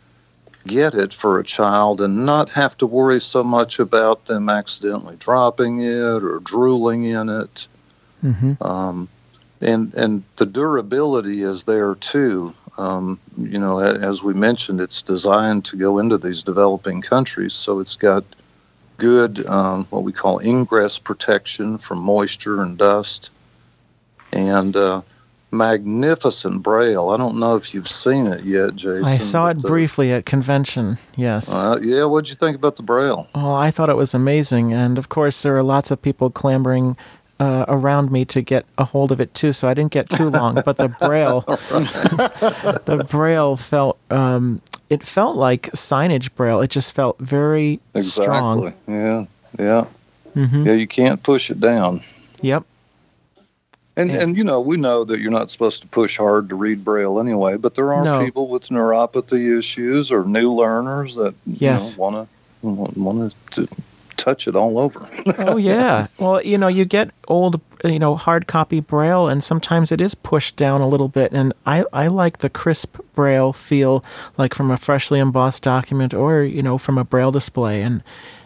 get 0.67 0.95
it 0.95 1.13
for 1.13 1.39
a 1.39 1.45
child 1.45 2.01
and 2.01 2.27
not 2.27 2.51
have 2.51 2.77
to 2.79 2.87
worry 2.87 3.21
so 3.21 3.43
much 3.43 3.79
about 3.79 4.27
them 4.27 4.49
accidentally 4.49 5.17
dropping 5.17 5.81
it 5.81 6.23
or 6.23 6.41
drooling 6.41 7.05
in 7.05 7.29
it. 7.29 7.67
Mm-hmm. 8.25 8.63
Um, 8.63 9.09
and 9.61 9.95
and 9.95 10.23
the 10.37 10.47
durability 10.47 11.43
is 11.43 11.65
there 11.65 11.95
too. 11.95 12.53
Um, 12.79 13.19
you 13.37 13.59
know, 13.59 13.79
as 13.79 14.23
we 14.23 14.35
mentioned, 14.35 14.81
it's 14.81 15.03
designed 15.03 15.65
to 15.67 15.77
go 15.77 15.99
into 15.99 16.19
these 16.19 16.43
developing 16.43 17.01
countries, 17.03 17.55
so 17.55 17.79
it's 17.79 17.97
got 17.97 18.25
good 18.99 19.47
um, 19.49 19.85
what 19.87 20.03
we 20.03 20.13
call 20.13 20.39
ingress 20.41 20.99
protection 20.99 21.79
from 21.79 21.99
moisture 21.99 22.63
and 22.63 22.77
dust, 22.77 23.31
and 24.33 24.75
uh, 24.77 25.03
magnificent 25.53 26.63
braille. 26.63 27.11
I 27.11 27.17
don't 27.17 27.39
know 27.39 27.57
if 27.57 27.75
you've 27.75 27.89
seen 27.89 28.27
it 28.27 28.45
yet, 28.45 28.75
Jason. 28.75 29.05
I 29.05 29.19
saw 29.19 29.49
it 29.49 29.55
but, 29.57 29.67
uh, 29.67 29.69
briefly 29.69 30.13
at 30.13 30.25
convention. 30.25 30.99
Yes. 31.17 31.53
Uh, 31.53 31.79
yeah, 31.83 32.05
what'd 32.05 32.29
you 32.31 32.37
think 32.37 32.57
about 32.57 32.77
the 32.77 32.83
braille? 32.83 33.29
Oh, 33.35 33.55
I 33.55 33.71
thought 33.71 33.89
it 33.89 33.97
was 33.97 34.15
amazing, 34.15 34.73
and 34.73 34.99
of 34.99 35.09
course 35.09 35.43
there 35.43 35.57
are 35.57 35.63
lots 35.63 35.91
of 35.91 36.01
people 36.03 36.31
clambering 36.31 36.97
uh, 37.39 37.65
around 37.69 38.11
me 38.11 38.25
to 38.27 38.41
get 38.41 38.65
a 38.79 38.85
hold 38.85 39.13
of 39.13 39.21
it 39.21 39.35
too. 39.35 39.53
So 39.53 39.69
I 39.69 39.75
didn't 39.75 39.93
get 39.93 40.09
too 40.09 40.31
long, 40.31 40.61
but 40.65 40.77
the 40.79 40.89
braille, 40.89 41.41
the 41.47 43.07
braille 43.11 43.57
felt 43.57 43.99
um, 44.11 44.63
it 44.91 45.03
felt 45.03 45.37
like 45.37 45.71
signage 45.73 46.35
braille. 46.35 46.61
It 46.61 46.71
just 46.71 46.95
felt 46.95 47.19
very 47.19 47.81
Exactly. 47.95 48.25
strong. 48.25 48.75
Yeah, 48.87 49.25
yeah, 49.59 49.85
hmm 50.35 50.67
yeah. 50.67 50.73
You 50.73 50.87
can't 50.87 51.23
push 51.23 51.51
it 51.51 51.61
down. 51.61 52.03
Yep. 52.41 52.65
And 53.97 54.11
Yeah. 54.11 54.21
and 54.21 54.37
you 54.37 54.45
know 54.45 54.61
we 54.61 54.77
know 54.79 55.05
that 55.05 55.21
you're 55.21 55.31
not 55.31 55.51
supposed 55.51 55.83
to 55.83 55.89
push 55.89 56.17
hard 56.17 56.49
to 56.49 56.55
read 56.57 56.83
braille 56.85 57.21
anyway, 57.21 57.57
but 57.59 57.75
there 57.75 57.93
are 57.93 58.03
No. 58.05 58.25
people 58.25 58.49
with 58.49 58.69
neuropathy 58.71 59.57
issues 59.59 60.11
or 60.11 60.25
new 60.25 60.51
learners 60.53 61.15
that 61.17 61.35
Yes. 61.47 61.97
you 61.97 61.99
know, 62.11 62.29
want 62.63 62.95
to 62.95 63.01
want 63.01 63.35
to 63.53 63.69
touch 64.17 64.47
it 64.49 64.55
all 64.57 64.79
over. 64.79 65.07
oh 65.39 65.57
yeah. 65.73 66.07
Well, 66.19 66.41
you 66.43 66.57
know, 66.57 66.69
you 66.69 66.85
get 66.85 67.11
old, 67.29 67.61
you 67.85 67.99
know, 67.99 68.15
hard 68.15 68.47
copy 68.47 68.79
braille, 68.81 69.29
and 69.29 69.43
sometimes 69.43 69.91
it 69.93 70.01
is 70.01 70.15
pushed 70.15 70.55
down 70.57 70.81
a 70.81 70.87
little 70.89 71.09
bit. 71.09 71.33
And 71.33 71.53
I, 71.67 71.85
I 71.93 72.07
like 72.07 72.39
the 72.39 72.49
crisp 72.49 72.99
braille 73.15 73.53
feel, 73.53 74.05
like 74.39 74.55
from 74.55 74.71
a 74.71 74.77
freshly 74.77 75.19
embossed 75.19 75.63
document, 75.65 76.15
or 76.15 76.43
you 76.45 76.63
know, 76.63 76.79
from 76.79 76.97
a 76.99 77.05
braille 77.05 77.33
display. 77.33 77.83
And 77.83 78.03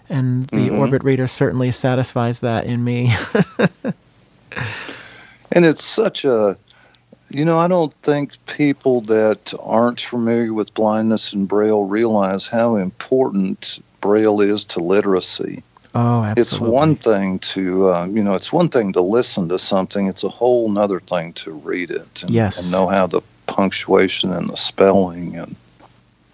and 0.08 0.46
the 0.48 0.70
Mhm. 0.70 0.78
Orbit 0.78 1.04
reader 1.04 1.26
certainly 1.26 1.70
satisfies 1.72 2.40
that 2.40 2.64
in 2.64 2.82
me. 2.82 3.14
and 5.52 5.64
it's 5.64 5.84
such 5.84 6.24
a 6.24 6.56
you 7.30 7.44
know 7.44 7.58
i 7.58 7.66
don't 7.68 7.92
think 8.02 8.32
people 8.46 9.00
that 9.02 9.52
aren't 9.60 10.00
familiar 10.00 10.52
with 10.52 10.72
blindness 10.74 11.32
and 11.32 11.48
braille 11.48 11.84
realize 11.84 12.46
how 12.46 12.76
important 12.76 13.82
braille 14.00 14.40
is 14.40 14.64
to 14.64 14.80
literacy 14.80 15.62
oh, 15.94 16.22
absolutely. 16.22 16.40
it's 16.40 16.60
one 16.60 16.94
thing 16.96 17.38
to 17.40 17.90
uh, 17.90 18.06
you 18.06 18.22
know 18.22 18.34
it's 18.34 18.52
one 18.52 18.68
thing 18.68 18.92
to 18.92 19.00
listen 19.00 19.48
to 19.48 19.58
something 19.58 20.06
it's 20.06 20.24
a 20.24 20.28
whole 20.28 20.68
nother 20.68 21.00
thing 21.00 21.32
to 21.32 21.52
read 21.52 21.90
it 21.90 22.22
and, 22.22 22.30
Yes. 22.30 22.62
and 22.62 22.72
know 22.72 22.86
how 22.86 23.06
the 23.06 23.20
punctuation 23.46 24.32
and 24.32 24.48
the 24.48 24.56
spelling 24.56 25.36
and 25.36 25.56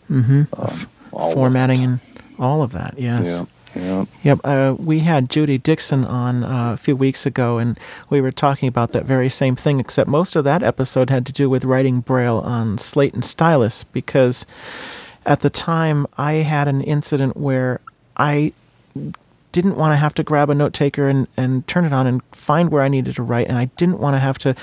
hmm 0.08 0.42
um, 0.58 0.88
all 1.12 1.32
formatting 1.32 1.84
and 1.84 2.00
all 2.38 2.62
of 2.62 2.72
that. 2.72 2.94
Yes. 2.98 3.26
yeah 3.26 3.44
yeah 3.74 4.04
Yep. 4.22 4.40
Uh, 4.44 4.76
we 4.78 5.00
had 5.00 5.28
Judy 5.28 5.58
Dixon 5.58 6.04
on 6.04 6.44
uh, 6.44 6.74
a 6.74 6.76
few 6.76 6.94
weeks 6.94 7.26
ago, 7.26 7.58
and 7.58 7.78
we 8.08 8.20
were 8.20 8.30
talking 8.30 8.68
about 8.68 8.92
that 8.92 9.04
very 9.04 9.28
same 9.28 9.56
thing, 9.56 9.80
except 9.80 10.08
most 10.08 10.36
of 10.36 10.44
that 10.44 10.62
episode 10.62 11.10
had 11.10 11.26
to 11.26 11.32
do 11.32 11.50
with 11.50 11.64
writing 11.64 12.00
Braille 12.00 12.38
on 12.38 12.78
slate 12.78 13.14
and 13.14 13.24
stylus 13.24 13.84
because 13.84 14.46
at 15.26 15.40
the 15.40 15.50
time 15.50 16.06
I 16.16 16.34
had 16.34 16.68
an 16.68 16.82
incident 16.82 17.36
where 17.36 17.80
I 18.16 18.52
didn't 19.52 19.76
want 19.76 19.92
to 19.92 19.96
have 19.96 20.14
to 20.14 20.22
grab 20.22 20.48
a 20.48 20.54
note 20.54 20.72
taker 20.72 21.08
and, 21.08 21.28
and 21.36 21.66
turn 21.66 21.84
it 21.84 21.92
on 21.92 22.06
and 22.06 22.22
find 22.32 22.70
where 22.70 22.82
I 22.82 22.88
needed 22.88 23.14
to 23.16 23.22
write. 23.22 23.48
And 23.48 23.58
I 23.58 23.66
didn't 23.76 23.98
want 23.98 24.14
to 24.14 24.18
have 24.18 24.38
to 24.38 24.54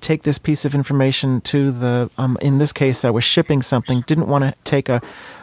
take 0.00 0.22
this 0.22 0.38
piece 0.38 0.64
of 0.64 0.74
information 0.74 1.42
to 1.42 1.70
the, 1.70 2.10
um, 2.16 2.38
in 2.40 2.58
this 2.58 2.72
case, 2.72 3.04
I 3.04 3.10
was 3.10 3.22
shipping 3.22 3.60
something, 3.60 4.02
didn't 4.06 4.28
want 4.28 4.44
to 4.44 4.54
take 4.64 4.88
a, 4.88 5.02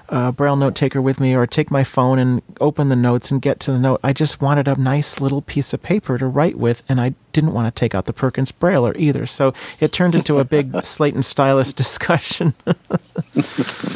a 0.10 0.32
Braille 0.32 0.55
note 0.55 0.76
taker 0.76 1.01
with 1.01 1.20
me 1.20 1.36
or 1.36 1.45
take 1.45 1.70
my 1.70 1.84
phone 1.84 2.18
and 2.20 2.41
open 2.62 2.89
the 2.89 2.95
notes 2.95 3.30
and 3.32 3.41
get 3.41 3.60
to 3.62 3.72
the 3.72 3.80
note. 3.80 3.99
I 4.03 4.14
just 4.14 4.41
wanted 4.41 4.68
a 4.68 4.76
nice 4.76 5.20
little 5.20 5.41
piece 5.41 5.74
of 5.74 5.84
paper 5.84 6.18
to 6.18 6.28
write 6.28 6.58
with. 6.58 6.84
And 6.88 6.99
I 7.01 7.14
didn't 7.34 7.53
want 7.53 7.74
to 7.74 7.78
take 7.78 7.93
out 7.93 8.05
the 8.05 8.14
Perkins 8.14 8.51
Brailler 8.51 8.95
either. 8.97 9.26
So 9.26 9.53
it 9.82 9.91
turned 9.91 10.16
into 10.16 10.39
a 10.39 10.45
big 10.45 10.74
slate 10.86 11.14
and 11.14 11.26
stylus 11.26 11.74
discussion. 11.74 12.53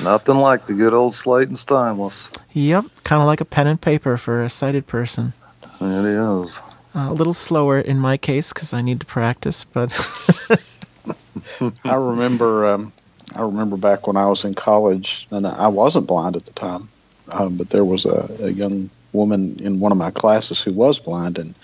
nothing 0.03 0.36
like 0.38 0.66
the 0.66 0.74
good 0.78 0.93
old 0.93 1.16
slate 1.16 1.47
and 1.47 1.57
stylus 1.57 2.30
yep. 2.53 2.86
Kind 3.03 3.22
of 3.22 3.26
like 3.28 3.41
a 3.41 3.45
pen 3.45 3.68
and 3.68 3.80
paper 3.82 4.18
for 4.18 4.43
a 4.43 4.49
sighted 4.49 4.88
person. 4.88 5.34
it 5.80 6.05
is 6.05 6.62
Uh, 6.93 7.07
a 7.09 7.14
little 7.14 7.34
slower 7.34 7.80
in 7.80 7.97
my 7.99 8.18
case 8.18 8.51
because 8.51 8.74
I 8.74 8.82
need 8.82 8.99
to 8.99 9.05
practice, 9.05 9.64
but 9.64 9.91
I 11.86 11.95
remember, 11.95 12.66
um, 12.66 12.91
I 13.36 13.41
remember 13.41 13.77
back 13.77 14.07
when 14.07 14.17
I 14.17 14.25
was 14.25 14.43
in 14.43 14.53
college, 14.53 15.27
and 15.32 15.47
I 15.47 15.67
wasn't 15.67 16.07
blind 16.07 16.36
at 16.36 16.45
the 16.45 16.53
time, 16.53 16.88
um, 17.32 17.57
but 17.57 17.69
there 17.69 17.86
was 17.86 18.05
a, 18.05 18.29
a 18.41 18.51
young 18.51 18.89
woman 19.13 19.57
in 19.61 19.79
one 19.79 19.91
of 19.91 19.97
my 19.97 20.11
classes 20.11 20.61
who 20.61 20.73
was 20.73 20.99
blind, 20.99 21.38
and 21.38 21.55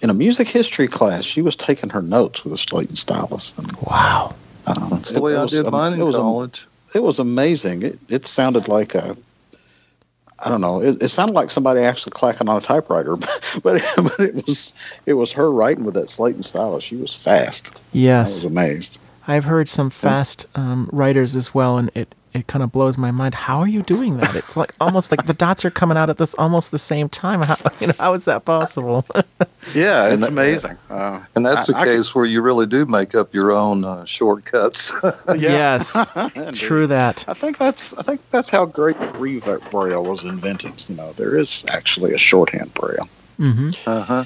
in 0.00 0.10
a 0.10 0.14
music 0.14 0.48
history 0.48 0.88
class, 0.88 1.24
she 1.24 1.42
was 1.42 1.56
taking 1.56 1.90
her 1.90 2.02
notes 2.02 2.44
with 2.44 2.54
a 2.54 2.58
slate 2.58 2.88
and 2.88 2.98
stylus. 2.98 3.56
And, 3.58 3.70
wow. 3.82 4.34
that's 4.64 5.12
the 5.12 5.20
way 5.20 5.34
it 5.34 5.38
i 5.38 5.42
was 5.42 5.50
did 5.50 5.66
am- 5.66 5.72
mine 5.72 5.92
in 5.92 6.00
it 6.00 6.04
was 6.04 6.16
college 6.16 6.66
it 6.94 7.02
was 7.02 7.18
amazing. 7.18 7.82
It 7.82 7.98
it 8.08 8.26
sounded 8.26 8.68
like 8.68 8.94
a 8.94 9.16
I 10.42 10.48
don't 10.48 10.62
know. 10.62 10.80
It, 10.80 11.02
it 11.02 11.08
sounded 11.08 11.34
like 11.34 11.50
somebody 11.50 11.80
actually 11.80 12.12
clacking 12.12 12.48
on 12.48 12.56
a 12.56 12.60
typewriter, 12.60 13.16
but 13.62 13.76
it, 13.76 13.84
but 13.96 14.20
it 14.20 14.34
was 14.34 15.00
it 15.06 15.14
was 15.14 15.32
her 15.32 15.50
writing 15.50 15.84
with 15.84 15.94
that 15.94 16.10
slate 16.10 16.34
and 16.34 16.44
stylus. 16.44 16.84
She 16.84 16.96
was 16.96 17.14
fast. 17.14 17.78
Yes, 17.92 18.28
I 18.28 18.34
was 18.34 18.44
amazed. 18.44 19.00
I've 19.28 19.44
heard 19.44 19.68
some 19.68 19.90
fast 19.90 20.46
um, 20.54 20.88
writers 20.92 21.36
as 21.36 21.54
well, 21.54 21.78
and 21.78 21.90
it, 21.94 22.14
it 22.32 22.46
kind 22.46 22.62
of 22.62 22.72
blows 22.72 22.96
my 22.96 23.10
mind. 23.10 23.34
How 23.34 23.58
are 23.58 23.68
you 23.68 23.82
doing 23.82 24.16
that? 24.16 24.34
It's 24.34 24.56
like 24.56 24.70
almost 24.80 25.10
like 25.10 25.26
the 25.26 25.34
dots 25.34 25.64
are 25.64 25.70
coming 25.70 25.96
out 25.96 26.08
at 26.10 26.16
this 26.18 26.34
almost 26.34 26.70
the 26.70 26.78
same 26.78 27.08
time. 27.08 27.42
How, 27.46 27.56
you 27.80 27.88
know, 27.88 27.92
how 27.98 28.12
is 28.12 28.24
that 28.26 28.44
possible? 28.44 29.04
Yeah, 29.74 30.08
it's 30.08 30.22
that- 30.22 30.30
amazing. 30.30 30.78
Uh, 30.88 31.20
and 31.34 31.44
that's 31.44 31.68
I- 31.68 31.72
a 31.74 31.76
I 31.76 31.84
could- 31.84 31.96
case 31.98 32.14
where 32.14 32.24
you 32.24 32.40
really 32.40 32.64
do 32.66 32.86
make 32.86 33.14
up 33.14 33.34
your 33.34 33.52
own 33.52 33.84
uh, 33.84 34.06
shortcuts 34.06 34.90
Yes. 35.36 35.94
True 36.54 36.86
that. 36.86 37.26
I 37.28 37.34
think 37.34 37.58
that's 37.58 37.92
I 37.98 38.02
think 38.02 38.26
that's 38.30 38.48
how 38.48 38.64
Great 38.64 38.96
Revert 39.16 39.70
Braille 39.70 40.02
was 40.02 40.24
invented. 40.24 40.88
You 40.88 40.96
know, 40.96 41.12
there 41.12 41.36
is 41.36 41.64
actually 41.68 42.14
a 42.14 42.18
shorthand 42.18 42.72
Braille. 42.72 43.06
hmm 43.36 43.68
uh-huh 43.86 44.24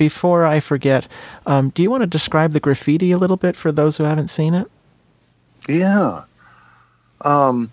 before 0.00 0.46
I 0.46 0.60
forget, 0.60 1.06
um, 1.44 1.68
do 1.68 1.82
you 1.82 1.90
want 1.90 2.00
to 2.00 2.06
describe 2.06 2.52
the 2.52 2.58
Graphiti 2.58 3.12
a 3.12 3.18
little 3.18 3.36
bit 3.36 3.54
for 3.54 3.70
those 3.70 3.98
who 3.98 4.04
haven't 4.04 4.28
seen 4.28 4.54
it? 4.54 4.66
Yeah. 5.68 6.24
Um, 7.20 7.70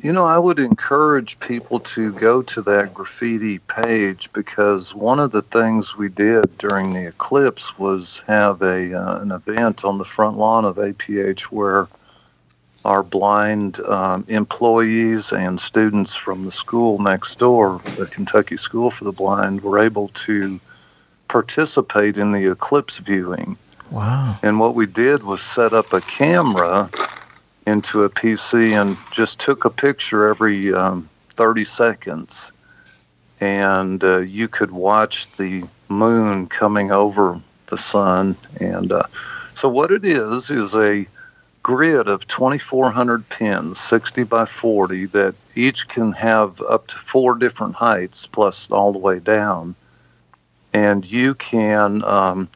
you 0.00 0.12
know, 0.12 0.24
I 0.24 0.38
would 0.38 0.60
encourage 0.60 1.40
people 1.40 1.80
to 1.80 2.12
go 2.12 2.42
to 2.42 2.62
that 2.62 2.94
Graphiti 2.94 3.58
page 3.58 4.32
because 4.32 4.94
one 4.94 5.18
of 5.18 5.32
the 5.32 5.42
things 5.42 5.96
we 5.96 6.08
did 6.08 6.56
during 6.58 6.92
the 6.92 7.08
eclipse 7.08 7.76
was 7.76 8.22
have 8.28 8.62
a 8.62 8.94
uh, 8.94 9.20
an 9.20 9.32
event 9.32 9.84
on 9.84 9.98
the 9.98 10.04
front 10.04 10.36
lawn 10.38 10.64
of 10.64 10.76
APH 10.76 11.42
where 11.50 11.88
our 12.84 13.02
blind 13.02 13.80
um, 13.80 14.24
employees 14.28 15.32
and 15.32 15.58
students 15.58 16.14
from 16.14 16.44
the 16.44 16.52
school 16.52 16.98
next 16.98 17.40
door, 17.40 17.80
the 17.96 18.06
Kentucky 18.06 18.58
School 18.58 18.92
for 18.92 19.04
the 19.04 19.12
Blind, 19.12 19.62
were 19.62 19.80
able 19.80 20.06
to 20.08 20.60
participate 21.34 22.16
in 22.16 22.30
the 22.30 22.48
eclipse 22.48 22.98
viewing. 22.98 23.56
Wow. 23.90 24.36
And 24.44 24.60
what 24.60 24.76
we 24.76 24.86
did 24.86 25.24
was 25.24 25.42
set 25.42 25.72
up 25.72 25.92
a 25.92 26.00
camera 26.00 26.88
into 27.66 28.04
a 28.04 28.08
PC 28.08 28.80
and 28.80 28.96
just 29.10 29.40
took 29.40 29.64
a 29.64 29.70
picture 29.70 30.28
every 30.28 30.72
um, 30.72 31.08
30 31.30 31.64
seconds. 31.64 32.52
And 33.40 34.04
uh, 34.04 34.18
you 34.18 34.46
could 34.46 34.70
watch 34.70 35.26
the 35.32 35.64
moon 35.88 36.46
coming 36.46 36.92
over 36.92 37.40
the 37.66 37.78
sun. 37.78 38.36
And 38.60 38.92
uh, 38.92 39.02
so, 39.54 39.68
what 39.68 39.90
it 39.90 40.04
is, 40.04 40.52
is 40.52 40.76
a 40.76 41.04
grid 41.64 42.06
of 42.06 42.28
2,400 42.28 43.28
pins, 43.28 43.80
60 43.80 44.22
by 44.22 44.44
40, 44.44 45.06
that 45.06 45.34
each 45.56 45.88
can 45.88 46.12
have 46.12 46.60
up 46.60 46.86
to 46.86 46.96
four 46.96 47.34
different 47.34 47.74
heights, 47.74 48.28
plus 48.28 48.70
all 48.70 48.92
the 48.92 49.00
way 49.00 49.18
down. 49.18 49.74
And 50.74 51.10
you 51.10 51.34
can 51.34 52.04
um, 52.04 52.48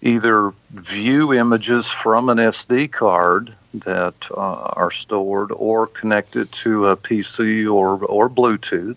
either 0.00 0.52
view 0.70 1.34
images 1.34 1.90
from 1.90 2.28
an 2.28 2.38
SD 2.38 2.92
card 2.92 3.52
that 3.74 4.14
uh, 4.30 4.72
are 4.76 4.90
stored 4.90 5.50
or 5.52 5.86
connected 5.86 6.50
to 6.52 6.86
a 6.86 6.96
PC 6.96 7.70
or, 7.70 8.04
or 8.04 8.30
Bluetooth 8.30 8.96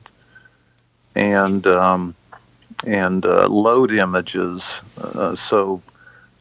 and 1.15 1.67
um, 1.67 2.15
and 2.85 3.25
uh, 3.25 3.47
load 3.47 3.91
images. 3.91 4.81
Uh, 4.97 5.35
so, 5.35 5.81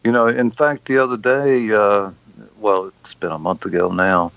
you 0.04 0.12
know, 0.12 0.26
in 0.26 0.50
fact, 0.50 0.86
the 0.86 0.98
other 0.98 1.16
day, 1.16 1.70
uh, 1.72 2.10
well, 2.58 2.86
it's 2.86 3.14
been 3.14 3.32
a 3.32 3.38
month 3.38 3.66
ago 3.66 3.90
now, 3.90 4.32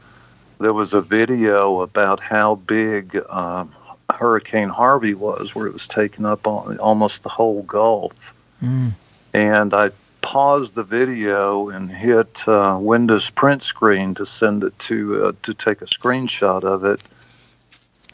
there 0.59 0.73
was 0.73 0.93
a 0.93 1.01
video 1.01 1.81
about 1.81 2.19
how 2.19 2.55
big 2.55 3.17
um, 3.29 3.73
Hurricane 4.13 4.69
Harvey 4.69 5.13
was, 5.13 5.55
where 5.55 5.67
it 5.67 5.73
was 5.73 5.87
taking 5.87 6.25
up 6.25 6.47
on 6.47 6.77
almost 6.79 7.23
the 7.23 7.29
whole 7.29 7.63
Gulf. 7.63 8.33
Mm. 8.61 8.91
And 9.33 9.73
I 9.73 9.89
paused 10.21 10.75
the 10.75 10.83
video 10.83 11.69
and 11.69 11.91
hit 11.91 12.47
uh, 12.47 12.77
Windows 12.81 13.29
print 13.29 13.61
screen 13.63 14.13
to 14.15 14.25
send 14.25 14.63
it 14.63 14.77
to 14.79 15.25
uh, 15.25 15.31
to 15.41 15.53
take 15.53 15.81
a 15.81 15.85
screenshot 15.85 16.63
of 16.63 16.85
it, 16.85 17.03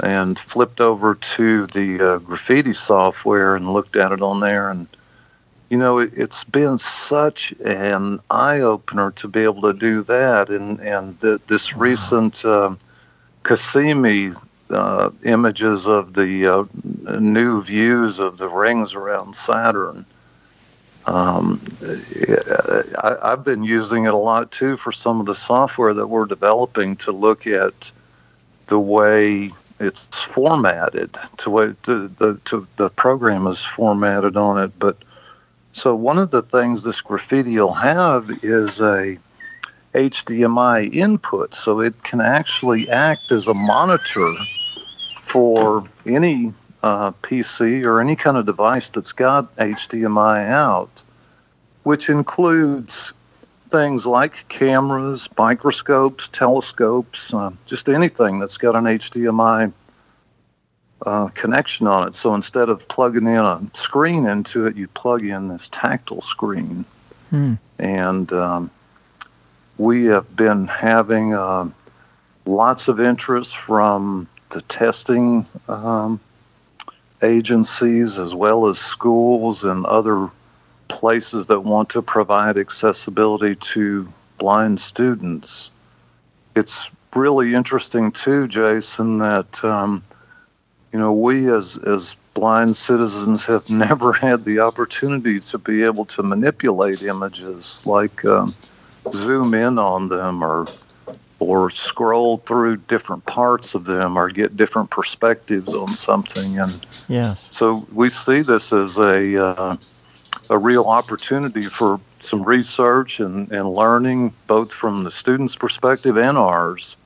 and 0.01 0.39
flipped 0.39 0.81
over 0.81 1.15
to 1.15 1.67
the 1.67 1.99
uh, 1.99 2.17
Graphiti 2.19 2.73
software 2.73 3.55
and 3.55 3.73
looked 3.73 3.95
at 3.95 4.11
it 4.11 4.21
on 4.21 4.39
there. 4.39 4.69
And 4.71 4.87
you 5.69 5.77
know, 5.77 5.99
it, 5.99 6.11
it's 6.15 6.43
been 6.43 6.77
such 6.79 7.53
an 7.63 8.19
eye 8.31 8.61
opener 8.61 9.11
to 9.11 9.27
be 9.27 9.43
able 9.43 9.61
to 9.61 9.73
do 9.73 10.01
that. 10.03 10.49
And 10.49 10.79
and 10.79 11.19
the, 11.19 11.39
this 11.47 11.75
Wow. 11.75 11.81
recent 11.81 12.43
um, 12.45 12.77
uh, 14.69 15.09
images 15.25 15.87
of 15.87 16.13
the 16.13 16.47
uh, 16.47 16.63
new 17.19 17.61
views 17.61 18.19
of 18.19 18.37
the 18.37 18.47
rings 18.47 18.93
around 18.95 19.35
Saturn. 19.35 20.05
Um, 21.05 21.61
I, 23.01 23.17
I've 23.23 23.43
been 23.43 23.63
using 23.63 24.05
it 24.05 24.13
a 24.13 24.17
lot 24.17 24.51
too 24.51 24.77
for 24.77 24.91
some 24.91 25.19
of 25.19 25.25
the 25.25 25.35
software 25.35 25.93
that 25.93 26.07
we're 26.07 26.25
developing 26.25 26.95
to 26.97 27.11
look 27.11 27.47
at 27.47 27.91
the 28.67 28.79
way 28.79 29.51
it's 29.79 30.05
formatted, 30.25 31.17
to 31.37 31.49
way 31.49 31.67
the 31.83 32.11
the 32.17 32.39
to 32.45 32.67
the 32.75 32.89
program 32.89 33.47
is 33.47 33.63
formatted 33.63 34.37
on 34.37 34.61
it. 34.61 34.71
But 34.77 34.97
so 35.71 35.95
one 35.95 36.19
of 36.19 36.31
the 36.31 36.41
things 36.41 36.83
this 36.83 37.01
Graphiti 37.01 37.57
will 37.57 37.73
have 37.73 38.29
is 38.43 38.81
a 38.81 39.17
HDMI 39.95 40.93
input, 40.93 41.55
so 41.55 41.79
it 41.79 42.03
can 42.03 42.21
actually 42.21 42.89
act 42.89 43.31
as 43.31 43.47
a 43.47 43.53
monitor 43.53 44.27
for 45.29 45.83
any 46.07 46.51
uh, 46.81 47.11
PC 47.21 47.85
or 47.85 48.01
any 48.01 48.15
kind 48.15 48.35
of 48.35 48.45
device 48.47 48.89
that's 48.89 49.11
got 49.11 49.55
HDMI 49.57 50.49
out, 50.49 51.03
which 51.83 52.09
includes 52.09 53.13
things 53.69 54.07
like 54.07 54.47
cameras, 54.49 55.29
microscopes, 55.37 56.27
telescopes, 56.29 57.31
uh, 57.33 57.51
just 57.67 57.89
anything 57.89 58.39
that's 58.39 58.57
got 58.57 58.75
an 58.75 58.85
HDMI 58.85 59.71
uh, 61.05 61.27
connection 61.35 61.85
on 61.85 62.07
it. 62.07 62.15
So 62.15 62.33
instead 62.33 62.69
of 62.69 62.87
plugging 62.87 63.27
in 63.27 63.35
a 63.35 63.61
screen 63.75 64.25
into 64.25 64.65
it, 64.65 64.75
you 64.75 64.87
plug 64.87 65.23
in 65.23 65.47
this 65.47 65.69
tactile 65.69 66.21
screen. 66.21 66.83
Hmm. 67.29 67.53
And 67.77 68.33
um, 68.33 68.71
we 69.77 70.05
have 70.05 70.35
been 70.35 70.67
having 70.67 71.35
uh, 71.35 71.69
lots 72.47 72.87
of 72.87 72.99
interest 72.99 73.57
from 73.57 74.27
the 74.49 74.61
testing 74.61 75.45
um, 75.67 76.19
agencies 77.21 78.17
as 78.17 78.33
well 78.33 78.67
as 78.67 78.79
schools 78.79 79.63
and 79.63 79.85
other 79.85 80.29
places 80.87 81.47
that 81.47 81.61
want 81.61 81.89
to 81.89 82.01
provide 82.01 82.57
accessibility 82.57 83.55
to 83.55 84.07
blind 84.37 84.79
students. 84.79 85.71
It's 86.55 86.89
really 87.15 87.53
interesting 87.53 88.11
too, 88.11 88.47
Jason, 88.47 89.19
that 89.19 89.63
um, 89.63 90.03
you 90.91 90.99
know 90.99 91.13
we 91.13 91.51
as 91.51 91.77
as 91.77 92.15
blind 92.33 92.75
citizens 92.75 93.45
have 93.45 93.69
never 93.87 94.13
had 94.13 94.45
the 94.45 94.59
opportunity 94.59 95.39
to 95.39 95.57
be 95.57 95.83
able 95.83 96.05
to 96.05 96.23
manipulate 96.23 97.03
images 97.03 97.85
like 97.85 98.25
um, 98.25 98.53
zoom 99.11 99.53
in 99.53 99.77
on 99.77 100.09
them 100.09 100.43
or 100.43 100.65
or 101.39 101.69
scroll 101.69 102.37
through 102.37 102.77
different 102.77 103.25
parts 103.25 103.73
of 103.73 103.85
them 103.85 104.17
or 104.17 104.29
get 104.29 104.57
different 104.57 104.89
perspectives 104.89 105.73
on 105.73 105.87
something 105.87 106.59
and 106.59 106.85
Yes. 107.07 107.47
so 107.51 107.87
we 107.93 108.09
see 108.09 108.41
this 108.41 108.71
as 108.73 108.97
a 108.97 109.43
uh, 109.43 109.77
a 110.49 110.57
real 110.57 110.85
opportunity 110.85 111.61
for 111.61 111.99
some 112.19 112.43
research 112.43 113.19
and, 113.19 113.51
and 113.51 113.73
learning, 113.73 114.33
both 114.47 114.73
from 114.73 115.03
the 115.03 115.11
students' 115.11 115.55
perspective 115.55 116.17
and 116.17 116.37
ours, 116.37 116.97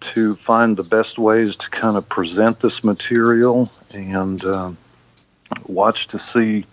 to 0.00 0.34
find 0.34 0.76
the 0.76 0.82
best 0.82 1.18
ways 1.18 1.56
to 1.56 1.70
kind 1.70 1.96
of 1.96 2.08
present 2.08 2.60
this 2.60 2.84
material 2.84 3.70
and 3.94 4.44
um, 4.44 4.76
watch 5.66 6.08
to 6.08 6.18
see 6.18 6.66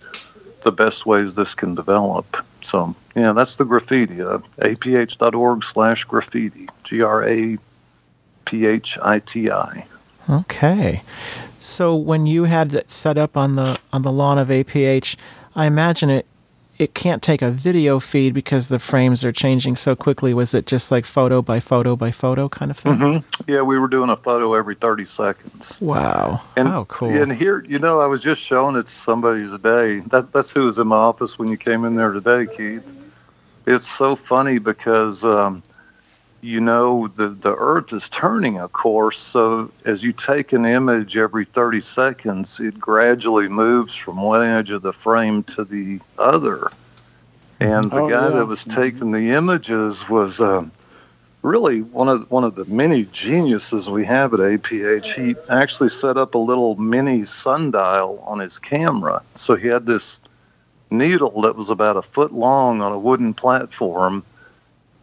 the 0.62 0.72
best 0.72 1.06
ways 1.06 1.34
this 1.34 1.54
can 1.54 1.74
develop. 1.74 2.36
So, 2.64 2.94
yeah, 3.14 3.32
that's 3.32 3.56
the 3.56 3.64
Graphiti. 3.64 4.22
Uh, 4.22 4.38
aph.org 4.58 5.64
slash 5.64 6.04
graphiti. 6.04 6.68
G 6.84 7.02
R 7.02 7.24
A 7.24 7.58
P 8.44 8.66
H 8.66 8.98
I 9.02 9.18
T 9.18 9.50
I. 9.50 9.86
Okay. 10.28 11.02
So 11.58 11.94
when 11.94 12.26
you 12.26 12.44
had 12.44 12.74
it 12.74 12.90
set 12.90 13.18
up 13.18 13.36
on 13.36 13.56
the 13.56 13.78
on 13.92 14.02
the 14.02 14.12
lawn 14.12 14.38
of 14.38 14.48
APH, 14.48 15.16
I 15.54 15.66
imagine 15.66 16.10
it 16.10 16.26
it 16.78 16.94
can't 16.94 17.22
take 17.22 17.42
a 17.42 17.50
video 17.50 18.00
feed 18.00 18.34
because 18.34 18.68
the 18.68 18.78
frames 18.78 19.24
are 19.24 19.32
changing 19.32 19.76
so 19.76 19.94
quickly. 19.94 20.32
Was 20.32 20.54
it 20.54 20.66
just 20.66 20.90
like 20.90 21.04
photo 21.04 21.42
by 21.42 21.60
photo 21.60 21.96
by 21.96 22.10
photo 22.10 22.48
kind 22.48 22.70
of 22.70 22.78
thing? 22.78 22.94
Mm-hmm. 22.94 23.50
Yeah, 23.50 23.62
we 23.62 23.78
were 23.78 23.88
doing 23.88 24.10
a 24.10 24.16
photo 24.16 24.54
every 24.54 24.74
30 24.74 25.04
seconds. 25.04 25.80
Wow. 25.80 26.40
And, 26.56 26.68
How 26.68 26.84
cool. 26.84 27.10
And 27.10 27.32
here, 27.32 27.64
you 27.68 27.78
know, 27.78 28.00
I 28.00 28.06
was 28.06 28.22
just 28.22 28.42
showing 28.42 28.76
it 28.76 28.86
to 28.86 28.92
somebody 28.92 29.46
today. 29.46 30.00
That, 30.10 30.32
that's 30.32 30.52
who 30.52 30.64
was 30.64 30.78
in 30.78 30.86
my 30.86 30.96
office 30.96 31.38
when 31.38 31.48
you 31.48 31.56
came 31.56 31.84
in 31.84 31.94
there 31.94 32.12
today, 32.12 32.46
Keith. 32.46 32.90
It's 33.66 33.86
so 33.86 34.16
funny 34.16 34.58
because, 34.58 35.24
um, 35.24 35.62
you 36.42 36.60
know, 36.60 37.06
the, 37.08 37.28
the 37.28 37.54
Earth 37.54 37.92
is 37.92 38.08
turning, 38.08 38.58
of 38.58 38.72
course. 38.72 39.16
So 39.16 39.70
as 39.84 40.02
you 40.04 40.12
take 40.12 40.52
an 40.52 40.66
image 40.66 41.16
every 41.16 41.44
30 41.44 41.80
seconds, 41.80 42.58
it 42.60 42.78
gradually 42.78 43.48
moves 43.48 43.94
from 43.94 44.20
one 44.20 44.42
edge 44.44 44.70
of 44.70 44.82
the 44.82 44.92
frame 44.92 45.44
to 45.44 45.64
the 45.64 46.00
other. 46.18 46.70
And 47.60 47.90
the 47.90 48.00
Oh, 48.02 48.08
guy 48.08 48.24
yeah. 48.28 48.36
that 48.36 48.46
was 48.46 48.64
taking 48.64 49.12
the 49.12 49.30
images 49.30 50.08
was. 50.08 50.40
Um, 50.40 50.70
really 51.42 51.82
one 51.82 52.08
of 52.08 52.30
one 52.30 52.44
of 52.44 52.54
the 52.54 52.64
many 52.66 53.04
geniuses 53.06 53.90
we 53.90 54.04
have 54.04 54.32
at 54.32 54.38
APH. 54.38 55.12
He 55.14 55.34
actually 55.50 55.88
set 55.88 56.16
up 56.16 56.36
a 56.36 56.38
little 56.38 56.76
mini 56.76 57.24
sundial 57.24 58.22
on 58.24 58.38
his 58.38 58.60
camera. 58.60 59.20
So 59.34 59.56
he 59.56 59.66
had 59.66 59.84
this 59.84 60.20
needle 60.92 61.40
that 61.42 61.56
was 61.56 61.68
about 61.68 61.96
a 61.96 62.02
foot 62.02 62.32
long 62.32 62.80
on 62.80 62.92
a 62.92 62.98
wooden 62.98 63.34
platform, 63.34 64.22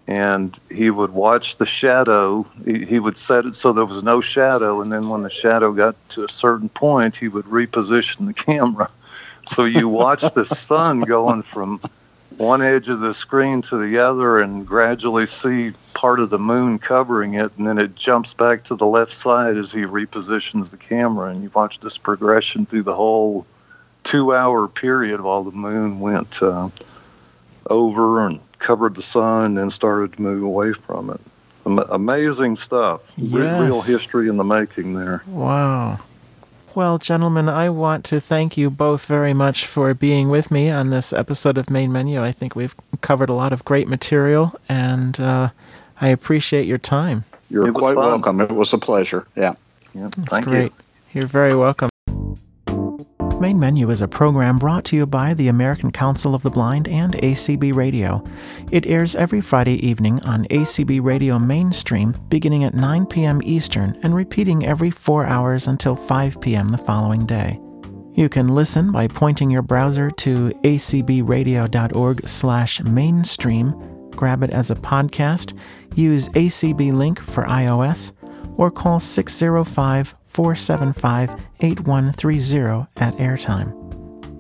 and 0.10 0.60
he 0.72 0.90
would 0.90 1.12
watch 1.12 1.58
the 1.58 1.68
shadow. 1.68 2.44
He, 2.66 2.84
he 2.84 3.00
would 3.00 3.16
set 3.16 3.46
it 3.46 3.54
so 3.54 3.72
there 3.72 3.86
was 3.86 4.04
no 4.04 4.22
shadow, 4.22 4.82
and 4.82 4.92
then 4.92 5.08
when 5.08 5.22
the 5.22 5.30
shadow 5.30 5.72
got 5.72 5.96
to 6.10 6.24
a 6.24 6.30
certain 6.30 6.68
point, 6.68 7.16
he 7.16 7.28
would 7.28 7.46
reposition 7.46 8.26
the 8.26 8.34
camera. 8.52 8.88
So 9.46 9.66
you 9.66 9.88
watch 9.88 10.24
the 10.34 10.46
sun 10.46 11.02
going 11.02 11.44
from 11.44 11.80
one 12.38 12.64
edge 12.64 12.90
of 12.90 13.02
the 13.02 13.14
screen 13.14 13.62
to 13.62 13.78
the 13.78 14.00
other 14.00 14.40
and 14.40 14.66
gradually 14.66 15.28
see 15.28 15.74
part 15.94 16.20
of 16.20 16.32
the 16.32 16.40
moon 16.40 16.80
covering 16.80 17.36
it, 17.36 17.52
and 17.58 17.68
then 17.68 17.78
it 17.78 17.96
jumps 17.96 18.34
back 18.34 18.64
to 18.64 18.76
the 18.76 18.88
left 18.88 19.14
side 19.14 19.58
as 19.58 19.72
he 19.72 19.82
repositions 19.82 20.72
the 20.72 20.78
camera, 20.78 21.30
and 21.30 21.44
you 21.44 21.52
watch 21.54 21.82
this 21.82 22.00
progression 22.00 22.66
through 22.66 22.84
the 22.84 22.96
whole 22.96 23.46
two-hour 24.04 24.70
period 24.70 25.22
while 25.22 25.44
the 25.44 25.52
moon 25.52 26.00
went 26.00 26.42
uh, 26.42 26.68
over 27.70 28.26
and 28.26 28.40
covered 28.60 28.96
the 28.96 29.02
sun, 29.02 29.58
and 29.58 29.72
started 29.72 30.14
to 30.14 30.22
move 30.22 30.44
away 30.44 30.74
from 30.74 31.10
it. 31.10 31.20
Am- 31.66 31.80
amazing 31.92 32.56
stuff. 32.56 33.14
Re- 33.18 33.42
real 33.42 33.82
history 33.82 34.30
in 34.30 34.38
the 34.38 34.44
making 34.44 34.94
there. 34.94 35.24
Wow. 35.28 36.00
Well, 36.76 37.00
gentlemen, 37.00 37.50
I 37.50 37.70
want 37.70 38.06
to 38.06 38.22
thank 38.22 38.56
you 38.56 38.70
both 38.70 39.06
very 39.06 39.34
much 39.34 39.66
for 39.66 39.94
being 39.94 40.30
with 40.30 40.52
me 40.52 40.70
on 40.70 40.92
this 40.92 41.12
episode 41.12 41.58
of 41.58 41.70
Main 41.70 41.92
Menu. 41.92 42.24
I 42.24 42.32
think 42.32 42.56
we've 42.56 42.76
covered 43.02 43.30
a 43.30 43.34
lot 43.34 43.52
of 43.52 43.66
great 43.66 43.88
material, 43.88 44.54
and 44.70 45.20
uh, 45.20 45.50
I 46.00 46.10
appreciate 46.10 46.68
your 46.68 46.78
time. 46.78 47.26
You're 47.50 47.72
quite 47.74 47.96
fun. 47.96 48.06
welcome. 48.06 48.40
It 48.42 48.52
was 48.52 48.72
a 48.74 48.78
pleasure. 48.78 49.26
Yeah. 49.36 49.54
Yeah, 49.96 50.10
That's 50.16 50.30
thank 50.30 50.46
great. 50.46 50.72
You. 51.14 51.24
are 51.24 51.28
very 51.28 51.56
welcome. 51.56 51.90
Main 53.40 53.58
Menu 53.58 53.90
is 53.90 54.02
a 54.02 54.08
program 54.08 54.60
brought 54.60 54.84
to 54.86 54.98
you 54.98 55.06
by 55.06 55.34
the 55.34 55.48
American 55.48 55.94
Council 55.94 56.36
of 56.36 56.44
the 56.44 56.50
Blind 56.50 56.90
and 56.90 57.14
ACB 57.14 57.74
Radio. 57.74 58.22
It 58.70 58.86
airs 58.86 59.16
every 59.16 59.40
Friday 59.40 59.76
evening 59.76 60.20
on 60.26 60.44
ACB 60.48 61.02
Radio 61.02 61.40
Mainstream 61.40 62.14
beginning 62.28 62.66
at 62.66 62.74
9 62.74 63.06
p.m. 63.06 63.40
Eastern 63.46 63.98
and 64.04 64.14
repeating 64.14 64.66
every 64.66 64.92
four 64.92 65.26
hours 65.26 65.70
until 65.70 65.96
5 65.96 66.42
p.m. 66.42 66.68
the 66.68 66.78
following 66.78 67.26
day. 67.26 67.58
You 68.14 68.28
can 68.28 68.50
listen 68.50 68.92
by 68.92 69.08
pointing 69.08 69.50
your 69.50 69.62
browser 69.62 70.12
to 70.12 70.50
acbradio.org 70.66 72.28
slash 72.28 72.84
mainstream, 72.84 74.10
grab 74.12 74.44
it 74.44 74.50
as 74.50 74.70
a 74.70 74.76
podcast, 74.76 75.58
use 75.96 76.28
ACB 76.30 76.92
Link 76.92 77.22
for 77.22 77.46
iOS, 77.46 78.12
or 78.58 78.70
call 78.70 79.00
605 79.00 80.14
475 80.30 81.32
8130 81.60 82.88
at 82.98 83.16
airtime. 83.18 83.76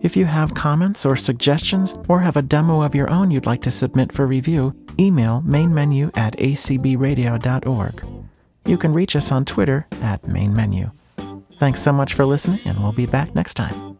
If 0.01 0.15
you 0.15 0.25
have 0.25 0.53
comments 0.53 1.05
or 1.05 1.15
suggestions 1.15 1.93
or 2.07 2.21
have 2.21 2.37
a 2.37 2.41
demo 2.41 2.81
of 2.81 2.95
your 2.95 3.09
own 3.09 3.31
you'd 3.31 3.45
like 3.45 3.61
to 3.63 3.71
submit 3.71 4.13
for 4.13 4.25
review, 4.25 4.73
email 4.97 5.43
mainmenu 5.45 6.15
at 6.15 6.37
acbradio.org. 6.37 8.03
You 8.65 8.77
can 8.77 8.93
reach 8.93 9.15
us 9.15 9.31
on 9.31 9.45
Twitter 9.45 9.87
at 10.01 10.21
mainmenu. 10.23 10.91
Thanks 11.59 11.81
so 11.81 11.91
much 11.91 12.13
for 12.13 12.25
listening, 12.25 12.61
and 12.63 12.81
we'll 12.81 12.93
be 12.93 13.05
back 13.05 13.35
next 13.35 13.55
time. 13.55 13.97